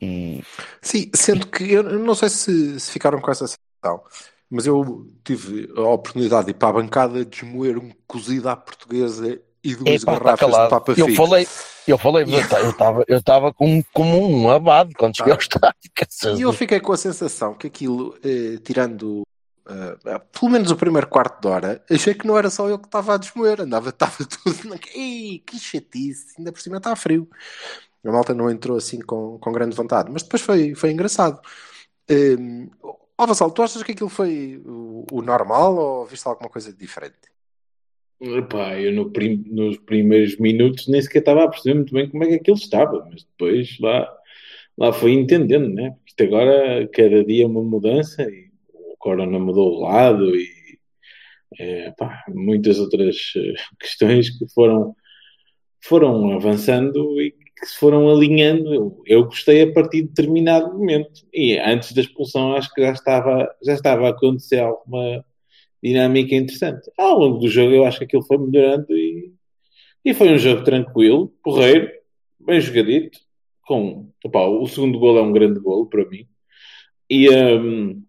E 0.00 0.42
Sim, 0.80 1.10
sendo 1.14 1.46
que 1.46 1.72
eu 1.72 1.82
não 1.82 2.14
sei 2.14 2.28
se, 2.28 2.78
se 2.78 2.90
ficaram 2.92 3.20
com 3.20 3.30
essa 3.30 3.46
sensação, 3.46 4.04
mas 4.50 4.66
eu 4.66 5.06
tive 5.24 5.70
a 5.76 5.82
oportunidade 5.88 6.46
de 6.46 6.50
ir 6.52 6.54
para 6.54 6.68
a 6.68 6.72
bancada 6.72 7.24
desmoer 7.24 7.78
um 7.78 7.90
cozido 8.06 8.48
à 8.48 8.56
portuguesa 8.56 9.40
e 9.62 9.74
duas 9.74 10.02
Epá, 10.02 10.12
tá 10.12 10.18
garrafas 10.18 10.46
de 10.46 10.52
calado. 10.52 10.70
Papa 10.70 10.94
Eu 10.96 11.14
falei, 11.14 11.48
eu 11.86 11.98
falei, 11.98 12.26
eu 13.08 13.18
estava 13.18 13.48
eu 13.48 13.54
com, 13.54 13.82
como 13.92 14.28
um 14.28 14.48
abado 14.48 14.92
quando 14.96 15.16
cheguei 15.16 15.32
ao 15.32 15.38
estádio. 15.38 16.38
E 16.38 16.42
eu 16.42 16.52
fiquei 16.52 16.78
com 16.78 16.92
a 16.92 16.96
sensação 16.96 17.54
que 17.54 17.66
aquilo, 17.66 18.16
eh, 18.24 18.58
tirando 18.62 19.22
eh, 19.68 20.18
pelo 20.32 20.52
menos 20.52 20.70
o 20.70 20.76
primeiro 20.76 21.08
quarto 21.08 21.40
de 21.42 21.48
hora, 21.48 21.84
achei 21.90 22.14
que 22.14 22.26
não 22.26 22.38
era 22.38 22.50
só 22.50 22.68
eu 22.68 22.78
que 22.78 22.86
estava 22.86 23.14
a 23.14 23.18
desmoer, 23.18 23.60
andava, 23.62 23.90
estava 23.90 24.16
tudo. 24.24 24.78
Ei, 24.94 25.40
que 25.46 25.58
chatice, 25.58 26.34
ainda 26.38 26.52
por 26.52 26.60
cima 26.60 26.78
está 26.78 26.94
frio. 26.96 27.28
A 28.04 28.12
malta 28.12 28.34
não 28.34 28.50
entrou 28.50 28.76
assim 28.78 29.00
com, 29.00 29.38
com 29.38 29.52
grande 29.52 29.76
vontade, 29.76 30.10
mas 30.12 30.22
depois 30.22 30.42
foi, 30.42 30.74
foi 30.74 30.90
engraçado. 30.92 31.40
Um, 32.10 32.68
Ó 33.20 33.26
Vassal, 33.26 33.50
tu 33.50 33.62
achas 33.62 33.82
que 33.82 33.92
aquilo 33.92 34.08
foi 34.08 34.62
o, 34.64 35.04
o 35.10 35.22
normal 35.22 35.76
ou 35.76 36.06
viste 36.06 36.26
alguma 36.28 36.48
coisa 36.48 36.72
de 36.72 36.78
diferente? 36.78 37.18
Epá, 38.20 38.80
eu 38.80 38.92
no 38.92 39.10
prim- 39.10 39.44
nos 39.48 39.76
primeiros 39.78 40.36
minutos 40.38 40.86
nem 40.88 41.02
sequer 41.02 41.20
estava 41.20 41.44
a 41.44 41.48
perceber 41.48 41.74
muito 41.74 41.92
bem 41.94 42.08
como 42.08 42.24
é 42.24 42.28
que 42.28 42.34
aquilo 42.34 42.56
estava, 42.56 43.04
mas 43.10 43.24
depois 43.24 43.78
lá, 43.80 44.08
lá 44.76 44.92
foi 44.92 45.12
entendendo, 45.12 45.68
né? 45.74 45.96
Isto 46.06 46.24
agora, 46.24 46.88
cada 46.92 47.24
dia 47.24 47.44
é 47.44 47.46
uma 47.46 47.62
mudança 47.62 48.22
e 48.24 48.47
Corona 48.98 49.38
mudou 49.38 49.74
o 49.74 49.80
lado 49.82 50.34
e 50.36 50.48
eh, 51.58 51.92
pá, 51.96 52.24
muitas 52.28 52.78
outras 52.78 53.16
eh, 53.36 53.54
questões 53.80 54.30
que 54.38 54.46
foram, 54.52 54.94
foram 55.82 56.32
avançando 56.32 57.20
e 57.20 57.32
que 57.32 57.66
se 57.66 57.78
foram 57.78 58.08
alinhando. 58.08 59.02
Eu, 59.06 59.24
gostei 59.24 59.62
a 59.62 59.72
partir 59.72 60.02
de 60.02 60.08
determinado 60.08 60.72
momento 60.76 61.26
e 61.32 61.58
antes 61.58 61.92
da 61.92 62.02
expulsão 62.02 62.54
acho 62.54 62.72
que 62.74 62.82
já 62.82 62.92
estava, 62.92 63.48
já 63.62 63.74
estava 63.74 64.06
a 64.06 64.10
acontecer 64.10 64.60
alguma 64.60 65.24
dinâmica 65.82 66.34
interessante. 66.34 66.90
Ao 66.98 67.18
longo 67.18 67.38
do 67.38 67.48
jogo 67.48 67.72
eu 67.72 67.84
acho 67.84 67.98
que 67.98 68.04
aquilo 68.04 68.26
foi 68.26 68.38
melhorando 68.38 68.96
e, 68.96 69.32
e 70.04 70.14
foi 70.14 70.32
um 70.32 70.38
jogo 70.38 70.64
tranquilo, 70.64 71.32
porreiro, 71.42 71.90
bem 72.40 72.60
jogadito, 72.60 73.18
com 73.62 74.10
opá, 74.24 74.46
o 74.46 74.66
segundo 74.66 74.98
gol 74.98 75.18
é 75.18 75.22
um 75.22 75.32
grande 75.32 75.60
gol 75.60 75.86
para 75.86 76.08
mim. 76.08 76.26
E 77.10 77.28
hum, 77.30 78.02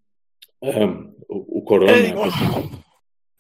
hum, 0.62 1.12
o, 1.30 1.60
o 1.60 1.62
Corona 1.64 1.92
É, 1.92 2.14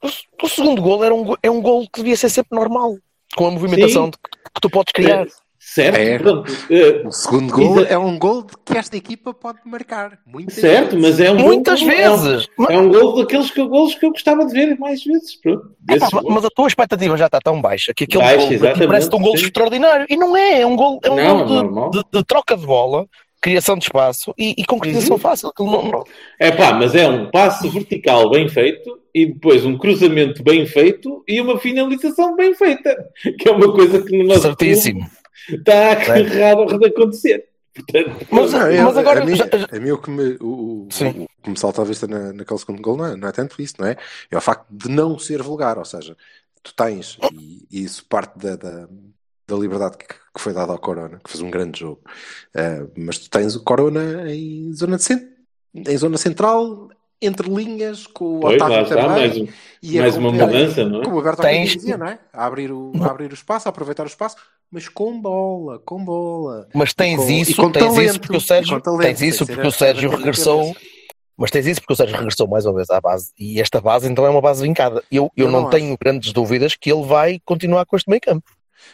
O, 0.01 0.45
o 0.45 0.49
segundo 0.49 0.81
gol 0.81 1.03
era 1.03 1.13
um, 1.13 1.33
é 1.43 1.51
um 1.51 1.61
gol 1.61 1.81
que 1.91 1.99
devia 2.01 2.15
ser 2.15 2.29
sempre 2.29 2.57
normal, 2.57 2.95
com 3.35 3.47
a 3.47 3.51
movimentação 3.51 4.09
de- 4.09 4.17
que 4.17 4.61
tu 4.61 4.69
podes 4.69 4.93
criar. 4.93 5.27
certo, 5.59 5.97
É. 5.97 6.17
pronto, 6.17 6.51
eh, 6.71 7.03
O 7.05 7.11
segundo 7.11 7.53
gol 7.53 7.83
é 7.83 7.97
um 7.97 8.17
gol 8.17 8.45
que 8.65 8.77
esta 8.77 8.95
equipa 8.95 9.33
pode 9.33 9.59
marcar. 9.65 10.17
Muitas 10.25 10.55
certo, 10.55 10.95
vezes. 10.95 11.01
mas 11.01 11.19
é 11.19 11.31
um 11.31 11.35
Muitas 11.37 11.81
gol, 11.81 11.91
é 11.91 12.09
um- 12.09 12.17
vezes. 12.17 12.47
Mas, 12.57 12.69
É 12.69 12.77
um 12.79 12.89
gol 12.89 13.15
daqueles 13.17 13.51
que, 13.51 13.61
golos 13.67 13.93
que 13.95 14.05
eu 14.05 14.11
gostava 14.11 14.45
de 14.45 14.53
ver 14.53 14.79
mais 14.79 15.03
vezes. 15.03 15.35
Pronto, 15.41 15.75
desses 15.81 16.09
golos. 16.09 16.33
mas 16.33 16.45
a 16.45 16.49
tua 16.49 16.67
expectativa 16.67 17.17
já 17.17 17.25
está 17.25 17.39
tão 17.41 17.61
baixa 17.61 17.93
que 17.93 18.05
aquele 18.05 18.23
Baixa, 18.23 18.57
gol 18.57 18.87
parece 18.87 19.07
um 19.13 19.19
gol 19.19 19.37
sim. 19.37 19.43
extraordinário. 19.45 20.05
E 20.09 20.15
não 20.15 20.35
é, 20.37 20.61
é 20.61 20.65
um 20.65 20.77
gol, 20.77 20.97
é 21.03 21.11
um 21.11 21.15
Não, 21.17 21.37
gol 21.39 21.43
é 21.43 21.45
de, 21.47 21.53
normal. 21.53 21.89
de- 21.91 22.03
de 22.13 22.23
troca 22.23 22.55
de 22.55 22.65
bola, 22.65 23.05
criação 23.41 23.77
de 23.77 23.85
espaço 23.85 24.33
e, 24.37 24.53
e 24.57 24.65
concretização 24.65 25.15
Uhum. 25.15 25.21
fácil. 25.21 25.51
Não- 25.59 25.91
não- 25.91 26.03
É 26.39 26.51
pá, 26.51 26.73
mas 26.73 26.93
é 26.95 27.07
um 27.07 27.29
passo 27.31 27.69
vertical 27.69 28.29
bem 28.29 28.47
feito 28.49 28.99
e 29.13 29.25
depois 29.27 29.65
um 29.65 29.77
cruzamento 29.77 30.43
bem 30.43 30.65
feito 30.65 31.23
e 31.27 31.39
uma 31.41 31.57
finalização 31.59 32.35
bem 32.35 32.53
feita, 32.53 32.95
que 33.39 33.47
é 33.49 33.51
uma 33.51 33.71
coisa 33.73 34.01
que 34.03 34.17
no 34.17 34.25
nosso 34.25 34.41
certíssimo. 34.41 35.09
está 35.49 36.03
Certo. 36.03 36.33
raro 36.37 36.77
de 36.79 36.85
acontecer. 36.87 37.45
Portanto, 37.73 38.27
Mas, 38.29 38.51
Não, 38.51 38.71
eu- 38.71 38.83
mas 38.83 38.97
agora. 38.97 39.21
a, 39.21 39.25
mim, 39.25 39.33
a 39.71 39.79
mim 39.79 39.91
o 39.91 39.97
que 39.97 40.09
me, 40.09 40.37
o, 40.41 40.85
o- 40.85 40.87
Sim. 40.91 41.07
o 41.39 41.43
que 41.43 41.49
me 41.49 41.57
salta 41.57 41.81
à 41.81 41.85
vista 41.85 42.07
na, 42.07 42.33
naquele 42.33 42.59
segundo 42.59 42.81
gol 42.81 42.97
não 42.97 43.05
é, 43.05 43.15
não 43.15 43.27
é 43.29 43.31
tanto 43.31 43.61
isso, 43.61 43.75
não 43.79 43.87
é? 43.87 43.95
É 44.29 44.35
o 44.37 44.41
facto 44.41 44.65
de 44.69 44.89
não 44.89 45.17
ser 45.17 45.41
vulgar, 45.41 45.77
ou 45.77 45.85
seja, 45.85 46.17
tu 46.61 46.73
tens, 46.75 47.17
e, 47.31 47.65
e 47.71 47.83
isso 47.83 48.05
parte 48.05 48.37
da, 48.37 48.55
da, 48.57 48.87
da 49.49 49.55
liberdade 49.57 49.97
que, 49.97 50.05
que 50.07 50.39
foi 50.39 50.53
dada 50.53 50.71
ao 50.71 50.79
Corona, 50.79 51.19
que 51.23 51.29
fez 51.29 51.41
um 51.41 51.49
grande 51.49 51.79
jogo, 51.79 52.01
eh, 52.55 52.85
mas 52.97 53.17
tu 53.17 53.29
tens 53.29 53.55
o 53.55 53.63
Corona 53.63 54.31
em 54.31 54.71
zona, 54.73 54.97
de 54.97 55.91
em 55.91 55.97
zona 55.97 56.17
central, 56.17 56.89
entre 57.21 57.49
linhas, 57.53 58.07
com 58.07 58.37
o 58.37 58.39
pois, 58.39 58.55
Otávio 58.55 58.87
também. 58.87 59.07
mais, 59.07 59.37
um- 59.37 59.47
e 59.83 59.99
a 59.99 60.01
mais 60.03 60.15
uma 60.17 60.31
mudança, 60.31 60.85
não 60.85 61.01
é? 61.01 61.03
Como 61.03 61.15
o 61.15 61.19
Alberto 61.19 61.41
Tens- 61.41 61.73
dizia, 61.73 61.97
não 61.97 62.07
é? 62.07 62.19
A 62.31 62.45
abrir, 62.45 62.71
o, 62.71 62.91
a 63.01 63.07
abrir 63.07 63.29
o 63.29 63.33
espaço, 63.33 63.67
a 63.67 63.71
aproveitar 63.71 64.03
o 64.03 64.07
espaço, 64.07 64.37
mas 64.71 64.87
com 64.87 65.19
bola, 65.19 65.79
com 65.79 66.03
bola. 66.03 66.67
Mas 66.73 66.93
tens 66.93 67.17
com- 67.17 67.29
isso, 67.29 67.55
com 67.57 67.71
tens 67.71 67.83
talento, 67.85 68.09
isso 68.09 68.19
porque 68.21 68.37
o 68.37 68.41
Sérgio, 68.41 68.79
talento, 68.81 69.01
tens 69.01 69.21
isso 69.21 69.45
porque 69.45 69.67
o 69.67 69.71
Sérgio 69.71 70.09
regressou, 70.11 70.73
mas 71.37 71.51
tens 71.51 71.65
isso 71.67 71.81
porque 71.81 71.93
o 71.93 71.95
Sérgio 71.97 72.15
regressou 72.17 72.47
mais 72.47 72.65
uma 72.65 72.73
vez 72.75 72.89
à 72.89 73.01
base 73.01 73.31
e 73.37 73.59
esta 73.59 73.81
base 73.81 74.09
então 74.09 74.25
é 74.25 74.29
uma 74.29 74.41
base 74.41 74.61
vincada. 74.65 75.03
Eu, 75.11 75.29
eu, 75.35 75.45
Eu 75.47 75.51
não, 75.51 75.63
não 75.63 75.69
tenho 75.69 75.97
grandes 75.99 76.31
dúvidas 76.31 76.75
que 76.75 76.89
ele 76.91 77.03
vai 77.05 77.39
continuar 77.45 77.85
com 77.85 77.97
este 77.97 78.09
meio 78.09 78.21
campo. 78.21 78.49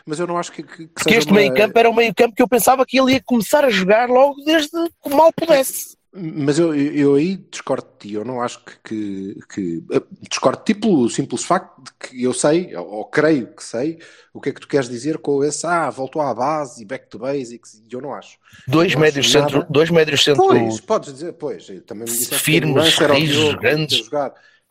Mas 0.06 0.20
eu 0.20 0.28
não 0.28 0.38
acho 0.38 0.52
que, 0.52 0.64
que, 0.64 0.88
que 0.88 0.94
Porque 0.94 1.14
este 1.16 1.32
uma- 1.32 1.40
meio 1.40 1.54
campo 1.54 1.78
era 1.80 1.90
o 1.90 1.96
meio 1.96 2.14
campo 2.16 2.36
que 2.36 2.42
eu 2.42 2.48
pensava 2.48 2.86
que 2.86 3.00
ele 3.00 3.14
ia 3.14 3.22
começar 3.24 3.64
a 3.66 3.70
jogar 3.70 4.10
logo 4.10 4.36
desde 4.44 4.70
que 5.04 5.10
mal 5.10 5.32
pudesse. 5.34 5.96
Mas 6.18 6.58
eu, 6.58 6.74
eu, 6.74 7.16
aí 7.16 7.36
discordo 7.52 7.86
de 8.00 8.08
ti. 8.08 8.14
Eu 8.14 8.24
não 8.24 8.42
acho 8.42 8.64
que. 8.64 8.78
que, 8.86 9.38
que 9.54 9.84
eh, 9.92 10.02
discordo 10.22 10.60
de 10.60 10.64
ti 10.74 10.74
pelo 10.80 11.10
simples 11.10 11.44
facto 11.44 11.82
de 11.84 11.92
que 12.00 12.24
eu 12.24 12.34
sei, 12.34 12.74
ou, 12.74 13.04
creio 13.04 13.48
que 13.54 13.62
sei, 13.62 14.00
o 14.34 14.40
que 14.40 14.48
é 14.48 14.54
que 14.54 14.62
tu 14.62 14.68
queres 14.68 14.88
dizer 14.88 15.18
com 15.18 15.44
esse. 15.44 15.68
Ah, 15.68 15.90
voltou 15.90 16.22
à 16.22 16.34
base 16.34 16.82
e 16.82 16.86
back 16.86 17.10
to 17.10 17.20
basics. 17.20 17.82
E 17.86 17.94
eu 17.94 18.00
não 18.00 18.14
acho. 18.14 18.38
Dois 18.66 18.94
Não 18.94 19.02
médios 19.02 19.26
acho 19.26 19.38
nada. 19.40 19.52
centro, 19.52 19.68
dois 19.70 19.90
médios 19.90 20.24
centro 20.24 20.44
Pois, 20.48 20.80
podes 20.80 21.14
dizer, 21.14 21.34
pois. 21.34 21.68
eu 21.68 21.82
Também 21.82 22.06
me 22.06 22.12
disseste 22.12 22.36
que 22.36 22.42
Firmes, 22.42 22.98
o 22.98 23.14
rijos, 23.14 23.56
grandes. 23.56 24.10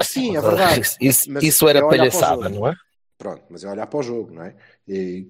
Sim, 0.00 0.37
é 0.38 0.40
verdade. 0.40 0.81
Isso, 0.98 1.29
isso, 1.42 1.68
era 1.68 1.81
é 1.81 1.83
palhaçada, 1.83 2.48
não 2.48 2.68
é? 2.68 2.74
Pronto, 3.16 3.44
mas 3.48 3.62
é 3.62 3.70
olhar 3.70 3.87
para 3.87 4.00
o 4.00 4.03
jogo, 4.03 4.33
não 4.33 4.42
é? 4.42 4.55
E 4.88 5.27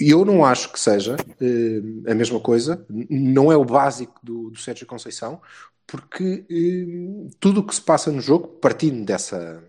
eu 0.00 0.24
não 0.24 0.44
acho 0.44 0.72
que 0.72 0.80
seja 0.80 1.16
eh, 1.40 2.10
a 2.10 2.14
mesma 2.14 2.40
coisa, 2.40 2.84
não 2.88 3.52
é 3.52 3.56
o 3.56 3.64
básico 3.64 4.18
do, 4.22 4.50
do 4.50 4.58
Sérgio 4.58 4.86
Conceição, 4.86 5.40
porque 5.86 6.44
eh, 6.50 7.30
tudo 7.38 7.60
o 7.60 7.66
que 7.66 7.74
se 7.74 7.82
passa 7.82 8.10
no 8.10 8.20
jogo, 8.20 8.48
partindo 8.48 9.04
dessa, 9.04 9.62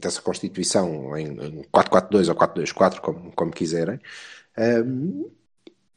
dessa 0.00 0.20
constituição 0.20 1.16
em, 1.16 1.28
em 1.28 1.62
4-4-2 1.62 2.28
ou 2.28 2.34
4-2-4, 2.34 3.00
como, 3.00 3.32
como 3.32 3.50
quiserem, 3.50 3.98
eh, 4.56 4.84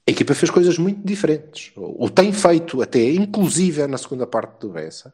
a 0.07 0.11
equipa 0.11 0.33
fez 0.33 0.49
coisas 0.51 0.77
muito 0.77 1.05
diferentes, 1.05 1.73
ou 1.75 2.09
tem 2.09 2.31
feito 2.31 2.81
até, 2.81 3.11
inclusive 3.11 3.85
na 3.87 3.97
segunda 3.97 4.25
parte 4.25 4.59
do 4.59 4.69
Bessa, 4.69 5.13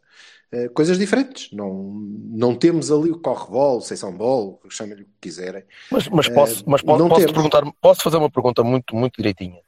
eh, 0.52 0.68
coisas 0.70 0.98
diferentes. 0.98 1.50
Não, 1.52 1.94
não 2.30 2.56
temos 2.56 2.92
ali 2.92 3.10
o 3.10 3.20
corre-bol, 3.20 3.78
o 3.78 3.82
seição-bol, 3.82 4.62
chamem-lhe 4.70 5.04
o 5.04 5.06
que 5.06 5.12
quiserem. 5.22 5.64
Mas, 5.90 6.08
mas 6.10 6.28
posso, 6.28 6.64
mas 6.68 6.82
posso, 6.82 7.08
posso, 7.08 7.34
perguntar, 7.34 7.64
posso 7.80 8.02
fazer 8.02 8.18
uma 8.18 8.30
pergunta 8.30 8.64
muito, 8.64 8.96
muito 8.96 9.16
direitinha. 9.18 9.62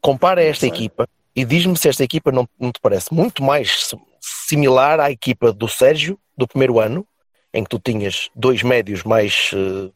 Compara 0.00 0.42
esta 0.42 0.66
equipa 0.66 1.08
e 1.34 1.44
diz-me 1.44 1.76
se 1.76 1.88
esta 1.88 2.02
equipa 2.02 2.32
não, 2.32 2.48
não 2.58 2.72
te 2.72 2.80
parece 2.80 3.12
muito 3.14 3.42
mais 3.42 3.94
similar 4.20 4.98
à 4.98 5.10
equipa 5.10 5.52
do 5.52 5.68
Sérgio, 5.68 6.18
do 6.36 6.48
primeiro 6.48 6.80
ano, 6.80 7.06
em 7.52 7.62
que 7.62 7.70
tu 7.70 7.78
tinhas 7.78 8.28
dois 8.34 8.62
médios 8.62 9.02
mais 9.04 9.50
uh, 9.52 9.92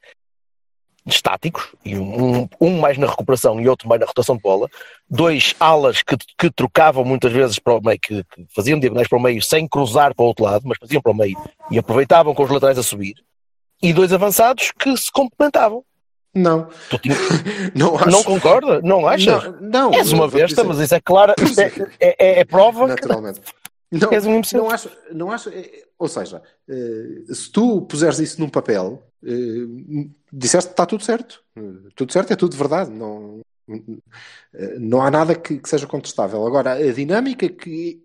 estáticos, 1.14 1.68
e 1.84 1.96
um, 1.96 2.48
um, 2.60 2.80
mais 2.80 2.98
na 2.98 3.06
recuperação 3.06 3.60
e 3.60 3.68
outro 3.68 3.88
mais 3.88 4.00
na 4.00 4.06
rotação 4.06 4.36
de 4.36 4.42
bola, 4.42 4.68
dois 5.08 5.54
alas 5.58 6.02
que, 6.02 6.16
que 6.38 6.50
trocavam 6.50 7.04
muitas 7.04 7.32
vezes 7.32 7.58
para 7.58 7.74
o 7.74 7.80
meio, 7.82 7.98
que, 8.00 8.24
que, 8.24 8.46
faziam 8.54 8.78
diagonais 8.78 9.08
para 9.08 9.18
o 9.18 9.22
meio 9.22 9.42
sem 9.42 9.68
cruzar 9.68 10.14
para 10.14 10.22
o 10.22 10.26
outro 10.26 10.44
lado, 10.44 10.62
mas 10.66 10.78
faziam 10.78 11.02
para 11.02 11.12
o 11.12 11.14
meio 11.14 11.36
e 11.70 11.78
aproveitavam 11.78 12.34
com 12.34 12.42
os 12.42 12.50
laterais 12.50 12.78
a 12.78 12.82
subir, 12.82 13.14
e 13.82 13.92
dois 13.92 14.12
avançados 14.12 14.72
que 14.78 14.96
se 14.96 15.10
complementavam. 15.10 15.84
Não. 16.34 16.68
Tinha... 17.02 17.16
não, 17.74 17.96
acho... 17.96 18.10
não 18.10 18.22
concorda? 18.22 18.80
Não 18.82 19.06
achas? 19.06 19.44
Não, 19.60 19.90
não 19.90 19.94
És 19.94 20.12
uma 20.12 20.28
besta, 20.28 20.62
mas 20.62 20.78
isso 20.78 20.94
é 20.94 21.00
claro, 21.00 21.34
isso 21.42 21.60
é, 21.60 21.72
é, 21.98 22.16
é, 22.18 22.40
é 22.40 22.44
prova. 22.44 22.86
Naturalmente. 22.86 23.40
Que... 23.40 23.60
Não, 23.92 24.12
és 24.12 24.24
um 24.24 24.40
não 24.54 24.70
acho, 24.70 24.90
não 25.12 25.32
acho, 25.32 25.50
ou 25.98 26.06
seja, 26.06 26.40
eh, 26.68 27.34
se 27.34 27.50
tu 27.50 27.82
puseres 27.82 28.20
isso 28.20 28.40
num 28.40 28.48
papel, 28.48 29.02
disseste 30.33 30.68
que 30.68 30.72
está 30.72 30.87
tudo 30.87 31.04
certo. 31.04 31.42
Tudo 31.94 32.12
certo, 32.12 32.33
é 32.33 32.37
tudo 32.37 32.56
verdade. 32.56 32.90
Não, 32.90 33.40
não 34.78 35.02
há 35.02 35.11
nada 35.11 35.35
que, 35.35 35.59
que 35.59 35.68
seja 35.68 35.87
contestável. 35.87 36.46
Agora, 36.46 36.72
a 36.72 36.92
dinâmica 36.92 37.48
que 37.48 38.02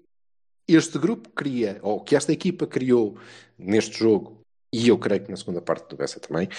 este 0.68 0.98
grupo 0.98 1.30
cria, 1.30 1.80
ou 1.82 2.02
que 2.02 2.16
esta 2.16 2.32
equipa 2.32 2.66
criou 2.66 3.18
neste 3.58 4.00
jogo, 4.00 4.42
e 4.74 4.90
eu 4.90 4.98
creio 4.98 5.24
que 5.24 5.32
na 5.32 5.38
segunda 5.38 5.62
parte 5.62 5.88
do 5.88 5.96
Bessa 5.96 6.20
também, 6.20 6.50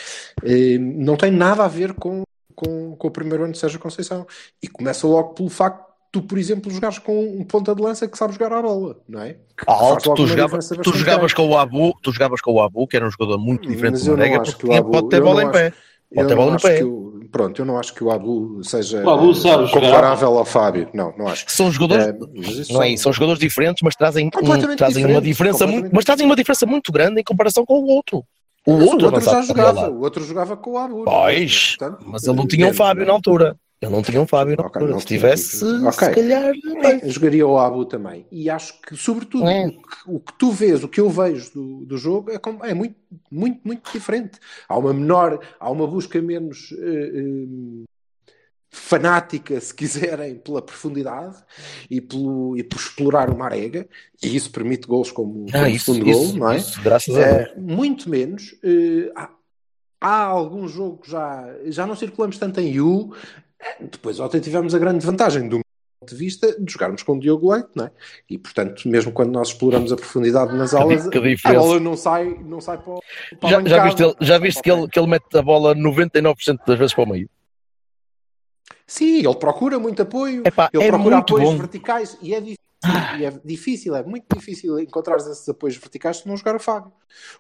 eh, 0.42 0.79
não 0.79 1.16
tem 1.16 1.31
nada 1.31 1.64
a 1.64 1.69
ver 1.69 1.92
com, 1.95 2.23
com, 2.55 2.97
com 2.97 3.09
o 3.09 3.11
primeiro 3.11 3.45
ano 3.45 3.53
de 3.53 3.59
Sérgio 3.59 3.81
Conceição. 3.81 4.27
E 4.62 4.69
começa 4.69 5.07
logo 5.07 5.35
pelo 5.35 5.51
facto 5.51 5.85
tu, 6.16 6.22
por 6.22 6.38
exemplo, 6.38 6.70
jogares 6.70 6.98
com 6.98 7.38
um 7.38 7.44
ponta 7.44 7.74
de 7.74 7.83
lança 7.83 8.09
que 8.09 8.16
sabe 8.16 8.33
jogar 8.33 8.52
a 8.52 8.62
bola, 8.62 8.96
não 9.07 9.20
é? 9.20 9.37
Alto, 9.66 10.14
tu, 10.14 10.26
jogava, 10.26 10.59
tu 10.59 10.96
jogavas 10.96 11.35
com 11.35 11.46
o 11.46 11.59
Abu, 11.59 11.94
tu 12.02 12.11
jogavas 12.11 12.40
com 12.40 12.52
o 12.52 12.62
Abu, 12.62 12.87
que 12.87 12.96
era 12.96 13.07
um 13.07 13.11
jogador 13.11 13.38
muito 13.38 13.68
diferente 13.68 14.02
do 14.02 14.12
Marega, 14.12 14.42
porque 14.42 14.72
Abu, 14.72 14.90
pode 14.90 15.09
ter 15.11 15.20
bola 15.20 15.42
em 15.44 15.50
pé. 15.50 15.72
Pode 16.14 16.29
ter 16.29 16.35
bola 16.35 16.52
no 16.52 16.61
pé. 16.61 16.85
O, 16.85 17.20
pronto, 17.31 17.61
eu 17.61 17.66
não 17.66 17.79
acho 17.79 17.92
que 17.92 18.02
o 18.02 18.11
Abu 18.11 18.64
seja 18.64 19.05
o 19.05 19.11
Abu 19.11 19.35
sabe 19.35 19.70
comparável 19.70 20.29
jogar. 20.29 20.38
ao 20.38 20.44
Fábio. 20.44 20.88
Não, 20.94 21.12
não 21.18 21.29
acho. 21.29 21.44
São 21.48 21.70
jogadores, 21.70 22.07
é, 22.07 22.72
não 22.72 22.83
é 22.83 22.90
isso, 22.90 23.02
são 23.02 23.12
jogadores 23.12 23.40
diferentes, 23.40 23.83
mas 23.83 23.94
trazem, 23.94 24.29
um, 24.29 24.76
trazem 24.76 25.05
uma 25.05 25.20
diferença 25.20 25.66
muito, 25.66 25.90
mas 25.92 26.05
trazem 26.05 26.24
uma 26.24 26.37
diferença 26.37 26.64
muito 26.64 26.90
grande 26.90 27.20
em 27.20 27.24
comparação 27.24 27.66
com 27.66 27.74
o 27.74 27.87
outro. 27.88 28.24
O 28.66 28.72
outro, 28.72 29.09
o 29.09 29.12
outro 29.12 29.20
já 29.20 29.42
jogava, 29.42 29.90
o 29.90 30.00
outro 30.00 30.24
jogava 30.24 30.57
com 30.57 30.72
o 30.72 30.79
Abu. 30.79 31.05
Pois, 31.05 31.76
portanto, 31.76 32.05
mas 32.07 32.24
ele 32.24 32.37
não 32.37 32.46
tinha 32.46 32.66
um 32.66 32.74
Fábio 32.74 33.07
na 33.07 33.12
altura. 33.12 33.57
Ele 33.81 33.93
não 33.93 34.03
tinha 34.03 34.21
um 34.21 34.27
Fábio 34.27 34.57
na 34.57 34.67
okay, 34.67 34.83
altura. 34.83 35.01
Se 35.01 35.07
tivesse, 35.07 35.65
okay. 35.65 36.09
se 36.09 36.15
calhar. 36.15 36.55
É, 36.83 37.09
jogaria 37.09 37.47
o 37.47 37.59
Abu 37.59 37.85
também. 37.85 38.27
E 38.33 38.49
acho 38.49 38.81
que, 38.81 38.97
sobretudo, 38.97 39.47
é. 39.47 39.67
o, 39.67 39.71
que, 39.71 39.97
o, 40.07 40.21
que, 40.21 40.33
tu 40.39 40.51
vês, 40.51 40.83
o 40.83 40.89
que 40.89 41.01
eu 41.01 41.11
vejo 41.11 41.53
do, 41.53 41.85
do 41.85 41.99
jogo 41.99 42.31
é, 42.31 42.41
é, 42.71 42.75
muito, 42.75 42.97
muito, 43.31 43.61
muito 43.62 43.93
diferente. 43.93 44.39
Há 44.67 44.79
uma 44.79 44.95
menor, 44.95 45.41
há 45.61 45.71
uma 45.71 45.87
busca 45.87 46.21
menos. 46.23 46.71
Uh, 46.73 47.85
uh, 47.85 47.85
fanática, 48.77 49.59
se 49.61 49.75
quiserem, 49.75 50.37
pela 50.37 50.61
profundidade 50.61 51.37
e, 51.91 52.01
pelo, 52.01 52.57
e 52.57 52.62
por 52.62 52.79
explorar 52.79 53.31
o 53.31 53.39
Marega, 53.39 53.89
e 54.23 54.37
isso 54.37 54.51
permite 54.51 54.87
gols 54.87 55.11
como, 55.11 55.47
ah, 55.55 55.69
o 55.69 55.79
segundo 55.79 56.05
gol, 56.05 56.33
não 56.35 56.53
é? 56.53 56.59
Isso, 56.59 56.83
graças 56.83 57.17
a 57.17 57.33
Deus. 57.33 57.51
Uh, 57.57 57.61
muito 57.61 58.11
menos. 58.11 58.53
Uh, 58.62 59.11
há, 59.17 59.31
há 60.01 60.23
alguns 60.25 60.73
jogos 60.73 61.09
já, 61.09 61.49
já 61.65 61.87
não 61.87 61.97
circulamos 61.97 62.39
tanto 62.39 62.61
em 62.61 62.79
U. 62.81 63.15
Depois 63.81 64.21
ontem 64.21 64.40
tivemos 64.40 64.75
a 64.75 64.79
grande 64.79 65.05
vantagem 65.05 65.49
do 65.49 65.61
ponto 66.01 66.11
de 66.11 66.16
vista 66.16 66.61
de 66.61 66.73
jogarmos 66.73 67.03
com 67.03 67.14
o 67.14 67.21
Diogo 67.21 67.53
Leite, 67.53 67.71
não 67.75 67.87
é? 67.87 67.90
E 68.29 68.38
portanto, 68.38 68.88
mesmo 68.88 69.12
quando 69.12 69.33
nós 69.33 69.49
exploramos 69.49 69.92
a 69.92 69.97
profundidade 69.97 70.55
nas 70.55 70.75
aulas, 70.75 71.07
a 71.45 71.53
bola 71.53 71.81
não 71.81 71.97
sai, 71.97 72.38
não 72.45 72.61
sai 72.61 72.79
para, 72.79 72.95
para 73.40 73.49
já, 73.49 73.64
já 73.64 73.85
viste, 73.85 74.03
ele, 74.03 74.14
já 74.21 74.38
viste 74.38 74.62
que, 74.62 74.71
ele, 74.71 74.88
que 74.88 74.99
ele 74.99 75.09
mete 75.09 75.37
a 75.37 75.42
bola 75.42 75.75
99% 75.75 76.59
das 76.66 76.79
vezes 76.79 76.95
para 76.95 77.05
o 77.05 77.09
meio? 77.09 77.29
Sim, 78.87 79.19
ele 79.19 79.35
procura 79.35 79.79
muito 79.79 80.03
apoio, 80.03 80.42
Epá, 80.47 80.71
ele 80.73 80.85
é 80.85 80.88
procura 80.88 81.19
apoios 81.19 81.51
bom. 81.51 81.57
verticais 81.57 82.16
e 82.23 82.35
é 82.35 82.40
difícil, 82.40 83.19
e 83.19 83.25
é 83.25 83.31
difícil, 83.45 83.97
é 83.97 84.03
muito 84.05 84.27
difícil 84.33 84.79
encontrar 84.79 85.16
esses 85.16 85.49
apoios 85.49 85.77
verticais 85.77 86.19
se 86.19 86.29
não 86.29 86.37
jogar 86.37 86.55
o 86.55 86.61
Fábio. 86.61 86.92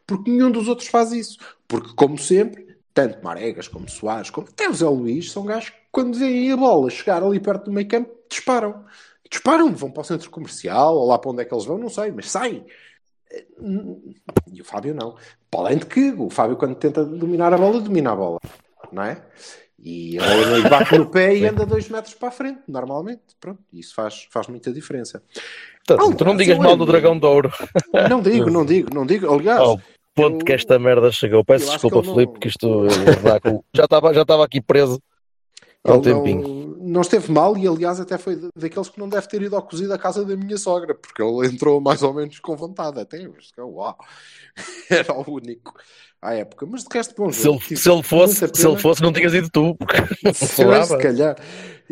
Porque 0.04 0.30
nenhum 0.30 0.50
dos 0.50 0.66
outros 0.66 0.88
faz 0.88 1.12
isso. 1.12 1.38
Porque, 1.68 1.94
como 1.94 2.18
sempre, 2.18 2.65
tanto 2.96 3.22
Maregas 3.22 3.68
como 3.68 3.86
Soares, 3.90 4.30
como 4.30 4.48
até 4.48 4.66
o 4.70 4.72
Zé 4.72 4.88
Luís, 4.88 5.30
são 5.30 5.44
gajos 5.44 5.68
que 5.68 5.76
quando 5.92 6.18
veem 6.18 6.50
a 6.50 6.56
bola 6.56 6.88
chegar 6.88 7.22
ali 7.22 7.38
perto 7.38 7.66
do 7.66 7.72
meio 7.72 7.86
campo, 7.86 8.10
disparam. 8.26 8.86
Disparam, 9.30 9.70
vão 9.74 9.90
para 9.90 10.00
o 10.00 10.04
centro 10.04 10.30
comercial, 10.30 10.96
ou 10.96 11.06
lá 11.06 11.18
para 11.18 11.30
onde 11.30 11.42
é 11.42 11.44
que 11.44 11.52
eles 11.52 11.66
vão, 11.66 11.76
não 11.76 11.90
sei, 11.90 12.10
mas 12.10 12.30
saem. 12.30 12.64
E 14.50 14.62
o 14.62 14.64
Fábio 14.64 14.94
não. 14.94 15.14
Para 15.50 15.60
além 15.60 15.78
de 15.78 15.84
que 15.84 16.10
o 16.12 16.30
Fábio, 16.30 16.56
quando 16.56 16.74
tenta 16.74 17.04
dominar 17.04 17.52
a 17.52 17.58
bola, 17.58 17.82
domina 17.82 18.12
a 18.12 18.16
bola. 18.16 18.38
Não 18.90 19.02
é? 19.02 19.22
E 19.78 20.16
bola 20.16 20.68
bate 20.70 20.96
no 20.96 21.10
pé 21.10 21.36
e 21.36 21.46
anda 21.46 21.66
dois 21.66 21.90
metros 21.90 22.14
para 22.14 22.28
a 22.28 22.32
frente, 22.32 22.62
normalmente. 22.66 23.22
Pronto, 23.38 23.62
isso 23.74 23.94
faz, 23.94 24.26
faz 24.30 24.46
muita 24.46 24.72
diferença. 24.72 25.22
Então, 25.82 26.14
tu 26.14 26.24
não 26.24 26.34
digas 26.34 26.56
mal 26.56 26.78
do 26.78 26.86
Dragão 26.86 27.18
de 27.18 27.26
Ouro. 27.26 27.52
Não 28.08 28.22
digo, 28.22 28.48
não 28.48 28.64
digo, 28.64 28.88
não 28.94 29.04
digo. 29.04 29.30
Aliás, 29.30 29.60
oh, 29.60 29.78
ponto 30.16 30.40
eu, 30.40 30.44
que 30.44 30.52
esta 30.52 30.78
merda 30.78 31.12
chegou. 31.12 31.44
Peço 31.44 31.70
desculpa, 31.70 32.02
que 32.02 32.08
Filipe, 32.08 32.32
não... 32.32 32.40
que 32.40 32.48
isto 32.48 32.86
já 33.72 33.84
estava 33.84 34.14
já 34.14 34.22
estava 34.22 34.44
aqui 34.44 34.60
preso 34.60 35.00
há 35.84 35.94
um 35.94 36.00
tempinho. 36.00 36.42
Não, 36.42 36.76
não, 36.88 37.00
esteve 37.02 37.30
mal 37.30 37.56
e, 37.56 37.68
aliás, 37.68 38.00
até 38.00 38.18
foi 38.18 38.40
daqueles 38.56 38.88
que 38.88 38.98
não 38.98 39.08
deve 39.08 39.28
ter 39.28 39.42
ido 39.42 39.54
ao 39.54 39.62
cozido 39.62 39.92
à 39.92 39.98
casa 39.98 40.24
da 40.24 40.36
minha 40.36 40.56
sogra, 40.56 40.94
porque 40.94 41.22
ele 41.22 41.46
entrou 41.46 41.80
mais 41.80 42.02
ou 42.02 42.12
menos 42.12 42.38
com 42.40 42.56
vontade. 42.56 42.98
Até, 42.98 43.18
uau, 43.58 43.96
era 44.90 45.12
o 45.12 45.30
único 45.30 45.74
à 46.20 46.34
época. 46.34 46.66
Mas 46.66 46.82
de 46.82 46.88
resto, 46.92 47.14
bom 47.16 47.30
se 47.30 47.48
ele, 47.48 47.60
se 47.60 47.90
ele 47.90 48.02
fosse, 48.02 48.48
se 48.52 48.66
ele 48.66 48.78
fosse, 48.78 49.02
não 49.02 49.12
tinhas 49.12 49.34
ido 49.34 49.50
tu. 49.50 49.76
se, 50.34 50.46
se 50.46 50.98
calhar. 50.98 51.36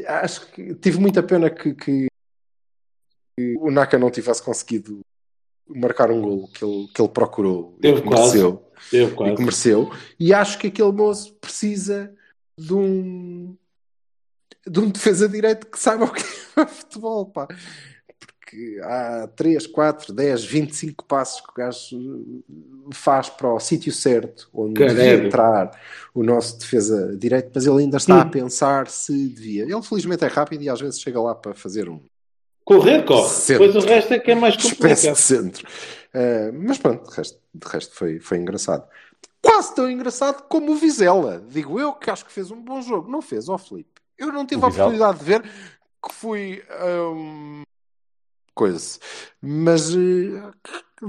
Acho 0.07 0.51
que 0.51 0.75
tive 0.75 0.99
muita 0.99 1.23
pena 1.23 1.49
que, 1.49 1.73
que, 1.75 2.09
o 3.61 3.71
Naka 3.71 3.99
não 3.99 4.11
tivesse 4.11 4.43
conseguido 4.43 5.01
marcar 5.69 6.11
um 6.11 6.21
gol 6.21 6.49
que 6.49 6.65
ele, 6.65 6.89
que 6.95 7.01
ele 7.01 7.09
procurou 7.09 7.77
Teve 7.81 8.01
e 8.01 8.09
mereceu. 8.09 8.63
Teve 8.91 9.15
quase. 9.15 9.35
E 9.35 9.39
mereceu. 9.39 9.91
E 10.19 10.35
acho 10.35 10.59
que 10.59 10.67
aquele 10.69 10.93
moço 10.93 11.33
precisa 11.35 12.13
de 12.59 12.75
um 12.75 13.57
de 14.67 14.81
um 14.81 14.89
defesa 14.89 15.29
direito 15.29 15.67
que 15.67 15.79
saiba 15.79 16.07
o 16.07 16.13
que 16.13 16.23
é 16.57 16.67
futebol, 16.67 17.27
pá 17.27 17.47
que 18.55 18.81
há 18.83 19.29
3, 19.35 19.67
4, 19.67 20.13
10, 20.13 20.45
25 20.45 21.05
passos 21.05 21.41
que 21.41 21.51
o 21.51 21.55
gajo 21.55 22.45
faz 22.93 23.29
para 23.29 23.53
o 23.53 23.59
sítio 23.59 23.93
certo, 23.93 24.49
onde 24.55 24.75
Caramba. 24.75 24.95
devia 24.95 25.27
entrar 25.27 25.81
o 26.15 26.23
nosso 26.23 26.59
defesa 26.59 27.17
direito, 27.17 27.51
mas 27.53 27.67
ele 27.67 27.83
ainda 27.83 27.97
está 27.97 28.23
a 28.23 28.27
pensar 28.27 28.87
se 28.89 29.29
devia. 29.29 29.65
Ele 29.65 29.83
felizmente 29.83 30.25
é 30.25 30.29
rápido 30.29 30.63
e 30.63 30.69
às 30.69 30.81
vezes 30.81 31.01
chega 31.01 31.21
lá 31.21 31.35
para 31.35 31.53
fazer 31.53 31.89
um. 31.89 32.01
Correr, 32.65 33.05
corre. 33.05 33.29
Centro. 33.29 33.67
Depois 33.67 33.85
o 33.85 33.87
resto 33.87 34.15
é 34.15 34.19
que 34.19 34.31
é 34.31 34.35
mais 34.35 34.57
complicado. 34.57 34.93
Espécie 34.93 35.13
de 35.13 35.19
centro. 35.19 35.69
Uh, 36.15 36.53
mas 36.67 36.79
pronto, 36.79 37.11
de 37.11 37.17
resto, 37.17 37.39
de 37.55 37.69
resto 37.69 37.95
foi, 37.95 38.19
foi 38.21 38.39
engraçado. 38.39 38.87
Quase 39.43 39.75
tão 39.75 39.91
engraçado 39.91 40.45
como 40.49 40.73
o 40.73 40.77
Vizela. 40.77 41.45
Digo 41.49 41.79
eu 41.79 41.93
que 41.93 42.11
acho 42.11 42.25
que 42.25 42.33
fez 42.33 42.51
um 42.51 42.61
bom 42.61 42.81
jogo. 42.81 43.11
Não 43.11 43.21
fez, 43.21 43.49
ó 43.49 43.55
oh, 43.55 43.59
Felipe. 43.59 43.91
Eu 44.17 44.33
não 44.33 44.47
tive 44.47 44.63
o 44.63 44.65
a 44.65 44.69
oportunidade 44.69 45.19
de 45.19 45.25
ver 45.25 45.43
que 45.43 46.13
fui. 46.13 46.63
Um 46.81 47.65
coisa. 48.55 48.99
Mas 49.43 49.95
uh, 49.95 50.53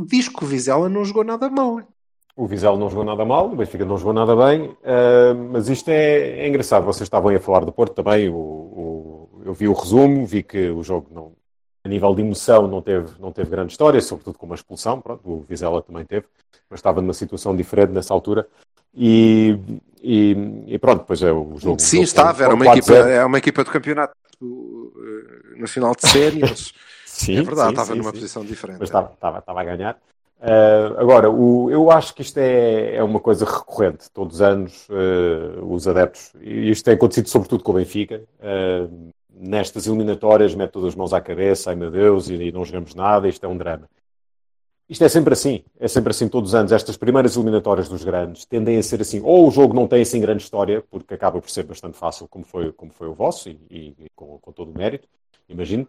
diz 0.06 0.28
que 0.28 0.44
o 0.44 0.48
Vizela 0.48 0.90
não 0.90 1.06
jogou 1.06 1.24
nada 1.24 1.50
mal. 1.50 1.82
O 2.36 2.48
Vizela 2.48 2.78
não 2.78 2.90
jogou 2.90 3.06
nada 3.06 3.24
mal, 3.24 3.50
o 3.50 3.56
Benfica 3.56 3.86
não 3.86 3.98
jogou 3.98 4.12
nada 4.12 4.36
bem, 4.36 4.64
uh, 4.64 5.36
mas 5.52 5.70
isto 5.70 5.88
é, 5.88 6.42
é, 6.42 6.48
engraçado. 6.48 6.86
Vocês 6.86 7.04
estavam 7.04 7.30
aí 7.30 7.38
a 7.38 7.40
falar 7.40 7.64
do 7.64 7.72
Porto 7.72 7.94
também. 7.94 8.28
O, 8.28 8.36
o, 8.36 9.42
eu 9.46 9.54
vi 9.54 9.70
o 9.70 9.74
resumo, 9.74 10.26
vi 10.26 10.44
que 10.44 10.70
o 10.70 10.84
jogo, 10.84 11.08
não, 11.14 11.32
a 11.86 11.88
nível 11.88 12.16
de 12.16 12.22
emoção, 12.24 12.68
não 12.68 12.82
teve, 12.82 13.12
não 13.20 13.32
teve 13.32 13.50
grande 13.50 13.72
história, 13.72 14.02
sobretudo 14.02 14.40
com 14.40 14.48
uma 14.48 14.56
expulsão. 14.56 15.00
Pronto, 15.00 15.22
o 15.24 15.46
Vizela 15.48 15.84
também 15.84 16.04
teve, 16.04 16.26
mas 16.68 16.80
estava 16.80 17.00
numa 17.00 17.14
situação 17.14 17.56
diferente 17.56 17.92
nessa 17.92 18.12
altura. 18.12 18.48
E, 18.94 19.56
e, 20.02 20.64
e 20.66 20.80
pronto, 20.80 21.02
depois 21.02 21.22
é 21.22 21.32
o 21.32 21.56
jogo. 21.58 21.80
Sim, 21.80 21.98
jogo 21.98 22.04
estava, 22.06 22.44
era 22.44 22.56
uma, 22.56 22.66
equipa, 22.66 22.94
é 22.94 23.24
uma 23.24 23.38
equipa 23.38 23.64
do 23.64 23.70
campeonato 23.70 24.16
uh, 24.42 25.60
nacional 25.60 25.94
de 25.96 26.10
séniores. 26.10 26.74
Sim, 27.06 27.38
é 27.38 27.44
verdade, 27.44 27.68
sim, 27.68 27.74
estava 27.76 27.94
sim, 27.94 27.98
numa 27.98 28.12
sim. 28.12 28.18
posição 28.18 28.44
diferente. 28.44 28.78
Mas 28.78 28.90
estava, 28.90 29.14
estava, 29.14 29.40
estava 29.40 29.62
a 29.62 29.64
ganhar. 29.64 29.98
Uh, 30.38 31.00
agora, 31.00 31.32
o, 31.32 31.72
eu 31.72 31.90
acho 31.90 32.14
que 32.14 32.22
isto 32.22 32.38
é, 32.38 32.98
é 32.98 33.04
uma 33.04 33.22
coisa 33.22 33.46
recorrente. 33.46 34.12
Todos 34.14 34.36
os 34.36 34.42
anos, 34.42 34.86
uh, 34.90 35.64
os 35.74 35.88
adeptos, 35.88 36.34
e 36.42 36.70
isto 36.72 36.84
tem 36.84 36.94
acontecido 36.94 37.30
sobretudo 37.30 37.64
com 37.64 37.72
o 37.72 37.76
Benfica, 37.76 38.22
uh, 38.42 39.14
nestas 39.36 39.86
eliminatórias, 39.88 40.56
mete 40.56 40.72
todas 40.72 40.90
as 40.90 40.96
mãos 40.96 41.14
à 41.14 41.22
cabeça, 41.22 41.70
ai 41.70 41.76
meu 41.76 41.92
Deus, 41.92 42.30
e, 42.30 42.36
e, 42.36 42.52
não 42.52 42.64
jogamos 42.64 42.96
nada, 42.96 43.28
isto 43.28 43.46
é 43.46 43.50
um 43.50 43.58
drama. 43.58 43.90
Isto 44.88 45.04
é 45.04 45.10
sempre 45.10 45.34
assim, 45.34 45.64
é 45.80 45.88
sempre 45.88 46.12
assim 46.12 46.30
todos 46.30 46.52
os 46.52 46.56
anos. 46.56 46.72
Estas 46.72 46.96
primeiras 46.96 47.36
eliminatórias 47.36 47.90
dos 47.90 48.04
grandes 48.04 48.46
tendem 48.46 48.78
a 48.78 48.84
ser 48.84 49.02
assim, 49.02 49.20
ou 49.24 49.48
o 49.48 49.52
jogo 49.52 49.74
não 49.74 49.88
tem 49.88 50.02
assim 50.02 50.22
grande 50.22 50.44
história, 50.44 50.84
porque 50.90 51.14
acaba 51.16 51.42
por 51.42 51.50
ser 51.50 51.64
bastante 51.64 51.98
fácil, 51.98 52.28
como 52.28 52.46
foi, 52.46 52.72
como 52.72 52.92
foi 52.94 53.08
o 53.08 53.14
vosso, 53.14 53.50
e, 53.50 53.60
e- 53.70 53.96
com, 54.16 54.38
com 54.40 54.52
todo 54.52 54.72
o 54.72 54.78
mérito, 54.78 55.08
imagino. 55.50 55.88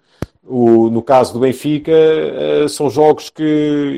O- 0.49 0.89
no 0.91 1.03
caso 1.03 1.33
do 1.33 1.41
Benfica, 1.41 1.91
eh, 1.91 2.69
são 2.69 2.89
jogos 2.89 3.31
que, 3.31 3.43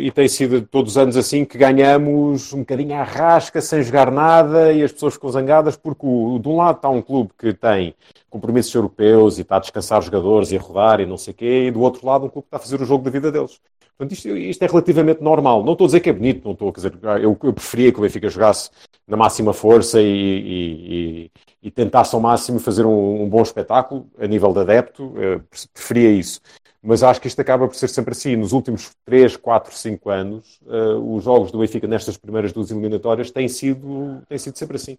e 0.02 0.10
tem 0.10 0.26
sido 0.28 0.62
todos 0.62 0.92
os 0.92 0.98
anos 0.98 1.16
assim, 1.16 1.44
que 1.44 1.58
ganhamos 1.58 2.52
um 2.54 2.60
bocadinho 2.60 2.94
à 2.94 3.02
rasca, 3.02 3.60
sem 3.60 3.82
jogar 3.82 4.10
nada, 4.10 4.72
e 4.72 4.82
as 4.82 4.90
pessoas 4.90 5.14
ficam 5.14 5.30
zangadas, 5.30 5.76
porque 5.76 6.06
o- 6.06 6.38
de 6.38 6.48
um 6.48 6.56
lado 6.56 6.76
está 6.76 6.88
um 6.88 7.02
clube 7.02 7.30
que 7.38 7.52
tem 7.52 7.94
compromissos 8.30 8.74
europeus 8.74 9.38
e 9.38 9.42
está 9.42 9.56
a 9.56 9.60
descansar 9.60 10.00
jogadores 10.02 10.50
e 10.50 10.56
a 10.56 10.60
rodar 10.60 11.00
e 11.00 11.06
não 11.06 11.18
sei 11.18 11.32
o 11.32 11.36
quê, 11.36 11.66
e 11.66 11.70
do 11.70 11.80
outro 11.80 12.06
lado 12.06 12.24
um 12.26 12.28
clube 12.30 12.44
que 12.44 12.48
está 12.48 12.56
a 12.56 12.60
fazer 12.60 12.80
o 12.80 12.86
jogo 12.86 13.04
da 13.04 13.10
vida 13.10 13.30
deles. 13.30 13.60
Portanto, 13.98 14.12
isto, 14.16 14.28
isto 14.28 14.62
é 14.62 14.66
relativamente 14.68 15.20
normal. 15.20 15.64
Não 15.64 15.72
estou 15.72 15.84
a 15.86 15.88
dizer 15.88 16.00
que 16.00 16.08
é 16.08 16.12
bonito, 16.12 16.44
não 16.44 16.52
estou 16.52 16.68
a 16.68 16.72
dizer. 16.72 16.96
Eu, 17.20 17.36
eu 17.42 17.52
preferia 17.52 17.90
que 17.92 17.98
o 17.98 18.02
Benfica 18.02 18.28
jogasse 18.28 18.70
na 19.06 19.16
máxima 19.16 19.52
força 19.52 20.00
e, 20.00 20.06
e- 20.06 21.24
e- 21.24 21.30
e 21.64 21.70
tentasse 21.72 22.14
ao 22.14 22.20
máximo 22.20 22.60
fazer 22.60 22.86
um, 22.86 23.22
um 23.24 23.28
bom 23.28 23.42
espetáculo 23.42 24.06
a 24.18 24.26
nível 24.26 24.52
de 24.52 24.60
adepto. 24.60 25.12
eh, 25.18 25.40
preferia 25.74 26.10
isso. 26.12 26.40
Mas 26.80 27.02
acho 27.02 27.20
que 27.20 27.26
isto 27.26 27.40
acaba 27.40 27.66
por 27.66 27.74
ser 27.74 27.88
sempre 27.88 28.12
assim. 28.12 28.36
Nos 28.36 28.52
últimos 28.52 28.92
3, 29.04 29.36
4, 29.36 29.74
5 29.74 30.10
anos, 30.10 30.60
eh, 30.68 30.94
os 30.94 31.24
jogos 31.24 31.50
do 31.50 31.58
Benfica 31.58 31.88
nestas 31.88 32.16
primeiras 32.16 32.52
duas 32.52 32.70
eliminatórias 32.70 33.30
têm 33.32 33.48
sido, 33.48 34.22
têm 34.28 34.38
sido 34.38 34.56
sempre 34.56 34.76
assim. 34.76 34.96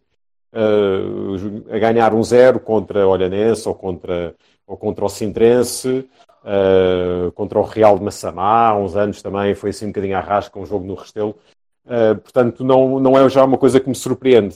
Eh, 0.51 1.75
a 1.75 1.79
ganhar 1.79 2.13
um 2.13 2.23
zero 2.23 2.59
contra 2.59 3.07
o 3.07 3.11
Olhanense 3.11 3.67
ou 3.67 3.75
contra, 3.75 4.35
ou 4.67 4.75
contra 4.77 5.05
o 5.05 5.09
Sintrense. 5.09 6.07
Uh, 6.51 7.31
contra 7.33 7.59
o 7.59 7.63
Real 7.63 7.95
de 7.99 8.03
Massamá, 8.03 8.69
há 8.69 8.75
uns 8.75 8.95
anos 8.95 9.21
também 9.21 9.53
foi 9.53 9.69
assim 9.69 9.85
um 9.85 9.89
bocadinho 9.89 10.17
à 10.17 10.19
rasca, 10.19 10.57
um 10.57 10.65
jogo 10.65 10.83
no 10.83 10.95
Restelo. 10.95 11.35
Uh, 11.85 12.15
portanto, 12.15 12.63
não, 12.63 12.99
não 12.99 13.15
é 13.15 13.29
já 13.29 13.43
uma 13.43 13.57
coisa 13.57 13.79
que 13.79 13.87
me 13.87 13.93
surpreende. 13.93 14.55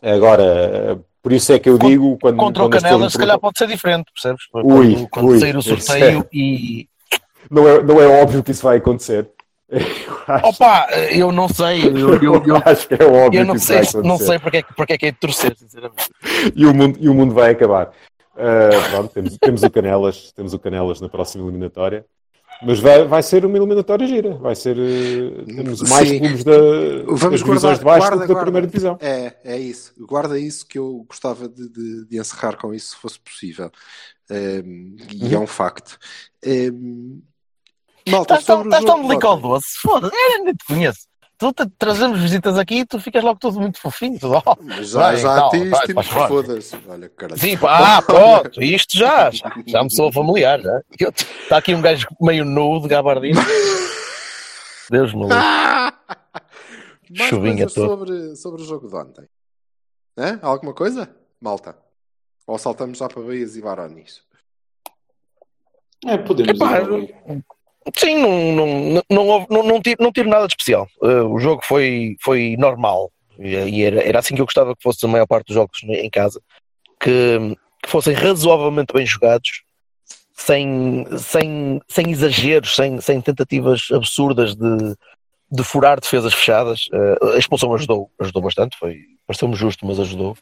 Agora, 0.00 1.00
por 1.20 1.32
isso 1.32 1.52
é 1.52 1.58
que 1.58 1.68
eu 1.68 1.78
digo 1.78 2.16
quando. 2.20 2.36
Contra 2.36 2.62
quando 2.62 2.74
o 2.74 2.80
Canela, 2.80 3.10
se 3.10 3.18
calhar 3.18 3.38
pode 3.38 3.58
ser 3.58 3.66
diferente, 3.66 4.12
percebes? 4.12 4.42
Ui, 4.54 4.94
quando 4.94 5.08
quando 5.08 5.28
ui, 5.30 5.40
sair 5.40 5.56
o 5.56 5.60
isso 5.60 5.72
é- 5.72 5.76
sorteio 5.80 6.26
e. 6.32 6.88
Não 7.50 7.68
é, 7.68 7.82
não 7.82 8.00
é 8.00 8.22
óbvio 8.22 8.42
que 8.42 8.52
isso 8.52 8.62
vai 8.62 8.76
acontecer. 8.76 9.28
Eu 9.72 10.48
Opa, 10.50 10.86
eu 11.10 11.32
não 11.32 11.48
sei. 11.48 11.84
Eu, 11.84 12.14
eu, 12.22 12.42
eu, 12.46 12.56
acho 12.64 12.86
que 12.86 12.94
é 12.94 13.04
óbvio 13.04 13.40
eu 13.40 13.44
não 13.44 13.54
que 13.54 13.60
isso 13.60 13.66
sei, 13.66 14.02
não 14.02 14.16
sei 14.18 14.38
porque 14.38 14.58
é, 14.58 14.62
que- 14.62 14.74
porque 14.74 14.92
é 14.92 14.98
que 14.98 15.06
é 15.06 15.10
de 15.10 15.18
torcer, 15.18 15.56
sinceramente. 15.56 16.10
e, 16.54 16.64
o 16.64 16.72
mundo, 16.72 16.98
e 17.00 17.08
o 17.08 17.14
mundo 17.14 17.34
vai 17.34 17.50
acabar. 17.50 17.90
Uh, 18.34 18.90
pronto, 18.90 19.12
temos, 19.12 19.36
temos 19.38 19.62
o 19.62 19.70
Canelas, 19.70 20.32
temos 20.32 20.54
o 20.54 20.58
Canelas 20.58 21.00
na 21.00 21.08
próxima 21.08 21.44
eliminatória. 21.44 22.04
Mas 22.64 22.78
vai, 22.78 23.04
vai 23.06 23.22
ser 23.24 23.44
uma 23.44 23.56
eliminatória 23.56 24.06
gira. 24.06 24.34
Vai 24.36 24.54
ser. 24.54 24.76
uh, 24.78 25.44
temos 25.46 25.82
mais 25.82 26.08
Sim. 26.08 26.18
clubes 26.20 26.44
da, 26.44 26.52
Vamos 27.06 27.20
das 27.20 27.40
divisões 27.42 27.44
guardar- 27.62 27.78
de 27.78 27.84
baixo 27.84 28.00
guarda, 28.00 28.16
do 28.16 28.20
que 28.22 28.26
da 28.28 28.32
guarda. 28.34 28.42
primeira 28.44 28.66
divisão. 28.66 28.98
É, 29.00 29.36
é 29.44 29.58
isso. 29.58 29.92
Guarda 30.06 30.38
isso 30.38 30.66
que 30.66 30.78
eu 30.78 31.04
gostava 31.08 31.48
de, 31.48 31.68
de- 31.68 32.04
de 32.06 32.18
encerrar 32.18 32.56
com 32.56 32.72
isso, 32.72 32.90
se 32.90 32.96
fosse 32.96 33.18
possível. 33.18 33.70
Ehm, 34.30 34.96
e 35.12 35.24
Uhum. 35.24 35.32
é 35.34 35.38
um 35.40 35.46
facto. 35.46 35.98
Ehm, 36.44 37.20
malta, 38.08 38.34
Estás 38.38 38.44
tão, 38.44 38.62
estás 38.64 38.84
tão 38.84 39.40
doce. 39.40 39.78
Foda-se, 39.82 40.14
eu 40.16 40.44
nem 40.44 40.54
te 40.54 40.64
conheço. 40.64 41.06
Tu 41.42 41.52
te, 41.52 41.66
trazemos 41.76 42.20
visitas 42.20 42.56
aqui 42.56 42.76
e 42.76 42.86
tu 42.86 43.00
ficas 43.00 43.24
logo 43.24 43.36
todo 43.40 43.58
muito 43.60 43.80
fofinho. 43.80 44.16
Tudo, 44.16 44.40
oh, 44.46 44.56
Mas 44.62 44.90
Já, 44.90 45.00
vai, 45.00 45.16
já 45.16 45.34
tal, 45.34 45.50
te 45.50 45.58
vai, 45.68 45.80
isto, 45.80 45.94
faz 45.94 46.06
favor. 46.06 46.28
foda-se. 46.46 46.78
Olha, 46.88 47.08
caralho. 47.08 47.40
Sim, 47.40 47.58
pá, 47.58 47.96
ah, 47.96 48.02
pronto, 48.02 48.62
isto 48.62 48.96
já, 48.96 49.28
já, 49.32 49.52
já 49.66 49.82
me 49.82 49.90
sou 49.92 50.12
familiar, 50.12 50.60
já. 50.60 50.80
Está 51.42 51.56
aqui 51.56 51.74
um 51.74 51.82
gajo 51.82 52.06
meio 52.20 52.44
nu 52.44 52.80
de 52.80 52.86
gabardina. 52.86 53.40
Deus 54.88 55.12
me 55.12 55.22
livre. 55.22 55.36
Mais 57.10 57.28
Chuvinha 57.28 57.66
toda. 57.66 57.88
sobre, 57.88 58.36
sobre 58.36 58.62
o 58.62 58.64
jogo 58.64 58.88
de 58.88 58.94
ontem. 58.94 59.28
Hã? 60.16 60.38
Alguma 60.42 60.72
coisa? 60.72 61.12
Malta. 61.40 61.76
Ou 62.46 62.56
saltamos 62.56 62.98
já 62.98 63.08
para 63.08 63.20
Bahias 63.20 63.56
e 63.56 63.60
Baronis? 63.62 64.22
É, 66.06 66.18
podemos 66.18 66.54
Epá, 66.54 66.82
ir. 66.82 67.44
Sim, 67.96 68.16
não, 68.16 68.52
não, 68.52 69.02
não, 69.10 69.46
não, 69.50 69.62
não, 69.62 69.82
tiro, 69.82 70.02
não 70.02 70.12
tiro 70.12 70.28
nada 70.28 70.46
de 70.46 70.52
especial. 70.52 70.88
Uh, 71.00 71.24
o 71.26 71.38
jogo 71.38 71.62
foi, 71.64 72.16
foi 72.20 72.56
normal 72.58 73.10
e, 73.38 73.82
era, 73.82 74.02
era 74.02 74.18
assim 74.18 74.34
que 74.34 74.40
eu 74.40 74.46
gostava 74.46 74.76
que 74.76 74.82
fosse 74.82 75.04
a 75.04 75.08
maior 75.08 75.26
parte 75.26 75.46
dos 75.46 75.54
jogos 75.54 75.80
em 75.82 76.10
casa, 76.10 76.40
que, 77.00 77.56
que 77.82 77.88
fossem 77.90 78.14
razoavelmente 78.14 78.92
bem 78.92 79.04
jogados, 79.04 79.62
sem, 80.34 81.04
sem, 81.18 81.80
sem 81.88 82.10
exageros, 82.10 82.76
sem, 82.76 83.00
sem 83.00 83.20
tentativas 83.20 83.88
absurdas 83.92 84.54
de, 84.54 84.96
de 85.50 85.64
furar 85.64 86.00
defesas 86.00 86.32
fechadas. 86.32 86.88
Uh, 86.92 87.30
a 87.34 87.38
expulsão 87.38 87.74
ajudou, 87.74 88.10
ajudou 88.20 88.42
bastante, 88.42 88.76
foi, 88.78 89.00
pareceu-me 89.26 89.54
justo, 89.56 89.84
mas 89.86 89.98
ajudou. 89.98 90.36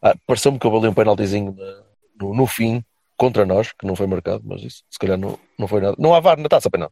Ah, 0.00 0.14
pareceu-me 0.26 0.58
que 0.58 0.66
houve 0.66 0.78
ali 0.78 0.88
um 0.88 0.94
penaltizinho 0.94 1.54
na- 1.56 1.82
no, 2.20 2.34
no 2.34 2.46
fim 2.46 2.84
contra 3.16 3.44
nós, 3.46 3.72
que 3.72 3.86
não 3.86 3.96
foi 3.96 4.06
marcado, 4.06 4.42
mas 4.44 4.62
isso 4.62 4.82
se 4.90 4.98
calhar 4.98 5.18
não, 5.18 5.38
não 5.58 5.66
foi 5.66 5.80
nada. 5.80 5.96
Não 5.98 6.14
há 6.14 6.20
VAR 6.20 6.38
na 6.38 6.48
taça, 6.48 6.70
penal. 6.70 6.90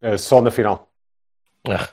É, 0.00 0.16
só 0.16 0.40
na 0.40 0.50
final. 0.50 0.88
Ah. 1.68 1.88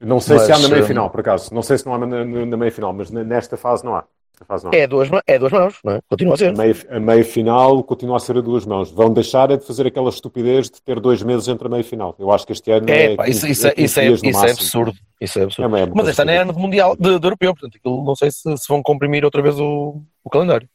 Não 0.00 0.20
sei 0.20 0.36
Mas, 0.36 0.46
se 0.46 0.52
há 0.52 0.58
na 0.58 0.68
meia 0.68 0.82
hum, 0.82 0.86
final, 0.86 1.10
por 1.10 1.20
acaso. 1.20 1.52
Não 1.54 1.62
sei 1.62 1.78
se 1.78 1.86
não 1.86 1.94
há 1.94 1.98
na, 1.98 2.24
na- 2.24 2.46
na 2.46 2.56
meia 2.56 2.70
final, 2.70 2.92
mas 2.92 3.10
ne- 3.10 3.24
nesta 3.24 3.56
fase 3.56 3.82
não 3.84 3.94
há. 3.96 4.04
Fase 4.46 4.64
não 4.64 4.70
há. 4.70 4.76
É 4.76 4.86
duas, 4.86 5.08
é 5.26 5.38
duas 5.38 5.50
mãos, 5.50 5.78
não 5.82 5.94
é? 5.94 6.00
Continua 6.10 6.34
a 6.34 6.36
ser. 6.36 6.50
A 6.50 6.52
meia, 6.52 6.76
a 6.90 7.00
meia 7.00 7.24
final 7.24 7.82
continua 7.82 8.18
a 8.18 8.20
ser 8.20 8.36
a 8.36 8.42
duas 8.42 8.66
mãos. 8.66 8.90
Vão 8.90 9.10
deixar 9.10 9.50
é 9.50 9.56
de 9.56 9.64
fazer 9.64 9.86
aquela 9.86 10.10
estupidez 10.10 10.68
de 10.68 10.82
ter 10.82 11.00
dois 11.00 11.22
meses 11.22 11.48
entre 11.48 11.66
a 11.66 11.70
meia 11.70 11.82
final. 11.82 12.14
Eu 12.18 12.30
acho 12.30 12.46
que 12.46 12.52
este 12.52 12.70
ano 12.70 12.90
é, 12.90 13.12
É, 13.12 13.16
pá, 13.16 13.26
isso, 13.26 13.46
15 13.46 13.52
isso, 13.52 13.66
é, 13.66 13.70
15 13.72 13.84
isso, 13.86 14.00
é, 14.00 14.28
isso 14.30 14.44
é 14.46 14.50
absurdo. 14.50 14.92
Isso 15.18 15.38
é 15.38 15.42
absurdo. 15.44 15.76
É 15.76 15.80
é 15.80 15.86
Mas 15.86 16.08
este 16.08 16.20
ano 16.20 16.30
é 16.30 16.36
ano 16.36 16.52
de 16.52 16.58
mundial 16.58 16.94
de, 16.94 17.18
de 17.18 17.26
europeu, 17.26 17.54
portanto, 17.54 17.76
aquilo 17.78 18.04
não 18.04 18.14
sei 18.14 18.30
se, 18.30 18.42
se 18.58 18.68
vão 18.68 18.82
comprimir 18.82 19.24
outra 19.24 19.40
vez 19.40 19.58
o, 19.58 20.02
o 20.22 20.28
calendário. 20.28 20.68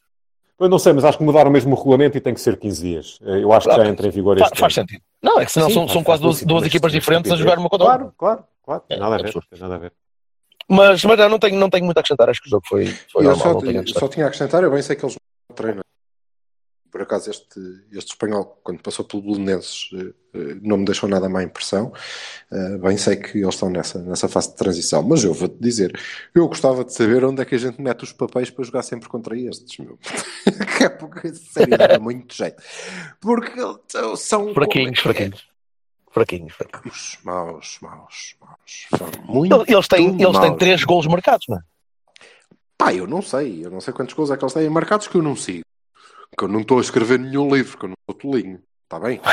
Eu 0.61 0.69
não 0.69 0.77
sei, 0.77 0.93
mas 0.93 1.03
acho 1.03 1.17
que 1.17 1.23
mudaram 1.23 1.49
mesmo 1.49 1.73
o 1.73 1.75
regulamento 1.77 2.15
e 2.17 2.21
tem 2.21 2.33
que 2.35 2.39
ser 2.39 2.55
15 2.57 2.81
dias. 2.81 3.19
Eh, 3.25 3.43
Eu 3.43 3.51
acho 3.51 3.67
que 3.67 3.73
Ah, 3.73 3.83
já 3.83 3.87
entra 3.89 4.05
em 4.07 4.11
vigor 4.11 4.37
este 4.37 4.59
faz 4.59 4.77
ano. 4.77 4.87
sentido. 4.87 5.03
Não, 5.21 5.39
é 5.39 5.45
que 5.45 5.51
senão 5.51 5.67
Sim, 5.67 5.73
são, 5.73 5.81
faz- 5.83 5.91
são 5.93 6.03
faz 6.03 6.05
quase 6.05 6.21
duas, 6.21 6.43
duas 6.43 6.65
equipas 6.65 6.93
é 6.93 6.99
diferentes 6.99 7.31
a 7.31 7.35
jogar 7.35 7.57
uma 7.57 7.67
contra 7.67 7.87
a 7.87 7.91
outra. 7.93 8.13
Claro, 8.17 8.43
claro, 8.43 8.43
claro. 8.63 8.83
É, 8.89 8.97
nada 8.97 9.15
a 9.15 9.17
é 9.17 9.21
ver. 9.23 9.25
absurdo. 9.29 9.47
Tem 9.49 9.59
nada 9.59 9.75
a 9.75 9.77
ver. 9.79 9.91
Mas, 10.69 11.03
mas 11.03 11.17
não, 11.19 11.29
não, 11.29 11.39
tenho, 11.39 11.59
não 11.59 11.69
tenho 11.69 11.83
muito 11.85 11.97
a 11.97 12.01
acrescentar, 12.01 12.29
acho 12.29 12.41
que 12.41 12.47
o 12.47 12.51
jogo 12.51 12.63
foi, 12.67 12.85
foi 13.11 13.25
eu 13.25 13.29
normal, 13.29 13.37
só, 13.47 13.53
não 13.53 13.59
tenho 13.61 13.79
a 13.79 13.83
eu 13.83 13.87
só 13.87 14.07
tinha 14.07 14.25
a 14.25 14.27
acrescentar, 14.27 14.63
eu 14.63 14.71
bem 14.71 14.81
sei 14.81 14.95
que 14.95 15.03
eles 15.03 15.17
treinam. 15.55 15.83
Por 16.91 17.01
acaso, 17.01 17.29
este, 17.29 17.59
este 17.93 18.09
espanhol, 18.11 18.59
quando 18.63 18.81
passou 18.81 19.05
pelo 19.05 19.21
Belenenses, 19.23 19.89
eh, 19.93 20.13
eh, 20.33 20.55
não 20.61 20.77
me 20.77 20.83
deixou 20.85 21.07
nada 21.07 21.29
má 21.29 21.41
impressão. 21.41 21.93
Eh, 22.51 22.77
Bem 22.79 22.97
sei 22.97 23.15
que 23.15 23.37
eles 23.37 23.53
estão 23.53 23.69
nessa, 23.69 23.99
nessa 23.99 24.27
fase 24.27 24.49
de 24.49 24.57
transição. 24.57 25.01
Mas 25.01 25.23
eu 25.23 25.33
vou-te 25.33 25.55
dizer, 25.57 25.97
eu 26.35 26.47
gostava 26.49 26.83
de 26.83 26.93
saber 26.93 27.23
onde 27.23 27.41
é 27.41 27.45
que 27.45 27.55
a 27.55 27.57
gente 27.57 27.81
mete 27.81 28.03
os 28.03 28.11
papéis 28.11 28.49
para 28.49 28.65
jogar 28.65 28.83
sempre 28.83 29.07
contra 29.07 29.37
estes, 29.37 29.77
meu. 29.79 29.97
que 30.77 30.83
é 30.83 30.89
porque, 30.89 31.33
sério, 31.33 31.77
dá 31.77 31.97
muito 31.97 32.35
jeito. 32.35 32.61
Porque 33.21 33.53
são... 34.17 34.53
Fraquinhos, 34.53 34.99
fraquinhos. 34.99 35.47
Fraquinhos, 36.11 36.53
fraquinhos. 36.53 37.19
Maus, 37.23 37.77
maus, 37.81 38.35
maus. 38.41 38.87
São 38.97 39.09
muito 39.33 39.63
Eles, 39.65 39.87
têm, 39.87 40.07
eles 40.07 40.17
têm 40.17 40.49
maus. 40.49 40.57
três 40.59 40.83
golos 40.83 41.07
marcados, 41.07 41.45
não 41.47 41.57
é? 41.57 41.61
Pá, 42.77 42.93
eu 42.93 43.07
não 43.07 43.21
sei. 43.21 43.65
Eu 43.65 43.71
não 43.71 43.79
sei 43.79 43.93
quantos 43.93 44.13
gols 44.13 44.29
é 44.29 44.35
que 44.35 44.43
eles 44.43 44.53
têm 44.53 44.69
marcados 44.69 45.07
que 45.07 45.15
eu 45.15 45.21
não 45.21 45.37
sigo. 45.37 45.63
Que 46.37 46.45
eu 46.45 46.47
não 46.47 46.61
estou 46.61 46.77
a 46.77 46.81
escrever 46.81 47.19
nenhum 47.19 47.53
livro, 47.53 47.77
que 47.77 47.85
eu 47.85 47.89
não 47.89 47.95
sou 48.09 48.15
tolinho. 48.17 48.61
Está 48.85 48.99
bem? 48.99 49.19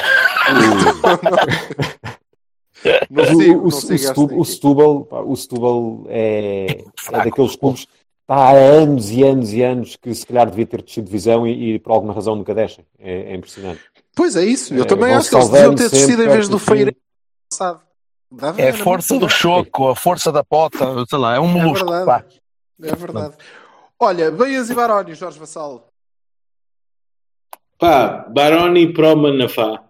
não 3.11 3.25
Mas 3.25 3.31
o- 3.31 3.39
sigo, 3.41 3.59
o, 3.59 3.63
não 3.65 3.71
sigo 3.71 4.41
o. 4.41 4.45
Setúbal, 4.45 5.05
pá, 5.05 5.21
o 5.21 5.37
Setúbal 5.37 6.05
é, 6.09 6.85
é 7.13 7.25
daqueles 7.25 7.57
clubes 7.57 7.85
que 7.85 7.91
está 8.23 8.35
há 8.37 8.53
anos 8.53 9.11
e 9.11 9.23
anos 9.25 9.53
e 9.53 9.63
anos 9.63 9.97
que 9.97 10.15
se 10.15 10.27
calhar 10.27 10.49
devia 10.49 10.67
ter 10.67 10.83
descido 10.83 11.07
divisão 11.07 11.47
e, 11.47 11.75
e 11.75 11.79
por 11.79 11.93
alguma 11.93 12.13
razão 12.13 12.37
nunca 12.37 12.55
descem. 12.55 12.85
É, 12.99 13.33
é 13.33 13.35
impressionante. 13.35 13.81
Pois 14.15 14.37
é 14.37 14.45
isso. 14.45 14.75
Eu 14.75 14.83
É, 14.83 14.87
também 14.87 15.13
acho 15.15 15.31
que 15.31 15.37
eles 15.37 15.49
deviam 15.49 15.75
ter 15.75 15.91
descido 15.91 16.23
em 16.25 16.29
vez 16.29 16.49
do. 16.49 16.59
Feira 16.59 16.95
passado. 17.51 17.81
Dava- 18.31 18.61
É 18.61 18.69
a 18.71 18.75
força 18.75 19.19
do 19.19 19.29
choco, 19.29 19.89
a 19.89 19.97
força 19.97 20.31
da 20.31 20.45
pota, 20.45 20.79
sei 21.09 21.19
lá, 21.19 21.37
é 21.37 21.41
um 21.41 21.49
É 21.49 21.63
molusco. 21.63 21.87
verdade. 21.89 22.07
pá. 22.07 22.25
É 22.83 22.95
verdade. 22.95 23.37
Olha, 23.99 24.31
Beias 24.31 24.69
e 24.71 24.75
Baroni, 24.75 25.15
Jorge 25.15 25.39
Vassalo. 25.39 25.83
Pá, 27.79 28.27
Baroni 28.29 28.93
pro 28.93 29.17
Manafá. 29.17 29.85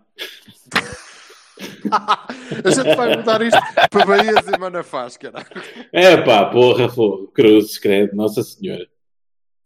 a 1.90 2.70
gente 2.70 2.94
vai 2.96 3.16
mudar 3.16 3.40
isto 3.42 3.58
para 3.90 4.06
Beias 4.06 4.46
e 4.46 4.58
Manafás, 4.58 5.16
caralho. 5.16 5.46
É 5.92 6.16
pá, 6.18 6.46
porra, 6.46 6.88
fogo. 6.88 7.28
Cruzes, 7.28 7.78
credo, 7.78 8.14
Nossa 8.14 8.42
Senhora. 8.42 8.86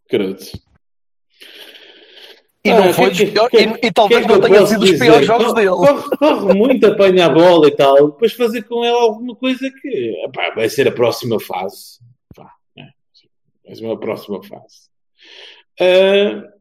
Cruzes. 0.08 0.52
E 2.64 2.70
Ah, 2.70 2.78
não 2.80 2.92
foi 2.92 3.06
que- 3.06 3.10
dos 3.10 3.18
que- 3.18 3.26
piores, 3.32 3.50
que- 3.50 3.86
e, 3.86 3.88
e 3.88 3.92
talvez 3.92 4.20
que 4.20 4.24
é 4.24 4.28
não 4.28 4.36
eu 4.36 4.40
tenha 4.48 4.66
sido 4.66 4.80
dos 4.80 4.90
dizer? 4.90 5.04
piores 5.04 5.26
jogos 5.26 5.46
corre, 5.48 5.56
dele. 5.64 5.70
Corre, 5.76 6.16
corre 6.16 6.54
muito, 6.54 6.86
apanha 6.86 7.26
a 7.26 7.28
bola 7.28 7.66
e 7.66 7.72
tal, 7.74 8.12
depois 8.12 8.32
fazer 8.34 8.62
com 8.62 8.84
ela 8.84 9.00
alguma 9.02 9.34
coisa 9.34 9.68
que 9.68 10.14
epá, 10.24 10.54
vai 10.54 10.68
ser 10.68 10.86
a 10.86 10.92
próxima 10.92 11.40
fase. 11.40 11.98
Pá, 12.36 12.52
é, 12.78 12.84
vai 13.66 13.74
ser 13.74 13.84
uma 13.84 13.98
próxima 13.98 14.40
fase. 14.44 14.88
Ah, 15.80 16.51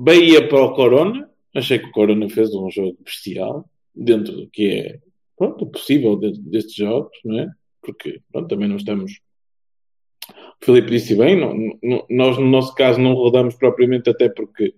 Bahia 0.00 0.48
para 0.48 0.62
o 0.62 0.74
Corona. 0.74 1.28
Achei 1.54 1.78
que 1.78 1.86
o 1.86 1.92
Corona 1.92 2.28
fez 2.28 2.54
um 2.54 2.70
jogo 2.70 2.96
bestial, 3.04 3.68
dentro 3.94 4.32
do 4.36 4.48
que 4.48 4.68
é 4.70 5.00
pronto, 5.36 5.66
possível 5.66 6.16
de- 6.16 6.38
destes 6.40 6.74
jogos, 6.74 7.16
não 7.24 7.38
é? 7.40 7.48
Porque 7.82 8.20
pronto, 8.30 8.48
também 8.48 8.68
não 8.68 8.76
estamos. 8.76 9.20
O 10.60 10.64
Filipe 10.64 10.90
disse 10.90 11.14
bem, 11.14 11.36
não- 11.38 11.54
não- 11.82 12.06
nós 12.10 12.38
no 12.38 12.46
nosso 12.48 12.74
caso 12.74 13.00
não 13.00 13.14
rodamos 13.14 13.54
propriamente, 13.56 14.10
até 14.10 14.28
porque 14.28 14.74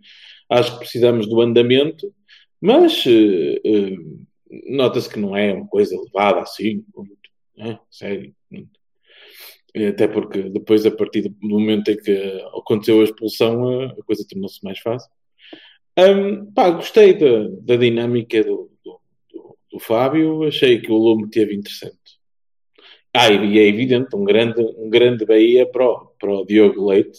acho 0.49 0.73
que 0.73 0.79
precisamos 0.81 1.27
do 1.29 1.41
andamento, 1.41 2.13
mas 2.61 3.05
eh, 3.07 3.61
eh, 3.65 3.97
nota-se 4.69 5.09
que 5.09 5.19
não 5.19 5.37
é 5.37 5.53
uma 5.55 5.67
coisa 5.67 5.95
elevada 5.95 6.41
assim, 6.41 6.85
muito, 6.95 7.17
né? 7.57 7.79
sério. 7.91 8.35
muito. 8.51 8.80
Até 9.89 10.09
porque 10.09 10.43
depois, 10.51 10.85
a 10.85 10.91
partir 10.91 11.23
do 11.29 11.49
momento 11.49 11.91
em 11.91 11.97
que 11.97 12.13
aconteceu 12.57 13.01
a 13.01 13.05
expulsão, 13.05 13.85
a, 13.85 14.03
coisa 14.05 14.27
tornou-se 14.29 14.63
mais 14.65 14.79
fácil. 14.81 15.11
Hum, 15.99 16.53
pá, 16.55 16.71
gostei 16.71 17.15
da, 17.15 17.49
da 17.63 17.77
dinâmica 17.77 18.43
do, 18.45 18.71
do, 18.85 19.01
do- 19.33 19.59
do 19.73 19.81
Fábio, 19.81 20.45
achei 20.45 20.81
que 20.81 20.91
o 20.91 20.97
Lume 20.97 21.31
teve 21.31 21.55
interessante. 21.55 21.99
Ah, 23.15 23.31
e 23.33 23.59
é 23.59 23.67
evidente, 23.67 24.15
um 24.15 24.25
grande, 24.25 24.61
um 24.79 24.89
grande 24.89 25.25
Bahia 25.27 25.67
para 25.67 25.85
o, 25.85 26.07
para 26.19 26.31
o 26.33 26.45
Diogo 26.47 26.87
Leite, 26.89 27.19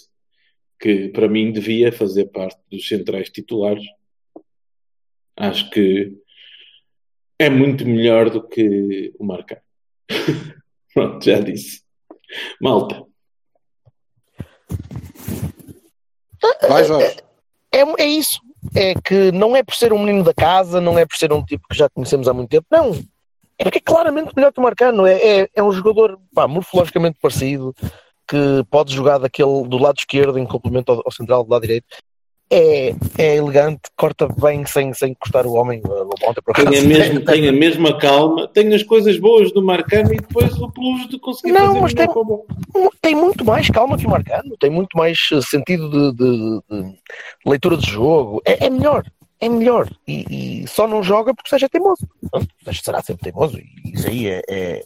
que 0.80 1.10
para 1.10 1.30
mim 1.30 1.52
devia 1.52 1.92
fazer 1.92 2.26
parte 2.28 2.60
dos 2.72 2.88
centrais 2.88 3.30
titulares. 3.30 3.86
Acho 5.36 5.70
que 5.72 6.22
é 7.40 7.50
muito 7.50 7.86
melhor 7.86 8.30
do 8.30 8.48
que 8.48 9.14
o 9.20 9.26
Marcar. 9.26 9.62
Pronto, 10.94 11.24
já 11.26 11.40
disse. 11.40 11.82
Malta. 12.62 13.04
Vai, 16.68 16.84
Jorge. 16.84 17.18
É, 17.72 17.82
é 18.02 18.06
isso. 18.06 18.40
É 18.76 18.94
que 18.94 19.32
não 19.32 19.56
é 19.56 19.64
por 19.64 19.76
ser 19.76 19.92
um 19.92 20.00
menino 20.00 20.24
da 20.24 20.34
casa, 20.34 20.80
não 20.80 20.98
é 20.98 21.06
por 21.06 21.18
ser 21.18 21.34
um 21.34 21.44
tipo 21.44 21.68
que 21.70 21.78
já 21.78 21.90
conhecemos 21.90 22.28
há 22.28 22.34
muito 22.34 22.50
tempo, 22.50 22.68
não. 22.70 22.92
É 23.58 23.64
porque 23.64 23.80
é 23.80 23.82
claramente 23.82 24.34
melhor 24.36 24.52
que 24.52 24.60
o 24.60 24.64
Marcano. 24.64 25.06
É, 25.06 25.42
é, 25.42 25.50
é 25.56 25.64
um 25.64 25.72
jogador 25.72 26.20
pá, 26.34 26.48
morfologicamente 26.48 27.20
parecido, 27.22 27.76
que 28.28 28.64
pode 28.70 28.94
jogar 28.94 29.18
daquele 29.18 29.68
do 29.68 29.78
lado 29.78 29.98
esquerdo 30.00 30.38
em 30.38 30.46
complemento 30.46 30.92
ao, 30.92 31.02
ao 31.06 31.12
central 31.12 31.44
do 31.44 31.52
lado 31.52 31.62
direito. 31.62 31.86
É, 32.54 32.94
é 33.18 33.36
elegante, 33.38 33.84
corta 33.96 34.28
bem 34.28 34.66
sem, 34.66 34.94
sem 34.94 35.12
encostar 35.12 35.48
o 35.48 35.54
homem. 35.54 35.82
Ontem, 35.86 36.42
por 36.44 36.54
Tem 36.54 36.68
a, 36.68 36.84
mesma, 36.84 37.22
tem 37.22 37.48
a 37.48 37.52
mesma 37.54 37.96
calma, 38.00 38.46
tem 38.50 38.74
as 38.76 38.84
coisas 38.84 39.18
boas 39.18 39.54
do 39.54 39.64
Marcano 39.64 40.14
e 40.14 40.18
depois 40.18 40.54
o 40.60 40.70
plus 40.70 41.08
de 41.08 41.18
conseguir 41.18 41.54
Não, 41.54 41.68
fazer 41.68 41.80
mas 41.80 41.94
tem- 41.94 42.08
tem 43.02 43.16
muito 43.16 43.46
mais 43.46 43.70
calma 43.70 43.98
que 43.98 44.06
o 44.06 44.10
Marcano, 44.10 44.58
tem 44.60 44.70
muito 44.70 44.98
mais 44.98 45.18
eh, 45.32 45.40
sentido 45.42 45.90
de, 45.90 46.18
de- 46.18 46.62
de 46.70 46.96
leitura 47.46 47.78
de 47.78 47.90
jogo. 47.90 48.42
É, 48.46 48.66
é 48.66 48.70
melhor, 48.70 49.06
é 49.40 49.48
melhor. 49.48 49.90
E, 50.06 50.64
e 50.64 50.68
só 50.68 50.86
não 50.86 51.02
joga 51.02 51.34
porque 51.34 51.50
seja 51.50 51.70
teimoso. 51.70 52.06
Pronto, 52.30 52.48
mas 52.66 52.82
será 52.82 53.02
sempre 53.02 53.32
teimoso. 53.32 53.58
E 53.60 53.94
isso 53.94 54.08
aí 54.10 54.28
é. 54.28 54.42
é- 54.50 54.84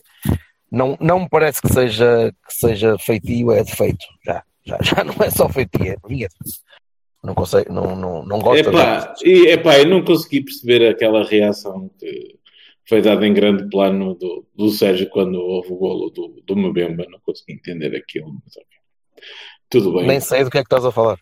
Não, 0.71 0.95
não 0.99 1.21
me 1.21 1.29
parece 1.29 1.59
que 1.63 1.73
seja, 1.73 2.31
que 2.47 2.53
seja 2.53 2.95
feitio, 2.99 3.51
é 3.51 3.63
defeito. 3.63 4.05
Já, 4.23 4.43
já, 4.63 4.77
já 4.83 5.03
não 5.03 5.15
é 5.19 5.31
só 5.31 5.49
feitio, 5.49 5.83
é 5.93 5.95
vinha. 6.07 6.27
Não 7.25 7.33
consegue, 7.33 7.71
não, 7.71 7.95
não, 7.95 8.23
não 8.23 8.39
gosta 8.39 8.69
Epá, 8.69 9.13
e, 9.23 9.47
epá, 9.47 9.79
eu 9.79 9.87
não 9.87 10.03
consegui 10.03 10.41
perceber 10.41 10.87
aquela 10.87 11.23
reação 11.23 11.89
que 11.99 12.35
foi 12.87 13.01
dada 13.01 13.25
em 13.25 13.33
grande 13.33 13.67
plano 13.69 14.13
do, 14.13 14.45
do 14.55 14.69
Sérgio 14.69 15.09
quando 15.09 15.35
houve 15.35 15.73
o 15.73 15.75
golo 15.75 16.09
do, 16.11 16.41
do 16.45 16.55
Mbemba. 16.55 17.05
Não 17.09 17.19
consegui 17.25 17.53
entender 17.53 17.95
aquilo. 17.95 18.31
Mas, 18.43 18.55
ok. 18.57 18.67
Tudo 19.69 19.93
bem. 19.93 20.05
Nem 20.05 20.19
sei 20.19 20.43
do 20.43 20.51
que 20.51 20.59
é 20.59 20.61
que 20.61 20.67
estás 20.67 20.85
a 20.85 20.91
falar. 20.91 21.17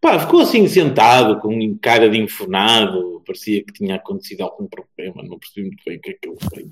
Pá, 0.00 0.18
ficou 0.20 0.40
assim 0.40 0.68
sentado, 0.68 1.40
com 1.40 1.76
cara 1.78 2.08
de 2.08 2.18
enfunado. 2.18 3.20
Parecia 3.26 3.64
que 3.64 3.72
tinha 3.72 3.96
acontecido 3.96 4.42
algum 4.42 4.68
problema. 4.68 5.22
Não 5.28 5.38
percebi 5.38 5.66
muito 5.66 5.82
bem 5.84 5.96
o 5.96 6.00
que 6.00 6.10
é 6.10 6.14
que 6.14 6.28
ele 6.28 6.38
foi. 6.48 6.66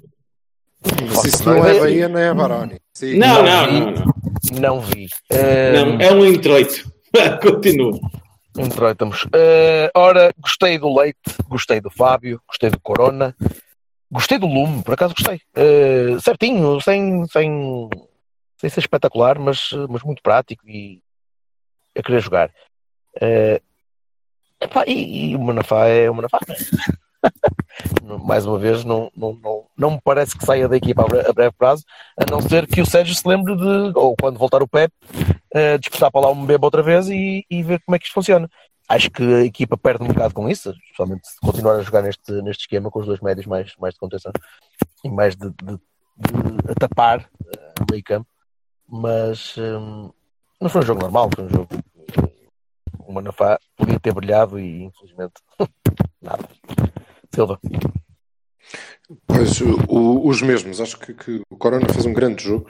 Mas 1.12 1.24
isso 1.24 1.44
não 1.44 1.66
é 1.66 1.80
Bahia, 1.80 2.08
nem 2.08 2.22
é 2.22 2.34
Baroni. 2.34 2.78
Não, 3.16 3.42
Não 3.42 3.44
não, 3.44 3.66
vi. 3.66 3.80
não. 3.80 3.90
Não, 3.90 4.60
Não 4.60 4.80
vi. 4.80 5.06
Eh, 5.30 5.72
não 5.72 6.00
é 6.00 6.12
um 6.12 6.24
introito. 6.24 6.88
Continua. 7.42 7.98
Entroitamos. 8.58 9.24
Uh, 9.24 9.90
ora, 9.94 10.32
gostei 10.38 10.78
do 10.78 10.94
Leite, 10.94 11.18
gostei 11.48 11.80
do 11.80 11.90
Fábio, 11.90 12.40
gostei 12.46 12.70
do 12.70 12.80
Corona, 12.80 13.34
gostei 14.10 14.38
do 14.38 14.46
Lume, 14.46 14.82
por 14.82 14.94
acaso 14.94 15.14
gostei. 15.14 15.40
Uh, 15.56 16.20
certinho, 16.20 16.80
sem, 16.80 17.24
sem, 17.26 17.88
sem 18.56 18.70
ser 18.70 18.80
espetacular, 18.80 19.38
mas, 19.38 19.70
mas 19.88 20.02
muito 20.02 20.22
prático 20.22 20.68
e 20.68 21.00
a 21.96 22.02
querer 22.02 22.20
jogar. 22.20 22.50
Uh, 23.16 23.60
epá, 24.60 24.84
e, 24.86 25.30
e 25.30 25.36
o 25.36 25.40
Manafá 25.40 25.86
é 25.86 26.10
o 26.10 26.14
Manafá. 26.14 26.38
Mais 28.24 28.46
uma 28.46 28.58
vez, 28.58 28.84
não, 28.84 29.10
não, 29.16 29.32
não, 29.34 29.64
não 29.76 29.90
me 29.92 30.00
parece 30.02 30.36
que 30.36 30.44
saia 30.44 30.68
da 30.68 30.76
equipa 30.76 31.02
a 31.02 31.06
bre- 31.06 31.26
a 31.28 31.32
breve 31.32 31.54
prazo, 31.56 31.84
a 32.16 32.30
não 32.30 32.40
ser 32.40 32.66
que 32.66 32.80
o 32.80 32.86
Sérgio 32.86 33.14
se 33.14 33.26
lembre 33.26 33.56
de, 33.56 33.92
ou 33.94 34.16
quando 34.16 34.38
voltar 34.38 34.62
o 34.62 34.68
Pep, 34.68 34.92
uh, 35.54 36.10
para 36.10 36.20
lá 36.20 36.30
um 36.30 36.46
bebo 36.46 36.66
outra 36.66 36.82
vez 36.82 37.08
e, 37.08 37.44
e 37.50 37.62
ver 37.62 37.80
como 37.84 37.96
é 37.96 37.98
que 37.98 38.06
isto 38.06 38.14
funciona. 38.14 38.48
Acho 38.88 39.10
que 39.10 39.22
a 39.22 39.44
equipa 39.44 39.76
perde 39.76 40.02
um 40.02 40.08
bocado 40.08 40.32
com 40.32 40.48
isso, 40.48 40.70
especialmente 40.70 41.28
se 41.28 41.38
continuar 41.40 41.76
a 41.76 41.82
jogar 41.82 42.02
neste, 42.02 42.32
neste 42.42 42.62
esquema 42.62 42.90
com 42.90 43.00
os 43.00 43.06
dois 43.06 43.20
médios 43.20 43.46
mais, 43.46 43.74
mais 43.78 43.94
de 43.94 44.00
contenção 44.00 44.32
e 45.04 45.10
mais 45.10 45.36
de, 45.36 45.50
de, 45.50 45.76
de 45.76 46.74
tapar 46.78 47.20
uh, 47.20 47.84
meio 47.90 48.02
campo. 48.02 48.26
Mas 48.88 49.54
hum, 49.58 50.10
não 50.58 50.70
foi 50.70 50.80
um 50.80 50.86
jogo 50.86 51.02
normal, 51.02 51.28
foi 51.34 51.44
um 51.44 51.50
jogo 51.50 51.68
o 53.08 53.12
Manafá 53.12 53.58
podia 53.74 53.98
ter 53.98 54.12
brilhado 54.12 54.60
e 54.60 54.84
infelizmente 54.84 55.32
nada. 56.20 56.46
Silva. 57.38 57.60
Pois, 59.28 59.60
o- 59.60 59.78
o- 59.88 60.28
os 60.28 60.42
mesmos. 60.42 60.80
Acho 60.80 60.98
que, 60.98 61.14
que 61.14 61.40
o 61.48 61.56
Corona 61.56 61.86
fez 61.92 62.04
um 62.04 62.12
grande 62.12 62.42
jogo 62.42 62.68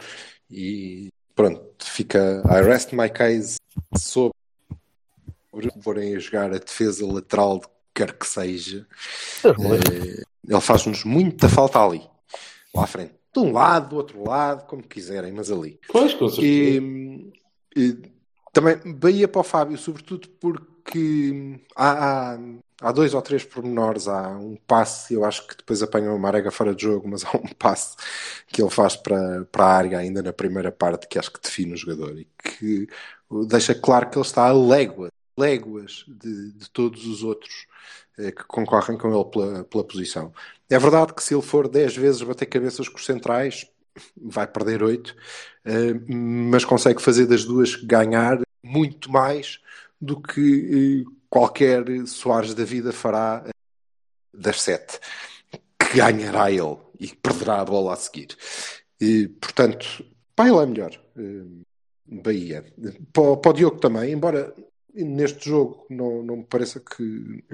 e 0.50 1.08
pronto, 1.34 1.64
fica 1.82 2.42
I 2.46 2.62
rest 2.62 2.92
my 2.92 3.08
case 3.08 3.56
sobre 3.96 4.34
porem 5.82 6.14
a 6.16 6.18
jogar 6.18 6.52
a 6.52 6.58
defesa 6.58 7.06
lateral 7.10 7.60
de 7.60 7.66
quer 7.94 8.12
que 8.12 8.26
seja. 8.26 8.86
Eh, 9.42 10.22
ele 10.46 10.60
faz-nos 10.60 11.02
muita 11.02 11.48
falta 11.48 11.82
ali, 11.82 12.02
lá 12.74 12.84
à 12.84 12.86
frente. 12.86 13.14
De 13.32 13.40
um 13.40 13.52
lado, 13.52 13.88
do 13.90 13.96
outro 13.96 14.22
lado, 14.28 14.66
como 14.66 14.82
quiserem, 14.86 15.32
mas 15.32 15.50
ali. 15.50 15.80
Pois, 15.88 16.12
com 16.14 16.28
certeza. 16.28 16.46
E, 16.46 17.32
e 17.76 18.02
também 18.52 18.76
Bahia 18.94 19.26
para 19.28 19.40
o 19.40 19.44
Fábio, 19.44 19.78
sobretudo 19.78 20.28
porque 20.40 21.58
há, 21.74 22.34
há, 22.34 22.38
há 22.80 22.92
dois 22.92 23.14
ou 23.14 23.22
três 23.22 23.44
pormenores. 23.44 24.08
Há 24.08 24.30
um 24.30 24.56
passe, 24.66 25.14
eu 25.14 25.24
acho 25.24 25.46
que 25.46 25.56
depois 25.56 25.82
apanha 25.82 26.12
o 26.12 26.18
Marega 26.18 26.50
fora 26.50 26.74
de 26.74 26.82
jogo, 26.82 27.08
mas 27.08 27.24
há 27.26 27.36
um 27.36 27.48
passe 27.58 27.96
que 28.46 28.62
ele 28.62 28.70
faz 28.70 28.96
para, 28.96 29.44
para 29.46 29.64
a 29.64 29.74
área 29.76 29.98
ainda 29.98 30.22
na 30.22 30.32
primeira 30.32 30.72
parte 30.72 31.06
que 31.08 31.18
acho 31.18 31.32
que 31.32 31.40
define 31.40 31.74
o 31.74 31.76
jogador 31.76 32.18
e 32.18 32.28
que 32.42 32.88
deixa 33.48 33.74
claro 33.74 34.10
que 34.10 34.18
ele 34.18 34.26
está 34.26 34.48
a 34.48 34.52
léguas, 34.52 35.10
léguas 35.36 36.04
de, 36.08 36.52
de 36.52 36.70
todos 36.70 37.06
os 37.06 37.22
outros 37.22 37.66
eh, 38.18 38.32
que 38.32 38.44
concorrem 38.44 38.98
com 38.98 39.14
ele 39.14 39.30
pela, 39.30 39.64
pela 39.64 39.84
posição. 39.84 40.32
É 40.70 40.78
verdade 40.78 41.14
que 41.14 41.22
se 41.22 41.34
ele 41.34 41.42
for 41.42 41.68
10 41.68 41.96
vezes 41.96 42.22
bater 42.22 42.46
cabeças 42.46 42.88
com 42.88 42.96
os 42.98 43.04
centrais, 43.04 43.66
vai 44.16 44.46
perder 44.46 44.82
8, 44.82 45.14
mas 46.08 46.64
consegue 46.64 47.02
fazer 47.02 47.26
das 47.26 47.44
duas 47.44 47.74
ganhar 47.74 48.40
muito 48.62 49.10
mais 49.10 49.60
do 50.00 50.20
que 50.20 51.04
eh, 51.06 51.17
qualquer 51.28 51.84
Soares 52.06 52.54
da 52.54 52.64
vida 52.64 52.92
fará 52.92 53.44
eh, 53.46 53.50
das 54.32 54.62
7, 54.62 54.98
que 55.78 55.96
ganhará 55.96 56.50
ele 56.50 56.76
e 56.98 57.14
perderá 57.14 57.60
a 57.60 57.64
bola 57.64 57.94
a 57.94 57.96
seguir. 57.96 58.28
E, 59.00 59.28
portanto, 59.28 60.04
pá, 60.34 60.48
ele 60.48 60.58
é 60.58 60.66
melhor. 60.66 61.00
Eh, 61.16 61.64
Bahia. 62.10 62.64
Para, 63.12 63.36
para 63.36 63.50
o 63.50 63.54
Diogo 63.54 63.78
também, 63.78 64.12
embora 64.12 64.54
neste 64.94 65.48
jogo 65.48 65.86
não, 65.90 66.22
não 66.22 66.36
me 66.38 66.44
pareça 66.44 66.80
que 66.80 67.44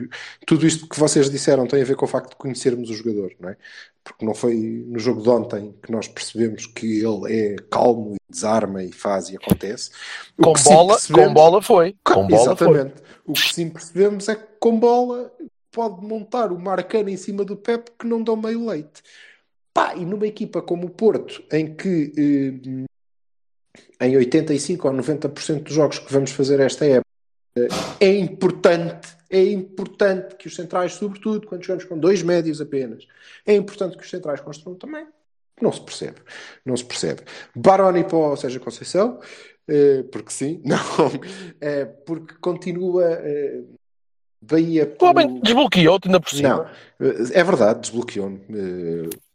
tudo 0.46 0.66
isto 0.66 0.88
que 0.88 0.98
vocês 0.98 1.28
disseram 1.30 1.66
tem 1.66 1.82
a 1.82 1.84
ver 1.84 1.96
com 1.96 2.04
o 2.04 2.08
facto 2.08 2.30
de 2.30 2.36
conhecermos 2.36 2.88
o 2.90 2.94
jogador, 2.94 3.32
não 3.40 3.50
é? 3.50 3.56
Porque 4.02 4.24
não 4.24 4.34
foi 4.34 4.54
no 4.86 4.98
jogo 4.98 5.22
de 5.22 5.28
ontem 5.30 5.74
que 5.82 5.90
nós 5.90 6.06
percebemos 6.08 6.66
que 6.66 7.00
ele 7.04 7.32
é 7.32 7.56
calmo 7.70 8.14
e 8.14 8.32
desarma 8.32 8.82
e 8.82 8.92
faz 8.92 9.30
e 9.30 9.36
acontece. 9.36 9.90
O 10.38 10.42
Com 10.42 10.52
bola, 10.62 10.94
percebemos- 10.94 11.28
com 11.28 11.34
bola 11.34 11.62
foi. 11.62 11.96
Com 12.04 12.26
bola 12.26 12.56
foi. 12.56 12.68
Exatamente. 12.68 12.94
O 13.26 13.32
que 13.32 13.54
sim 13.54 13.70
percebemos 13.70 14.28
é 14.28 14.34
que 14.36 14.46
com 14.60 14.78
bola 14.78 15.32
pode 15.72 16.06
montar 16.06 16.52
o 16.52 16.58
Marcano 16.58 17.08
em 17.08 17.16
cima 17.16 17.44
do 17.44 17.56
Pep 17.56 17.90
que 17.98 18.06
não 18.06 18.22
dão 18.22 18.36
meio 18.36 18.66
leite. 18.66 19.02
Pá, 19.72 19.94
e 19.96 20.04
numa 20.04 20.26
equipa 20.26 20.62
como 20.62 20.86
o 20.86 20.90
Porto, 20.90 21.42
em 21.50 21.74
que 21.74 22.12
eh, 24.00 24.06
em 24.06 24.16
85 24.16 24.86
ou 24.86 24.94
90% 24.94 25.62
dos 25.64 25.72
jogos 25.74 25.98
que 25.98 26.12
vamos 26.12 26.30
fazer 26.30 26.60
esta 26.60 26.84
época 26.84 27.04
é 28.00 28.18
importante, 28.18 29.16
é 29.30 29.42
importante 29.44 30.34
que 30.36 30.48
os 30.48 30.54
centrais, 30.54 30.94
sobretudo 30.94 31.46
quando 31.46 31.62
jogamos 31.62 31.84
com 31.84 31.98
dois 31.98 32.22
médios 32.22 32.60
apenas, 32.60 33.06
é 33.46 33.54
importante 33.54 33.96
que 33.96 34.02
os 34.02 34.10
centrais 34.10 34.40
construam 34.40 34.76
também. 34.76 35.06
Não 35.60 35.70
se 35.70 35.80
percebe. 35.80 36.16
Não 36.64 36.76
se 36.76 36.84
percebe. 36.84 37.22
Baroni 37.54 38.02
para 38.02 38.16
o 38.16 38.36
Sérgio 38.36 38.60
Conceição, 38.60 39.20
eh, 39.68 40.02
porque 40.10 40.32
sim, 40.32 40.60
não, 40.66 40.78
é 41.60 41.84
porque 41.84 42.34
continua 42.40 43.04
eh, 43.04 43.62
Bahia. 44.50 44.94
O 45.00 45.04
homem 45.06 45.40
desbloqueou-te 45.40 46.08
ainda 46.08 46.20
por 46.20 46.30
cima. 46.30 46.48
Não, 46.48 46.66
é 47.32 47.44
verdade, 47.44 47.80
desbloqueou-me. 47.80 48.40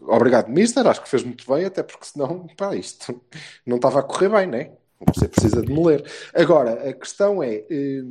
Obrigado, 0.02 0.50
Mister. 0.50 0.86
Acho 0.86 1.02
que 1.02 1.10
fez 1.10 1.24
muito 1.24 1.52
bem, 1.52 1.66
até 1.66 1.82
porque 1.82 2.06
senão, 2.06 2.48
pá, 2.56 2.76
isto 2.76 3.20
não 3.66 3.78
estava 3.78 4.00
a 4.00 4.04
correr 4.04 4.30
bem, 4.30 4.48
né? 4.48 4.72
Você 5.08 5.28
precisa 5.28 5.62
de 5.62 5.72
me 5.72 5.86
ler. 5.86 6.06
Agora, 6.34 6.90
a 6.90 6.94
questão 6.94 7.42
é: 7.42 7.64
eh, 7.70 8.04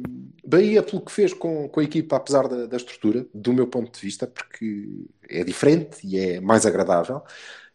Bahia, 0.44 0.82
pelo 0.82 1.02
que 1.02 1.12
fez 1.12 1.34
com, 1.34 1.68
com 1.68 1.80
a 1.80 1.84
equipa, 1.84 2.16
apesar 2.16 2.48
da, 2.48 2.66
da 2.66 2.76
estrutura, 2.76 3.26
do 3.34 3.52
meu 3.52 3.66
ponto 3.66 3.92
de 3.92 4.00
vista, 4.00 4.26
porque 4.26 5.04
é 5.28 5.44
diferente 5.44 5.98
e 6.02 6.18
é 6.18 6.40
mais 6.40 6.64
agradável, 6.64 7.22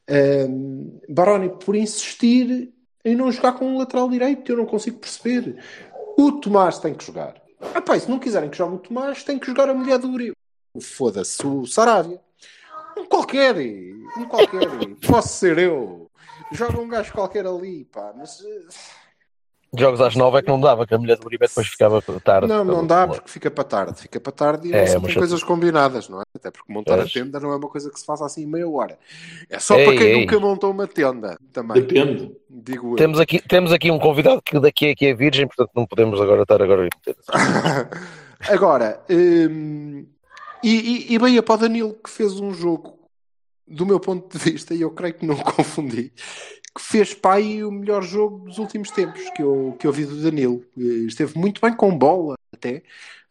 eh, 0.08 0.48
Baroni, 1.08 1.50
por 1.50 1.76
insistir 1.76 2.74
em 3.06 3.16
não 3.16 3.32
jogar 3.32 3.54
com 3.54 3.66
um 3.66 3.78
lateral 3.78 4.10
direito, 4.10 4.52
eu 4.52 4.58
não 4.58 4.66
consigo 4.66 4.98
perceber. 4.98 5.62
O 6.18 6.32
Tomás 6.32 6.80
tem 6.80 6.94
que 6.94 7.06
jogar. 7.06 7.42
Ah, 7.60 7.82
pá, 7.82 8.00
se 8.00 8.10
não 8.10 8.20
quiserem 8.20 8.50
que 8.50 8.58
jogue 8.58 8.76
o 8.76 8.80
Tomás, 8.80 9.24
tem 9.24 9.38
que 9.38 9.48
jogar 9.48 9.70
a 9.70 9.74
mulher 9.74 10.00
do 10.00 10.10
Uri. 10.10 10.34
Foda-se, 10.82 11.46
o 11.46 11.66
Sarávia. 11.66 12.20
Um 12.98 13.06
qualquer, 13.06 13.56
um 14.18 14.26
qualquer. 14.28 14.68
Posso 15.08 15.30
ser 15.30 15.58
eu. 15.58 16.10
Joga 16.52 16.80
um 16.80 16.88
gajo 16.88 17.14
qualquer 17.14 17.46
ali, 17.46 17.86
pá, 17.86 18.14
mas. 18.16 18.44
Jogos 19.76 20.00
às 20.02 20.16
nove 20.16 20.38
é 20.38 20.42
que 20.42 20.48
não 20.50 20.60
dava, 20.60 20.86
que 20.86 20.94
a 20.94 20.98
mulher 21.00 21.18
do 21.18 21.26
Uribe 21.26 21.48
depois 21.48 21.66
ficava 21.68 22.02
tarde. 22.02 22.48
Não, 22.48 22.64
não 22.64 22.86
dá 22.86 23.08
porque 23.08 23.28
fica 23.30 23.50
para 23.50 23.64
tarde. 23.64 24.02
Fica 24.02 24.20
para 24.20 24.32
tarde 24.32 24.68
e 24.70 24.74
É, 24.74 24.96
eu- 24.96 25.02
coisas 25.02 25.44
combinadas, 25.44 26.08
não 26.08 26.20
é? 26.22 26.24
Até 26.36 26.52
porque 26.52 26.72
montar 26.72 26.98
Pois. 26.98 27.10
a 27.10 27.14
tenda 27.14 27.40
não 27.40 27.52
é 27.52 27.56
uma 27.56 27.68
coisa 27.68 27.90
que 27.90 28.00
se 28.00 28.06
faça 28.06 28.24
assim 28.26 28.44
em 28.44 28.46
meia 28.46 28.70
hora. 28.70 29.00
É 29.50 29.58
só 29.58 29.76
Ei, 29.78 29.86
para 29.86 29.98
quem 29.98 30.08
ei. 30.08 30.20
nunca 30.22 30.40
montou 30.40 30.70
uma 30.72 30.86
tenda 30.88 31.38
também. 31.52 31.82
Depende. 31.82 32.32
Digo 32.50 32.92
eu. 32.92 32.96
Temos 32.98 33.20
aqui, 33.20 33.42
temos 33.42 33.72
aqui 33.72 33.90
um 33.90 33.98
convidado 33.98 34.42
que 34.44 34.60
daqui 34.60 34.92
aqui 34.92 35.08
é 35.08 35.14
virgem, 35.16 35.48
portanto 35.48 35.72
não 35.76 35.88
podemos 35.88 36.22
agora 36.22 36.44
estar 36.44 36.62
agora 36.62 36.82
a 36.82 36.84
meter. 36.84 37.16
Agora, 38.50 39.02
hum, 39.10 40.06
e, 40.62 41.08
e, 41.12 41.14
e 41.16 41.20
bem 41.20 41.42
para 41.42 41.56
o 41.56 41.58
Danilo 41.58 41.94
que 42.04 42.10
fez 42.10 42.40
um 42.42 42.54
jogo, 42.54 43.00
do 43.66 43.86
meu 43.86 44.00
ponto 44.02 44.38
de 44.38 44.44
vista, 44.52 44.74
e 44.74 44.82
eu 44.82 44.92
creio 44.92 45.14
que 45.14 45.26
não 45.26 45.38
confundi, 45.38 46.12
que 46.76 46.82
fez 46.82 47.14
pai 47.14 47.64
o 47.64 47.72
melhor 47.72 48.02
jogo 48.02 48.46
dos 48.46 48.58
últimos 48.58 48.90
tempos 48.90 49.22
que 49.36 49.44
eu, 49.44 49.76
que 49.80 49.86
eu 49.86 49.92
vi 49.92 50.06
do 50.06 50.22
Danilo. 50.22 50.66
Eh, 50.78 51.06
Esteve 51.08 51.38
muito 51.38 51.62
bem 51.62 51.76
com 51.76 51.96
bola, 51.96 52.36
até, 52.52 52.82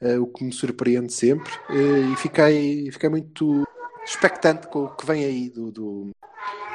eh, 0.00 0.18
o 0.18 0.26
que 0.26 0.44
me 0.44 0.52
surpreende 0.52 1.12
sempre, 1.12 1.52
eh, 1.70 2.12
e 2.12 2.16
fiquei, 2.16 2.90
fiquei 2.92 3.08
muito 3.08 3.66
expectante 4.04 4.68
com 4.68 4.84
o 4.84 4.90
que 4.90 5.04
vem 5.04 5.24
aí 5.24 5.48
do, 5.50 5.72
do, 5.72 6.10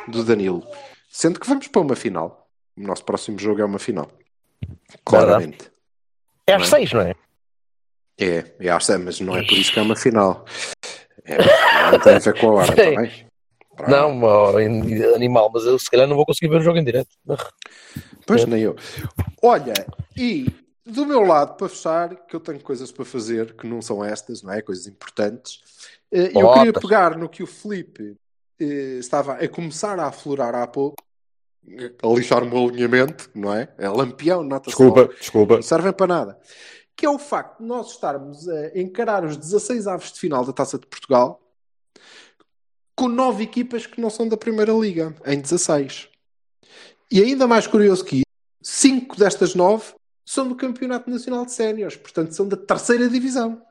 do 0.08 0.24
Danilo. 0.24 0.64
Sendo 1.10 1.40
que 1.40 1.48
vamos 1.48 1.68
para 1.68 1.82
uma 1.82 1.96
final. 1.96 2.50
O 2.78 2.82
nosso 2.82 3.04
próximo 3.04 3.40
jogo 3.40 3.62
é 3.62 3.66
uma 3.66 3.80
final. 3.80 4.12
Claramente. 5.06 5.72
É 6.46 6.54
às 6.54 6.64
é? 6.64 6.66
seis, 6.66 6.92
não 6.92 7.02
é? 7.02 7.16
É, 8.20 8.56
é 8.60 8.70
às 8.70 8.86
seis, 8.86 9.00
mas 9.00 9.20
não 9.22 9.36
é 9.36 9.44
por 9.44 9.54
isso 9.54 9.72
que 9.72 9.80
é 9.80 9.82
uma 9.82 9.96
final. 9.96 10.46
É, 11.24 11.38
não 11.92 12.00
tem 12.00 12.16
a 12.16 12.20
ver 12.20 12.40
com 12.40 12.50
a 12.50 12.54
hora, 12.54 12.70
está 12.76 13.02
bem? 13.02 13.27
Não, 13.88 14.56
animal, 15.16 15.52
mas 15.54 15.66
eu 15.66 15.78
se 15.78 15.90
calhar 15.90 16.08
não 16.08 16.16
vou 16.16 16.26
conseguir 16.26 16.50
ver 16.50 16.62
o 16.62 16.64
jogo 16.64 16.78
em 16.78 16.84
direto. 16.84 17.10
Pois 18.26 18.46
nem 18.46 18.62
eu. 18.62 18.76
Olha, 19.42 19.74
e 20.16 20.48
do 20.86 21.06
meu 21.06 21.22
lado, 21.22 21.56
para 21.56 21.70
fechar, 21.70 22.16
que 22.28 22.36
eu 22.36 22.40
tenho 22.40 22.62
coisas 22.62 22.92
para 22.92 23.04
fazer 23.04 23.54
que 23.56 23.68
não 23.68 23.82
são 23.82 24.04
estas, 24.04 24.42
não 24.42 24.54
é? 24.54 24.62
Coisas 24.62 24.88
importantes. 24.88 25.60
Eh, 26.12 26.32
Eu 26.34 26.54
queria 26.54 26.74
pegar 26.74 27.18
no 27.18 27.28
que 27.28 27.44
o 27.44 27.48
Felipe 27.48 28.16
eh, 28.60 28.98
estava 29.00 29.34
a 29.34 29.48
começar 29.50 30.00
a 30.00 30.08
aflorar 30.08 30.56
há 30.56 30.66
pouco, 30.66 31.04
a 32.02 32.08
lixar-me 32.08 32.54
o 32.54 32.70
alinhamento, 32.70 33.30
não 33.36 33.54
é? 33.54 33.68
É 33.78 33.90
lampião, 33.90 34.44
nota 34.44 34.68
Desculpa, 34.68 35.10
desculpa. 35.20 35.56
Não 35.56 35.62
servem 35.62 35.92
para 35.92 36.08
nada. 36.08 36.40
Que 36.96 37.06
é 37.06 37.10
o 37.10 37.20
facto 37.20 37.60
de 37.60 37.66
nós 37.66 37.92
estarmos 37.92 38.48
a 38.48 38.80
encarar 38.80 39.24
os 39.26 39.38
16 39.38 39.88
aves 39.88 40.14
de 40.14 40.20
final 40.20 40.46
da 40.46 40.54
Taça 40.54 40.80
de 40.80 40.88
Portugal 40.88 41.42
com 42.98 43.08
nove 43.08 43.44
equipas 43.44 43.86
que 43.86 44.02
não 44.02 44.10
são 44.10 44.28
da 44.28 44.36
Primeira 44.36 44.74
Liga, 44.74 45.16
em 45.26 45.40
16. 45.40 46.10
E 47.12 47.22
ainda 47.22 47.46
mais 47.48 47.68
curioso 47.68 48.04
que 48.04 48.18
isso, 48.18 48.26
cinco 48.62 49.16
destas 49.16 49.54
nove 49.54 49.94
são 50.26 50.48
do 50.50 50.56
Campeonato 50.56 51.08
Nacional 51.10 51.46
de 51.46 51.52
Séniores, 51.52 51.96
portanto 51.96 52.32
são 52.32 52.48
da 52.48 52.58
terceira 52.58 53.08
divisão. 53.08 53.62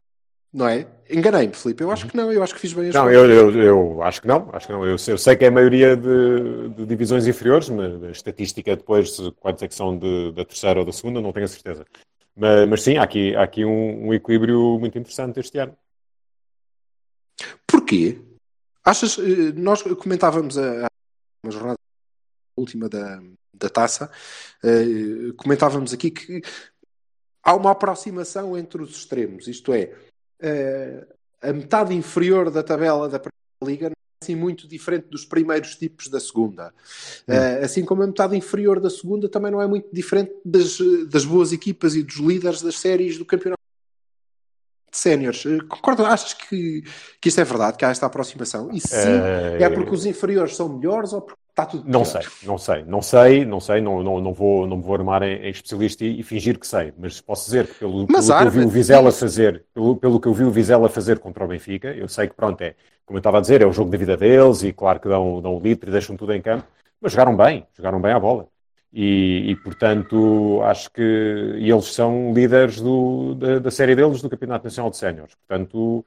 Não 0.53 0.66
é? 0.68 0.87
Enganei-me, 1.11 1.53
Filipe. 1.53 1.83
Eu 1.83 1.91
acho 1.91 2.07
que 2.07 2.16
não, 2.16 2.33
eu 2.33 2.43
acho 2.43 2.55
que 2.55 2.61
fiz 2.61 2.72
bem 2.72 2.89
as 2.89 2.95
Não, 2.95 3.11
eu, 3.11 3.29
eu, 3.31 3.62
eu 3.62 4.03
acho 4.03 4.22
que 4.22 4.29
não. 4.29 4.49
Acho 4.55 4.66
que 4.68 4.72
não. 4.72 4.87
Eu, 4.87 4.97
sei- 4.97 5.12
eu 5.12 5.18
sei 5.18 5.37
que 5.37 5.45
é 5.45 5.49
a 5.49 5.51
maioria 5.51 5.95
de, 5.97 6.68
de 6.70 6.87
divisões 6.87 7.27
inferiores, 7.27 7.68
mas 7.68 8.03
a 8.03 8.11
estatística 8.11 8.74
depois, 8.74 9.18
quantos 9.39 9.62
é 9.62 9.68
que 9.68 9.74
são 9.74 9.99
de- 9.99 10.33
da 10.33 10.45
terceira 10.47 10.81
ou 10.81 10.87
da 10.87 10.93
segunda, 10.93 11.20
não 11.20 11.33
tenho 11.33 11.45
a 11.45 11.49
certeza. 11.49 11.85
Mas, 12.35 12.68
mas 12.70 12.83
sim, 12.83 12.97
há 12.97 13.03
aqui, 13.03 13.35
há 13.37 13.43
aqui 13.43 13.66
um, 13.66 14.07
um 14.07 14.14
equilíbrio 14.14 14.79
muito 14.79 14.97
interessante 14.97 15.41
este 15.41 15.59
ano. 15.59 15.77
Porquê? 17.66 18.18
Achas, 18.87 19.18
eh, 19.18 19.51
nós 19.57 19.82
comentávamos 19.82 20.57
a, 20.57 20.87
uma 21.43 21.51
jornada 21.51 21.78
última 22.57 22.89
da, 22.89 23.20
da 23.53 23.68
taça, 23.68 24.09
eh, 24.62 25.32
comentávamos 25.37 25.93
aqui 25.93 26.12
que 26.12 26.41
há 27.43 27.53
uma 27.53 27.72
aproximação 27.72 28.57
entre 28.57 28.80
os 28.80 28.91
extremos, 28.97 29.49
isto 29.49 29.72
é, 29.72 29.93
eh, 30.41 31.05
a 31.43 31.53
metade 31.53 31.95
inferior 31.95 32.49
da 32.49 32.62
tabela 32.62 33.09
da 33.09 33.18
Primeira 33.18 33.64
Liga 33.64 33.89
não 33.89 33.97
é 33.97 34.24
assim 34.24 34.37
muito 34.37 34.68
diferente 34.68 35.09
dos 35.09 35.24
primeiros 35.24 35.74
tipos 35.74 36.07
da 36.07 36.20
segunda. 36.20 36.72
Eh, 37.26 37.64
assim 37.64 37.84
como 37.84 38.05
a 38.05 38.07
metade 38.07 38.37
inferior 38.37 38.78
da 38.78 38.89
segunda 38.89 39.28
também 39.28 39.51
não 39.51 39.61
é 39.61 39.66
muito 39.66 39.89
diferente 39.93 40.32
das, 40.45 40.78
das 41.11 41.24
boas 41.24 41.53
equipas 41.53 41.97
e 41.97 42.05
dos 42.05 42.18
líderes 42.18 42.62
das 42.62 42.78
séries 42.78 43.18
do 43.18 43.24
campeonato 43.24 43.65
séniores. 44.99 45.44
Eh, 45.47 45.59
Concordas? 45.68 46.07
Achas 46.07 46.34
que, 46.34 46.82
que 47.20 47.28
isto 47.28 47.40
é 47.40 47.44
verdade, 47.44 47.76
que 47.76 47.84
há 47.84 47.90
esta 47.90 48.07
aproximação? 48.07 48.70
E 48.72 48.80
se 48.80 48.88
sim, 48.88 49.30
Eh, 49.59 49.59
é 49.59 49.68
porque 49.70 49.94
os 49.94 50.07
inferiores 50.07 50.57
são 50.57 50.68
melhores 50.68 51.12
ou 51.12 51.22
porque 51.22 51.40
está 51.51 51.66
tudo 51.66 51.84
Não 51.88 52.05
pior? 52.05 52.05
sei, 52.05 52.28
não 52.42 52.59
sei, 52.59 52.84
não 52.84 53.01
sei, 53.01 53.44
não 53.44 53.61
sei, 53.61 53.80
não, 53.80 54.03
não, 54.03 54.20
não, 54.20 54.34
vou, 54.34 54.66
não 54.66 54.76
me 54.78 54.82
vou 54.82 54.94
armar 54.94 55.22
em, 55.22 55.36
em 55.47 55.51
especialista 55.51 56.05
e, 56.05 56.18
e 56.18 56.22
fingir 56.24 56.59
que 56.59 56.66
sei, 56.66 56.92
mas 56.99 57.20
posso 57.20 57.44
dizer 57.44 57.68
que 57.68 57.74
pelo, 57.74 58.09
pelo 58.09 58.34
que 58.34 58.42
eu 58.42 58.51
vi 58.51 58.61
o 58.61 58.68
Vizela 58.68 59.12
fazer, 59.12 59.64
pelo, 59.72 59.97
pelo 59.97 60.20
que 60.20 60.26
eu 60.26 60.34
vi 60.34 60.42
o 60.44 60.51
Vizela 60.51 60.88
fazer 60.88 61.20
contra 61.20 61.44
o 61.44 61.49
Benfica, 61.49 61.94
eu 61.94 62.09
sei 62.09 62.26
que 62.28 62.34
pronto, 62.34 62.61
é, 62.62 62.74
como 63.05 63.18
eu 63.18 63.20
estava 63.20 63.38
a 63.38 63.40
dizer, 63.40 63.62
é 63.62 63.66
o 63.66 63.72
jogo 63.72 63.88
da 63.90 63.97
vida 63.99 64.16
deles 64.16 64.64
e 64.64 64.72
claro 64.72 64.99
que 64.99 65.09
dão, 65.09 65.40
dão 65.40 65.57
o 65.57 65.61
litro 65.61 65.88
e 65.88 65.92
deixam 65.92 66.16
tudo 66.16 66.32
em 66.34 66.42
campo, 66.42 66.66
mas 67.01 67.12
jogaram 67.12 67.36
bem, 67.36 67.64
jogaram 67.76 68.01
bem 68.01 68.12
à 68.12 68.18
bola. 68.18 68.49
E, 68.93 69.51
e, 69.51 69.57
portanto, 69.57 70.61
acho 70.62 70.91
que 70.91 71.03
eles 71.03 71.87
são 71.87 72.32
líderes 72.32 72.80
do, 72.80 73.34
da, 73.34 73.59
da 73.59 73.70
série 73.70 73.95
deles 73.95 74.22
do 74.22 74.30
Campeonato 74.30 74.64
Nacional 74.64 74.91
de 74.91 74.97
Séniores, 74.97 75.34
portanto, 75.34 76.05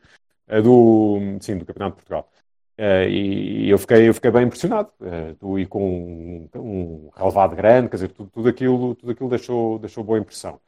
do, 0.64 1.20
sim, 1.42 1.58
do 1.58 1.66
Campeonato 1.66 1.98
de 1.98 2.04
Portugal. 2.04 2.30
Eh, 2.78 3.10
e, 3.10 3.70
eu 3.70 3.78
fiquei, 3.78 4.08
eu 4.10 4.14
fiquei 4.14 4.32
bem 4.32 4.44
impressionado. 4.46 4.92
tu 5.40 5.60
e 5.60 5.66
com 5.66 6.50
um, 6.56 6.60
um 6.60 7.10
relevado 7.16 7.56
grande, 7.56 7.90
quer 7.90 7.98
dizer, 7.98 8.10
tudo, 8.10 8.30
tudo 8.32 8.50
aquilo, 8.50 8.96
tudo 8.96 9.12
aquilo 9.12 9.30
deixou, 9.30 9.80
deixou 9.80 10.04
boa 10.04 10.18
impressão. 10.20 10.60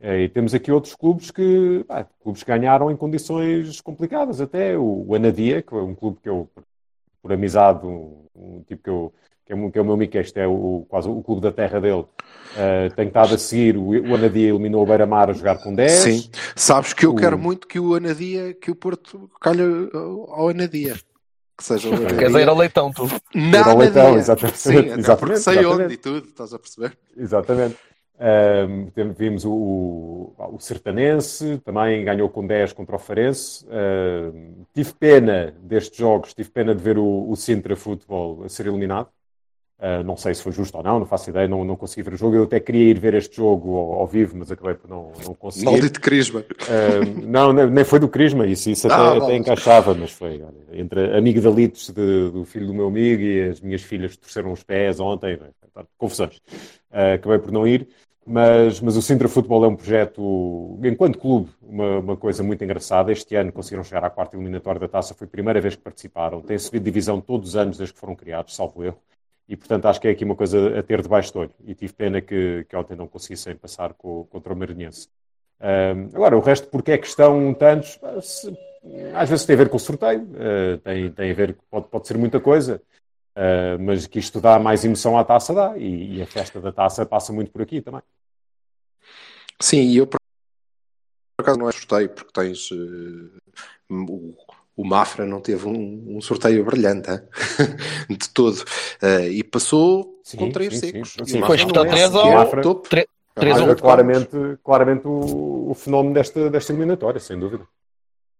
Eh, 0.00 0.22
e 0.24 0.28
temos 0.28 0.54
aqui 0.54 0.70
outros 0.72 0.94
clubes 0.94 1.30
que, 1.30 1.84
clubes 2.20 2.42
que 2.42 2.48
ganharam 2.50 2.90
em 2.90 2.96
condições 2.96 3.80
complicadas 3.80 4.40
até. 4.40 4.76
O, 4.78 5.06
o 5.08 5.14
Anadia, 5.14 5.62
que 5.62 5.74
é 5.74 5.78
um 5.78 5.94
clube 5.94 6.18
que 6.22 6.28
eu, 6.28 6.48
por, 6.54 6.64
por 7.22 7.32
amizade, 7.32 7.86
um, 7.86 8.26
um 8.34 8.62
tipo 8.62 8.82
que 8.82 8.90
eu 8.90 9.12
que 9.48 9.54
é, 9.54 9.56
o- 9.56 9.72
que 9.72 9.78
é 9.78 9.82
o 9.82 9.84
meu 9.84 9.94
amigo, 9.94 10.16
este 10.18 10.38
é 10.38 10.46
o, 10.46 10.84
quase 10.90 11.08
o 11.08 11.22
clube 11.22 11.40
da 11.40 11.50
terra 11.50 11.80
dele, 11.80 12.04
eh, 12.54 12.90
tem 12.94 13.08
estado 13.08 13.34
a 13.34 13.38
seguir. 13.38 13.78
O, 13.78 13.88
o 13.88 14.14
Anadia 14.14 14.50
eliminou 14.50 14.82
o 14.82 14.86
Beira-Mar 14.86 15.30
a 15.30 15.32
jogar 15.32 15.56
com 15.62 15.74
10. 15.74 15.90
Sim. 15.90 16.30
Sabes 16.54 16.92
que 16.92 17.06
eu 17.06 17.12
O- 17.12 17.16
quero 17.16 17.38
muito 17.38 17.66
que 17.66 17.80
o 17.80 17.94
Anadia, 17.94 18.52
que 18.52 18.70
o 18.70 18.74
Porto 18.76 19.30
calhe 19.40 19.62
ao 19.62 20.30
ao 20.34 20.48
Anadia. 20.50 20.96
Que 21.56 21.64
seja 21.64 21.88
o 21.88 21.92
Queres 21.98 22.12
ir 22.20 22.24
Anadia. 22.26 22.48
ao 22.50 22.56
leitão, 22.56 22.92
tu? 22.92 23.08
Na 23.34 23.66
ao 23.70 23.78
leitão, 23.78 24.02
Anadia. 24.02 24.18
exatamente, 24.20 24.58
Sim, 24.58 24.68
até 24.76 24.82
porque 24.86 25.00
exatamente, 25.00 25.40
sei 25.40 25.52
exatamente. 25.58 25.82
onde 25.84 25.94
e 25.94 25.96
tudo, 25.96 26.26
estás 26.28 26.52
a 26.52 26.58
perceber? 26.58 26.98
Exatamente. 27.16 27.76
Ahm, 28.20 28.90
tem- 28.94 29.12
vimos 29.12 29.44
o, 29.44 29.50
o, 29.52 30.34
o 30.54 30.58
Sertanense, 30.60 31.58
também 31.64 32.04
ganhou 32.04 32.28
com 32.28 32.46
10 32.46 32.72
contra 32.74 32.96
o 32.96 32.98
Farense. 32.98 33.64
Ahm, 33.70 34.64
tive 34.74 34.92
pena 34.92 35.54
destes 35.62 35.96
jogos, 35.98 36.34
tive 36.34 36.50
pena 36.50 36.74
de 36.74 36.82
ver 36.82 36.98
o, 36.98 37.30
o 37.30 37.34
Sintra 37.36 37.74
Futebol 37.76 38.42
a 38.44 38.48
ser 38.48 38.66
eliminado. 38.66 39.08
Ah, 39.80 40.02
não 40.02 40.16
sei 40.16 40.34
se 40.34 40.42
foi 40.42 40.50
justo 40.50 40.76
ou 40.76 40.82
não, 40.82 40.98
não 40.98 41.06
faço 41.06 41.30
ideia, 41.30 41.46
não, 41.46 41.64
não 41.64 41.76
consegui 41.76 42.02
ver 42.02 42.14
o 42.14 42.16
jogo. 42.16 42.34
Eu 42.34 42.42
até 42.44 42.58
queria 42.58 42.90
ir 42.90 42.98
ver 42.98 43.14
este 43.14 43.36
jogo 43.36 43.76
ao, 43.76 43.92
ao 44.00 44.06
vivo, 44.08 44.36
mas 44.36 44.50
acabei 44.50 44.74
por 44.74 44.90
não, 44.90 45.12
não 45.24 45.34
conseguir. 45.34 45.66
Maldito 45.66 46.00
Crisma. 46.00 46.44
Ah, 46.68 47.00
não, 47.26 47.52
nem 47.52 47.70
nem 47.70 47.84
foi 47.84 48.00
do 48.00 48.08
Crisma, 48.08 48.44
isso, 48.46 48.68
isso 48.70 48.88
até, 48.88 48.96
Ah, 48.96 49.10
até 49.10 49.18
vale. 49.20 49.36
encaixava, 49.36 49.94
mas 49.94 50.10
foi 50.10 50.42
olha, 50.42 50.54
entre 50.72 51.16
amigdalitos 51.16 51.90
de, 51.90 52.30
do 52.30 52.44
filho 52.44 52.66
do 52.66 52.74
meu 52.74 52.88
amigo 52.88 53.22
e 53.22 53.50
as 53.50 53.60
minhas 53.60 53.82
filhas 53.82 54.16
torceram 54.16 54.50
os 54.52 54.64
pés 54.64 54.98
ontem, 54.98 55.38
confusões. 55.96 56.40
Ah, 56.90 57.12
acabei 57.14 57.38
por 57.38 57.52
não 57.52 57.66
ir, 57.66 57.86
mas, 58.26 58.80
mas 58.80 58.96
o 58.96 59.02
Sintra 59.02 59.28
Futebol 59.28 59.64
é 59.64 59.68
um 59.68 59.76
projeto, 59.76 60.78
enquanto 60.82 61.18
clube, 61.18 61.50
uma, 61.62 61.98
uma 62.00 62.16
coisa 62.16 62.42
muito 62.42 62.64
engraçada. 62.64 63.12
Este 63.12 63.36
ano 63.36 63.52
conseguiram 63.52 63.84
chegar 63.84 64.04
à 64.04 64.10
quarta 64.10 64.36
eliminatória 64.36 64.80
da 64.80 64.88
taça, 64.88 65.14
foi 65.14 65.26
a 65.26 65.30
primeira 65.30 65.60
vez 65.60 65.76
que 65.76 65.82
participaram, 65.82 66.40
têm 66.42 66.58
subido 66.58 66.84
divisão 66.84 67.20
todos 67.20 67.50
os 67.50 67.56
anos 67.56 67.76
desde 67.78 67.94
que 67.94 68.00
foram 68.00 68.16
criados, 68.16 68.56
salvo 68.56 68.82
erro. 68.84 68.98
E, 69.48 69.56
portanto, 69.56 69.86
acho 69.86 70.00
que 70.00 70.08
é 70.08 70.10
aqui 70.10 70.24
uma 70.24 70.36
coisa 70.36 70.78
a 70.78 70.82
ter 70.82 71.00
debaixo 71.00 71.32
do 71.32 71.38
olho. 71.40 71.54
E 71.64 71.74
tive 71.74 71.92
pena 71.94 72.20
que, 72.20 72.66
que 72.68 72.76
ontem 72.76 72.94
não 72.94 73.08
conseguissem 73.08 73.56
passar 73.56 73.94
com, 73.94 74.24
contra 74.24 74.52
o 74.52 74.56
Maranhense. 74.56 75.08
Agora, 76.14 76.36
o 76.36 76.40
resto, 76.40 76.68
porque 76.68 76.92
é 76.92 76.98
que 76.98 77.06
estão 77.06 77.54
tantos? 77.54 77.98
Se- 78.22 78.56
Às 79.14 79.28
vezes 79.28 79.46
tem 79.46 79.54
a 79.54 79.56
ver 79.56 79.68
com 79.68 79.76
o 79.76 79.80
sorteio, 79.80 80.22
uh, 80.22 80.78
tem, 80.84 81.10
tem 81.10 81.30
a 81.30 81.34
ver, 81.34 81.56
pode, 81.70 81.88
pode 81.88 82.06
ser 82.06 82.16
muita 82.18 82.38
coisa. 82.38 82.80
Uh, 83.34 83.78
mas 83.80 84.06
que 84.06 84.18
isto 84.18 84.40
dá 84.40 84.58
mais 84.58 84.84
emoção 84.84 85.16
à 85.16 85.24
taça, 85.24 85.54
dá. 85.54 85.78
E, 85.78 86.16
e, 86.16 86.22
a 86.22 86.26
festa 86.26 86.60
da 86.60 86.72
taça 86.72 87.06
passa 87.06 87.32
muito 87.32 87.50
por 87.50 87.62
aqui 87.62 87.80
também. 87.80 88.02
Sim, 89.60 89.82
e 89.82 89.96
eu 89.96 90.06
por 90.06 90.18
acaso 91.40 91.58
não 91.58 91.68
é 91.68 91.72
sorteio, 91.72 92.10
porque 92.10 92.32
tens. 92.32 92.68
O 94.78 94.84
Mafra 94.84 95.26
não 95.26 95.40
teve 95.40 95.66
um, 95.66 96.16
um 96.16 96.20
sorteio 96.20 96.64
brilhante 96.64 97.10
de 98.08 98.28
todo. 98.30 98.62
Uh, 99.02 99.28
e 99.28 99.42
passou 99.42 100.20
sim, 100.22 100.36
com 100.36 100.52
três 100.52 100.78
secos. 100.78 101.14
Sim, 101.18 101.24
sim. 101.24 101.42
Foi 101.42 101.56
estar 101.56 101.84
3 101.84 102.14
ao 102.14 102.32
Mafra, 102.32 102.62
topo. 102.62 102.88
é 102.94 103.04
claramente, 103.74 104.30
claramente 104.62 105.02
o, 105.04 105.70
o 105.70 105.74
fenómeno 105.74 106.14
desta, 106.14 106.48
desta 106.48 106.72
eliminatória, 106.72 107.18
sem 107.18 107.36
dúvida. 107.36 107.66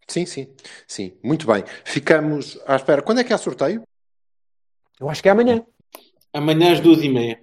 Sim, 0.07 0.25
sim, 0.27 0.49
sim. 0.87 1.13
Muito 1.25 1.45
bem. 1.45 1.65
Ficamos 1.85 2.57
à 2.65 2.77
espera. 2.77 3.03
Quando 3.03 3.19
é 3.19 3.25
que 3.25 3.33
há 3.33 3.39
sorteio? 3.39 3.83
Eu 5.01 5.11
acho 5.11 5.21
que 5.21 5.29
é 5.29 5.33
amanhã. 5.33 5.67
Amanhã 6.33 6.73
às 6.73 6.79
duas 6.79 7.03
e 7.03 7.09
meia. 7.09 7.41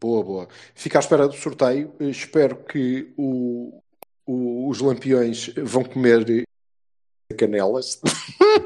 Boa, 0.00 0.22
boa. 0.22 0.48
Fica 0.72 0.98
à 0.98 1.00
espera 1.00 1.26
do 1.26 1.34
sorteio. 1.34 1.92
Espero 1.98 2.54
que 2.64 3.12
o, 3.16 3.82
o, 4.24 4.68
os 4.68 4.80
lampiões 4.80 5.52
vão 5.64 5.82
comer 5.82 6.24
canelas. 7.34 8.00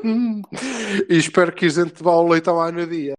e 1.09 1.17
espero 1.17 1.53
que 1.53 1.67
a 1.67 1.69
gente 1.69 2.03
vá 2.03 2.12
ao 2.12 2.27
leitão 2.27 2.61
à 2.61 2.69
Anadia. 2.69 3.15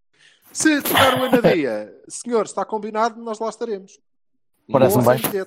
Se 0.52 0.82
tiver 0.82 1.14
o 1.20 1.26
Anadia, 1.26 1.94
senhor, 2.08 2.46
está 2.46 2.64
combinado, 2.64 3.22
nós 3.22 3.40
lá 3.40 3.50
estaremos. 3.50 4.00
Parece-me 4.72 5.04
bem. 5.04 5.46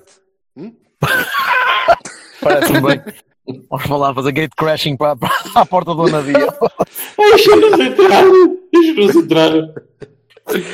Hum? 0.57 0.75
Parece-me 2.41 2.81
bem. 2.81 3.01
Vamos 3.69 3.87
falar, 3.87 4.13
fazer 4.13 4.31
gate 4.31 4.53
crashing 4.55 4.95
para, 4.95 5.15
para 5.15 5.29
a 5.55 5.65
porta 5.65 5.95
do 5.95 6.03
Anadia. 6.03 6.47
Deixa-nos 7.17 7.79
entrar! 7.79 8.23
Deixa-nos 8.71 9.15
entrar! 9.15 9.51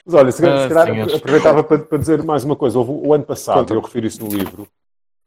Mas 0.05 0.13
olha, 0.13 0.32
se, 0.32 0.45
ah, 0.45 0.67
se 0.67 0.73
calhar 0.73 1.15
aproveitava 1.15 1.63
para, 1.63 1.80
para, 1.80 1.97
dizer 1.97 2.23
mais 2.23 2.43
uma 2.43 2.55
coisa. 2.55 2.80
Houve, 2.80 2.91
o 2.91 3.13
ano 3.13 3.26
passado, 3.26 3.59
Conta. 3.59 3.73
eu 3.73 3.82
refiro 3.82 4.07
isso 4.07 4.23
no 4.23 4.30
livro, 4.30 4.67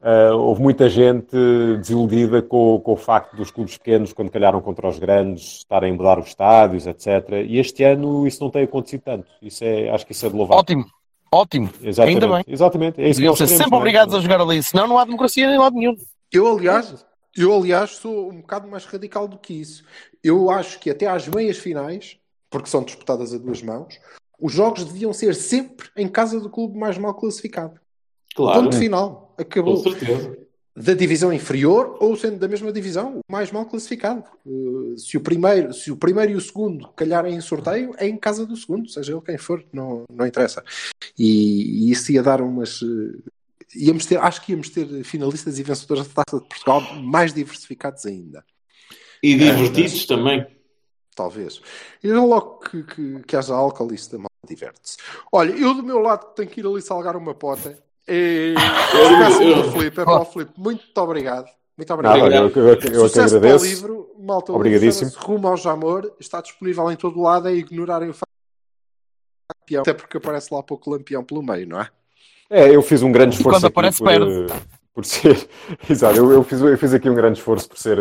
uh, 0.01 0.35
houve 0.35 0.61
muita 0.61 0.89
gente 0.89 1.35
desiludida 1.79 2.41
com, 2.41 2.79
com, 2.79 2.93
o 2.93 2.97
facto 2.97 3.35
dos 3.35 3.51
clubes 3.51 3.77
pequenos, 3.77 4.13
quando 4.13 4.31
calharam 4.31 4.61
contra 4.61 4.87
os 4.87 4.99
grandes, 4.99 5.57
estarem 5.57 5.91
a 5.91 5.95
mudar 5.95 6.19
os 6.19 6.27
estádios, 6.27 6.87
etc. 6.87 7.45
E 7.45 7.59
este 7.59 7.83
ano 7.83 8.27
isso 8.27 8.43
não 8.43 8.49
tem 8.49 8.63
acontecido 8.63 9.01
tanto. 9.01 9.27
Isso 9.41 9.63
é, 9.63 9.89
acho 9.89 10.05
que 10.05 10.11
isso 10.11 10.25
é 10.25 10.29
de 10.29 10.35
louvar. 10.35 10.59
Ótimo. 10.59 10.85
Ótimo. 11.31 11.69
Exatamente. 11.81 12.23
Ainda 12.23 12.35
bem. 12.35 12.43
Exatamente. 12.47 13.01
É 13.01 13.09
isso 13.09 13.19
Deviam 13.19 13.35
ser 13.35 13.47
sempre 13.47 13.75
obrigados 13.75 14.15
a 14.15 14.19
jogar 14.19 14.41
ali, 14.41 14.61
senão 14.63 14.87
não 14.87 14.97
há 14.97 15.05
democracia 15.05 15.45
em 15.45 15.57
lado 15.57 15.75
nenhum. 15.75 15.95
Eu, 16.31 16.57
aliás, 16.57 17.05
eu, 17.35 17.55
aliás, 17.55 17.91
sou 17.91 18.29
um 18.31 18.41
bocado 18.41 18.67
mais 18.67 18.85
radical 18.85 19.27
do 19.27 19.37
que 19.37 19.53
isso. 19.53 19.83
Eu 20.23 20.49
acho 20.49 20.79
que 20.79 20.89
até 20.89 21.05
às 21.05 21.27
meias 21.27 21.57
finais, 21.57 22.17
porque 22.49 22.69
são 22.69 22.83
disputadas 22.83 23.33
a 23.33 23.37
duas 23.37 23.61
mãos, 23.61 23.99
os 24.41 24.53
jogos 24.53 24.85
deviam 24.85 25.13
ser 25.13 25.35
sempre 25.35 25.89
em 25.95 26.07
casa 26.07 26.39
do 26.39 26.49
clube 26.49 26.77
mais 26.77 26.97
mal 26.97 27.13
classificado. 27.13 27.79
Claro. 28.35 28.63
Ponto 28.63 28.75
final. 28.75 29.28
Acabou. 29.39 29.81
Com 29.81 29.91
certeza. 29.91 30.37
Da 30.75 30.93
divisão 30.93 31.33
inferior 31.33 31.97
ou 31.99 32.15
sendo 32.15 32.37
da 32.37 32.47
mesma 32.47 32.71
divisão, 32.71 33.17
o 33.17 33.31
mais 33.31 33.51
mal 33.51 33.65
classificado. 33.65 34.23
Uh, 34.45 34.97
se, 34.97 35.17
o 35.17 35.21
primeiro, 35.21 35.73
se 35.73 35.91
o 35.91 35.97
primeiro 35.97 36.31
e 36.31 36.35
o 36.35 36.41
segundo 36.41 36.87
calharem 36.89 37.35
em 37.35 37.41
sorteio, 37.41 37.93
é 37.97 38.07
em 38.07 38.15
casa 38.15 38.45
do 38.45 38.55
segundo, 38.55 38.87
seja 38.87 39.11
ele 39.11 39.21
quem 39.21 39.37
for, 39.37 39.63
não, 39.73 40.05
não 40.09 40.25
interessa. 40.25 40.63
E, 41.17 41.87
e 41.87 41.91
isso 41.91 42.11
ia 42.11 42.23
dar 42.23 42.41
umas. 42.41 42.81
Uh, 42.81 43.21
íamos 43.75 44.05
ter, 44.05 44.19
acho 44.19 44.41
que 44.41 44.53
íamos 44.53 44.69
ter 44.69 45.03
finalistas 45.03 45.59
e 45.59 45.63
vencedores 45.63 46.07
da 46.07 46.23
Taça 46.23 46.41
de 46.41 46.47
Portugal 46.47 46.81
mais 47.01 47.33
diversificados 47.33 48.05
ainda. 48.05 48.43
E 49.21 49.35
divertidos 49.35 50.03
é, 50.03 50.07
também. 50.07 50.47
Talvez. 51.13 51.61
E 52.01 52.09
logo 52.09 52.59
que, 52.59 52.83
que, 52.83 53.19
que 53.23 53.35
haja 53.35 53.53
álcool, 53.53 53.93
isso 53.93 54.11
também 54.11 54.27
diverte-se. 54.47 54.97
Olha, 55.31 55.51
eu 55.51 55.73
do 55.73 55.83
meu 55.83 55.99
lado 55.99 56.33
tenho 56.33 56.49
que 56.49 56.61
ir 56.61 56.65
ali 56.65 56.81
salgar 56.81 57.15
uma 57.17 57.33
pota. 57.33 57.77
E... 58.09 58.55
Eu, 58.93 59.59
o 59.59 59.71
Filipe, 59.71 60.01
é 60.01 60.03
para 60.03 60.21
o 60.21 60.25
Filipe. 60.25 60.51
Muito 60.57 60.97
obrigado. 60.97 61.47
Muito 61.77 61.93
obrigado. 61.93 62.19
Nada, 62.19 62.35
eu, 62.35 62.49
eu, 62.49 62.67
eu, 62.67 62.73
eu 62.73 63.09
que 63.09 63.19
agradeço. 63.19 63.39
Para 63.39 63.55
o 63.55 63.63
livro, 63.63 64.11
malta, 64.19 64.51
Obrigadíssimo. 64.51 65.11
Rumo 65.17 65.47
ao 65.47 65.55
Jamor 65.55 66.11
está 66.19 66.41
disponível 66.41 66.91
em 66.91 66.95
todo 66.95 67.21
lado. 67.21 67.47
É 67.47 67.53
ignorarem 67.53 68.09
o 68.09 68.13
lampião, 69.69 69.81
até 69.81 69.93
porque 69.93 70.17
aparece 70.17 70.53
lá 70.53 70.61
pouco 70.61 70.89
lampião 70.89 71.23
pelo 71.23 71.41
meio, 71.41 71.67
não 71.67 71.79
é? 71.79 71.89
É, 72.49 72.75
eu 72.75 72.81
fiz 72.81 73.03
um 73.03 73.11
grande 73.11 73.35
esforço. 73.35 73.59
Quando 73.59 73.67
aparece, 73.67 73.99
por, 73.99 74.07
perde. 74.07 74.53
por 74.93 75.05
ser. 75.05 75.47
Exato, 75.89 76.17
eu, 76.17 76.31
eu, 76.31 76.43
fiz, 76.43 76.59
eu 76.59 76.77
fiz 76.77 76.93
aqui 76.93 77.09
um 77.09 77.15
grande 77.15 77.37
esforço 77.37 77.69
por 77.69 77.77
ser, 77.77 77.97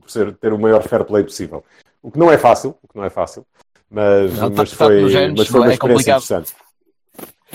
por 0.00 0.10
ser 0.10 0.34
ter 0.36 0.52
o 0.52 0.58
maior 0.58 0.82
fair 0.82 1.04
play 1.04 1.22
possível. 1.22 1.62
O 2.02 2.10
que 2.10 2.18
não 2.18 2.32
é 2.32 2.38
fácil, 2.38 2.74
o 2.82 2.88
que 2.88 2.96
não 2.96 3.04
é 3.04 3.10
fácil, 3.10 3.46
mas, 3.90 4.34
Não, 4.38 4.50
mas, 4.50 4.70
tá- 4.70 4.76
foi, 4.76 5.12
tá 5.12 5.28
nos 5.28 5.38
mas 5.38 5.48
foi 5.48 5.60
uma 5.60 5.70
é 5.70 5.74
experiência 5.74 5.78
complicado. 5.78 6.24
interessante. 6.24 6.54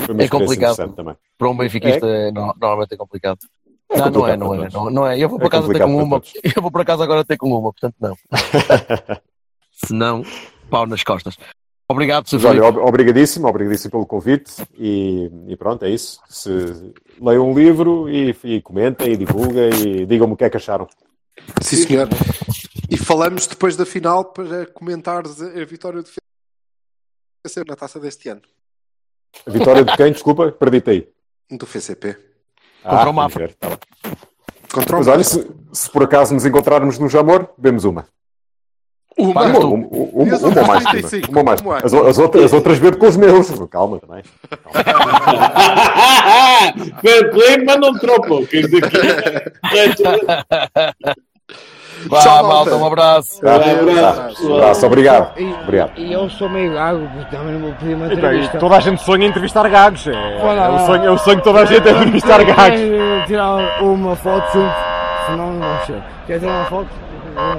Foi 0.06 0.14
uma 0.14 0.24
É 0.24 0.28
complicado. 0.28 0.93
também. 0.95 1.16
Para 1.38 1.49
um 1.49 1.58
benfiquista, 1.58 2.06
é, 2.08 2.32
no- 2.32 2.54
normalmente 2.60 2.93
é 2.93 2.97
complicado. 2.97 3.39
não, 3.89 4.10
não 4.10 4.28
é, 4.28 4.38
não 4.38 4.54
é, 4.64 4.70
não, 4.70 4.89
não 4.89 5.08
é. 5.08 5.18
Eu 5.20 5.30
vou 5.30 5.38
É 5.38 5.41
para 5.41 5.49
casa 5.49 5.68
ter 5.68 5.80
complicado 5.80 5.89
com 5.97 6.04
uma. 6.04 6.20
todos. 6.20 6.34
Eu 6.56 6.62
vou 6.62 6.72
para 6.72 6.86
casa 6.86 7.04
agora 7.04 7.24
ter 7.26 7.38
com 7.38 7.47
uma, 7.49 7.72
portanto 7.72 7.95
não. 7.99 8.16
Se 9.72 9.93
não, 9.93 10.24
pau 10.70 10.86
nas 10.86 11.04
costas. 11.04 11.38
Obrigado, 11.88 12.28
Sr. 12.30 12.45
Olha, 12.47 12.64
ob- 12.66 12.78
obrigadíssimo, 12.80 13.47
obrigadíssimo 13.47 13.91
pelo 13.91 14.06
convite 14.06 14.64
e, 14.78 15.30
e 15.47 15.56
pronto, 15.58 15.84
é 15.84 15.89
isso. 15.89 16.20
Se 16.30 16.93
leiam 17.20 17.49
um 17.49 17.54
livro 17.54 18.10
e, 18.10 18.36
e 18.43 18.62
comentem 18.62 19.12
e 19.14 19.18
divulguem 19.18 19.70
e 19.86 20.06
digam-me 20.06 20.34
o 20.34 20.38
que 20.38 20.45
é 20.45 20.49
que 20.49 20.58
acharam. 20.58 20.88
Sim, 21.62 21.76
senhor. 21.78 22.08
E 22.89 22.95
falamos 22.97 23.47
depois 23.47 23.76
da 23.76 23.86
final 23.86 24.24
para 24.26 24.66
comentares 24.68 25.41
a 25.41 25.66
vitória 25.66 26.01
do 26.01 26.08
FCP 26.08 27.70
na 27.70 27.76
taça 27.76 27.99
deste 27.99 28.30
ano. 28.30 28.41
A 29.45 29.51
vitória 29.51 29.84
de 29.84 29.95
quem? 29.97 30.11
Desculpa, 30.11 30.51
perdi-te 30.51 30.89
aí. 30.89 31.07
Do 31.51 31.65
FCP. 31.65 32.15
Contra 32.84 33.09
o 33.09 33.13
Mafra. 33.13 33.49
tá. 33.59 33.77
Contra 34.73 34.95
o 34.95 34.99
Mas 34.99 35.07
olha, 35.07 35.23
se, 35.23 35.47
se 35.71 35.89
por 35.89 36.03
acaso 36.03 36.34
nos 36.34 36.45
encontrarmos 36.45 36.99
no 36.99 37.07
Jamor, 37.09 37.47
bebemos 37.57 37.84
uma. 37.86 38.05
Uma. 39.17 39.43
Uma, 39.43 39.59
uma, 39.59 39.67
uma, 39.67 39.88
uma 40.23 40.47
outras 40.47 40.67
mais. 40.67 40.84
35? 40.86 41.31
Uma 41.31 41.43
mais. 41.43 41.61
É? 41.61 41.86
As, 41.86 41.93
as 41.93 42.17
outras, 42.17 42.43
as 42.45 42.53
outras 42.53 42.79
bebo 42.79 42.97
com 42.97 43.07
os 43.07 43.15
meus. 43.15 43.47
Calma 43.69 43.99
também. 43.99 44.23
Fair 47.01 47.31
play, 47.31 47.63
mas 47.63 47.79
não 47.79 47.93
tropa. 47.93 48.45
Quer 48.47 48.63
dizer 48.67 48.89
que. 48.89 48.97
Vá, 52.10 52.20
Tchau, 52.20 52.43
malta, 52.43 52.72
malta. 52.72 52.76
um 52.76 52.88
abraço. 52.88 53.41
Tá? 53.41 53.56
abraço. 53.56 54.47
Um 54.51 54.56
abraço, 54.56 54.86
obrigado. 54.86 55.39
E, 55.39 55.54
Obrigado. 55.64 55.91
e 55.97 56.14
eu 56.14 56.30
sou 56.30 56.49
meio 56.49 56.74
gago, 56.74 57.08
porque 57.14 57.36
também 57.36 57.54
não 57.54 57.62
vou 57.62 57.72
pedir 57.74 57.95
uma 57.95 58.06
entrevista. 58.14 58.60
a 58.76 58.80
gente 58.80 59.01
sonha 59.04 59.26
em 59.26 59.30
entrevistar 59.30 59.70
gagos. 59.70 60.08
É, 60.08 60.12
Olha, 60.41 60.60
é 60.62 60.70
o 60.70 60.86
sonho, 60.86 61.06
é 61.06 61.12
o 61.12 61.18
sonho 61.18 61.38
de 61.38 61.43
toda 61.43 61.60
a 61.62 61.66
gente 61.66 61.88
é 61.88 61.91
entrevistar 61.91 62.43
gagos. 62.43 62.80
Tirar 63.28 63.82
uma 63.82 64.16
foto 64.16 64.54
junto, 64.54 64.74
senão 65.28 65.54
não 65.54 65.60
vai 65.60 65.86
ser. 65.86 66.04
Quer 66.28 66.39
tirar 66.39 66.51
uma 66.51 66.66
foto? 66.66 66.88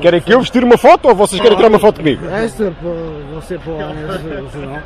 Querem 0.01 0.21
que 0.21 0.33
eu 0.33 0.41
vestir 0.41 0.63
uma 0.63 0.79
foto 0.79 1.09
ou 1.09 1.15
vocês 1.15 1.41
querem 1.41 1.57
tirar 1.57 1.69
uma 1.69 1.79
foto 1.81 1.97
comigo? 1.99 2.25
Esta, 2.31 2.71
para 2.71 2.91
você 3.35 3.59
no 3.59 4.51
jornal. 4.51 4.79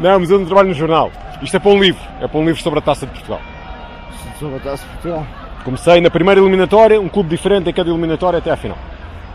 Não, 0.00 0.18
mas 0.18 0.30
eu 0.30 0.38
não 0.38 0.46
trabalho 0.46 0.68
no 0.68 0.74
jornal. 0.74 1.10
Isto 1.40 1.56
é 1.56 1.60
para 1.60 1.70
um 1.70 1.78
livro. 1.78 2.02
É 2.20 2.26
para 2.26 2.40
um 2.40 2.44
livro 2.44 2.60
sobre 2.60 2.78
a 2.80 2.82
Taça 2.82 3.06
de 3.06 3.12
Portugal. 3.12 3.40
Sobre 4.38 4.56
a 4.56 4.60
taça 4.60 4.82
de 4.84 4.90
Portugal. 4.94 5.26
Comecei 5.64 5.98
na 6.02 6.10
primeira 6.10 6.38
eliminatória, 6.42 7.00
um 7.00 7.08
clube 7.08 7.30
diferente 7.30 7.70
em 7.70 7.72
cada 7.72 7.88
eliminatória 7.88 8.38
até 8.38 8.50
à 8.50 8.56
final. 8.56 8.76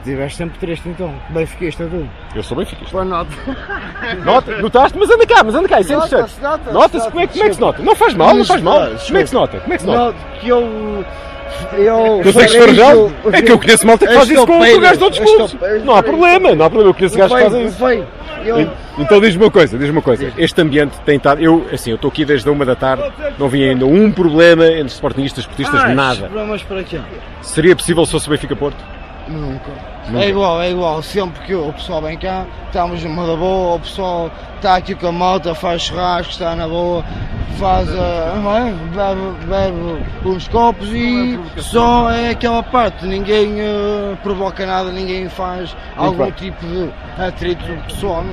Tiveste 0.04 0.38
sempre 0.38 0.58
triste 0.60 0.88
então. 0.90 1.14
Bem 1.30 1.46
fiquista 1.46 1.86
tu. 1.86 2.08
Eu 2.36 2.42
sou 2.44 2.58
benfiquista. 2.58 2.92
Boa 2.92 3.04
nota. 3.04 3.30
Nota, 4.24 4.58
notaste? 4.62 4.98
Mas 4.98 5.10
anda 5.10 5.26
cá, 5.28 5.44
mas 5.44 5.54
anda 5.56 5.68
cá, 5.68 5.82
isso 5.82 5.92
é 5.92 5.96
interessante. 5.98 6.42
Nota-se, 6.42 6.74
Nota-se, 6.74 7.08
como 7.10 7.20
é, 7.20 7.28
que- 7.28 7.34
como 7.34 7.46
é 7.46 7.50
que 7.50 7.56
se 7.56 7.62
nota? 7.62 7.84
Não 7.84 7.96
faz 7.96 8.14
mal, 8.14 8.34
não 8.34 8.46
faz 8.46 8.62
mal. 8.62 8.80
Como 9.06 9.18
é 9.18 9.22
que 9.24 9.28
se 9.30 9.34
nota? 9.36 9.60
Como 9.60 9.74
é 9.74 9.76
que 9.78 9.82
se 9.82 9.88
nota? 9.88 10.00
Nota 10.06 10.18
que 10.40 10.50
eu. 10.50 11.06
Eu. 11.78 12.22
Consegues 12.24 12.56
farejado? 12.56 13.14
É 13.34 13.42
que 13.42 13.52
eu 13.52 13.60
conheço 13.60 13.86
malta 13.86 14.08
que 14.08 14.14
faz 14.14 14.30
isso 14.30 14.48
com 14.48 14.60
com 14.60 14.80
gajos 14.80 14.98
de 14.98 15.04
outros 15.04 15.24
clubes. 15.24 15.58
Não 15.84 15.96
há 15.96 16.04
problema, 16.04 16.56
não 16.56 16.66
há 16.66 16.70
problema. 16.70 16.90
Eu 16.90 16.94
conheço 16.94 17.18
gajos 17.18 17.36
que 17.38 17.44
fazem 17.44 17.66
isso. 17.66 17.84
Eu. 18.46 18.72
Então 18.98 19.20
diz-me 19.20 19.44
uma 19.44 19.52
coisa, 19.52 19.78
diz-me 19.78 19.92
uma 19.98 20.02
coisa. 20.02 20.32
Este 20.38 20.62
ambiente 20.62 20.94
tem 21.06 21.18
estado. 21.18 21.42
Eu, 21.42 21.66
assim, 21.74 21.90
eu 21.90 21.96
estou 21.96 22.10
aqui 22.10 22.24
desde 22.24 22.48
a 22.48 22.52
uma 22.52 22.64
da 22.66 22.76
tarde, 22.76 23.04
não 23.38 23.50
vi 23.50 23.68
ainda 23.68 23.86
um 23.86 24.12
problema 24.12 24.66
entre 24.68 24.88
sportingistas, 24.94 25.44
esportistas, 25.44 25.82
Ah, 25.84 25.90
nada. 25.90 26.22
Problemas 26.28 26.64
para 26.64 26.84
quê? 26.84 27.00
Seria 27.42 27.76
possível 27.76 28.06
se 28.06 28.12
fosse 28.14 28.30
Benfica 28.30 28.56
Porto? 28.56 28.78
Nunca. 29.30 29.72
Nunca. 30.08 30.26
É 30.26 30.30
igual, 30.30 30.62
é 30.62 30.72
igual. 30.72 31.02
Sempre 31.04 31.40
que 31.46 31.54
o 31.54 31.72
pessoal 31.74 32.02
vem 32.02 32.18
cá, 32.18 32.46
estamos 32.66 33.04
numa 33.04 33.28
da 33.28 33.36
boa, 33.36 33.76
o 33.76 33.80
pessoal 33.80 34.32
está 34.56 34.76
aqui 34.76 34.96
com 34.96 35.08
a 35.08 35.12
malta, 35.12 35.54
faz 35.54 35.84
churrasco, 35.84 36.32
está 36.32 36.56
na 36.56 36.68
boa, 36.68 37.06
faz 37.60 37.88
não 37.90 38.58
é? 38.58 38.72
bebe, 38.72 39.46
bebe 39.46 40.04
uns 40.26 40.48
copos 40.48 40.90
e 40.92 41.40
só 41.58 42.10
é 42.10 42.30
aquela 42.30 42.64
parte. 42.64 43.06
Ninguém 43.06 43.60
eh, 43.60 44.18
provoca 44.24 44.66
nada, 44.66 44.92
ninguém 44.92 45.30
faz 45.30 45.76
algum 45.96 46.24
bem. 46.24 46.32
tipo 46.32 46.66
de 46.66 46.90
atrito 47.22 47.66
pessoal. 47.88 48.24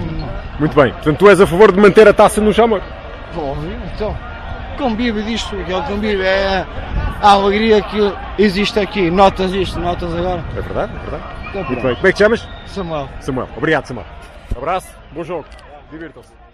Muito 0.58 0.74
bem. 0.74 0.92
Portanto, 0.92 1.18
tu 1.18 1.28
és 1.28 1.40
a 1.40 1.46
favor 1.46 1.72
de 1.72 1.78
manter 1.78 2.08
a 2.08 2.12
taça 2.14 2.40
no 2.40 2.52
Jamor? 2.52 2.80
Óbvio, 3.36 3.76
então. 3.94 4.16
Convive 4.76 5.22
disto, 5.22 5.56
que 5.64 5.72
é 5.72 5.76
o 5.76 5.82
convívio, 5.84 6.22
é 6.22 6.66
a 7.22 7.30
alegria 7.30 7.80
que 7.82 7.98
existe 8.38 8.78
aqui. 8.78 9.10
Notas 9.10 9.52
isto, 9.52 9.78
notas 9.80 10.14
agora. 10.14 10.44
É 10.56 10.60
verdade, 10.60 10.92
é 10.94 10.98
verdade. 11.10 11.24
Então, 11.48 11.64
Muito 11.64 11.82
bem. 11.82 11.94
Como 11.94 12.06
é 12.06 12.10
que 12.10 12.16
te 12.16 12.18
chamas? 12.18 12.48
Samuel. 12.66 13.08
Samuel. 13.20 13.48
Obrigado, 13.56 13.86
Samuel. 13.86 14.06
Abraço, 14.56 14.88
bom 15.12 15.24
jogo. 15.24 15.44
Divirtam-se. 15.90 16.45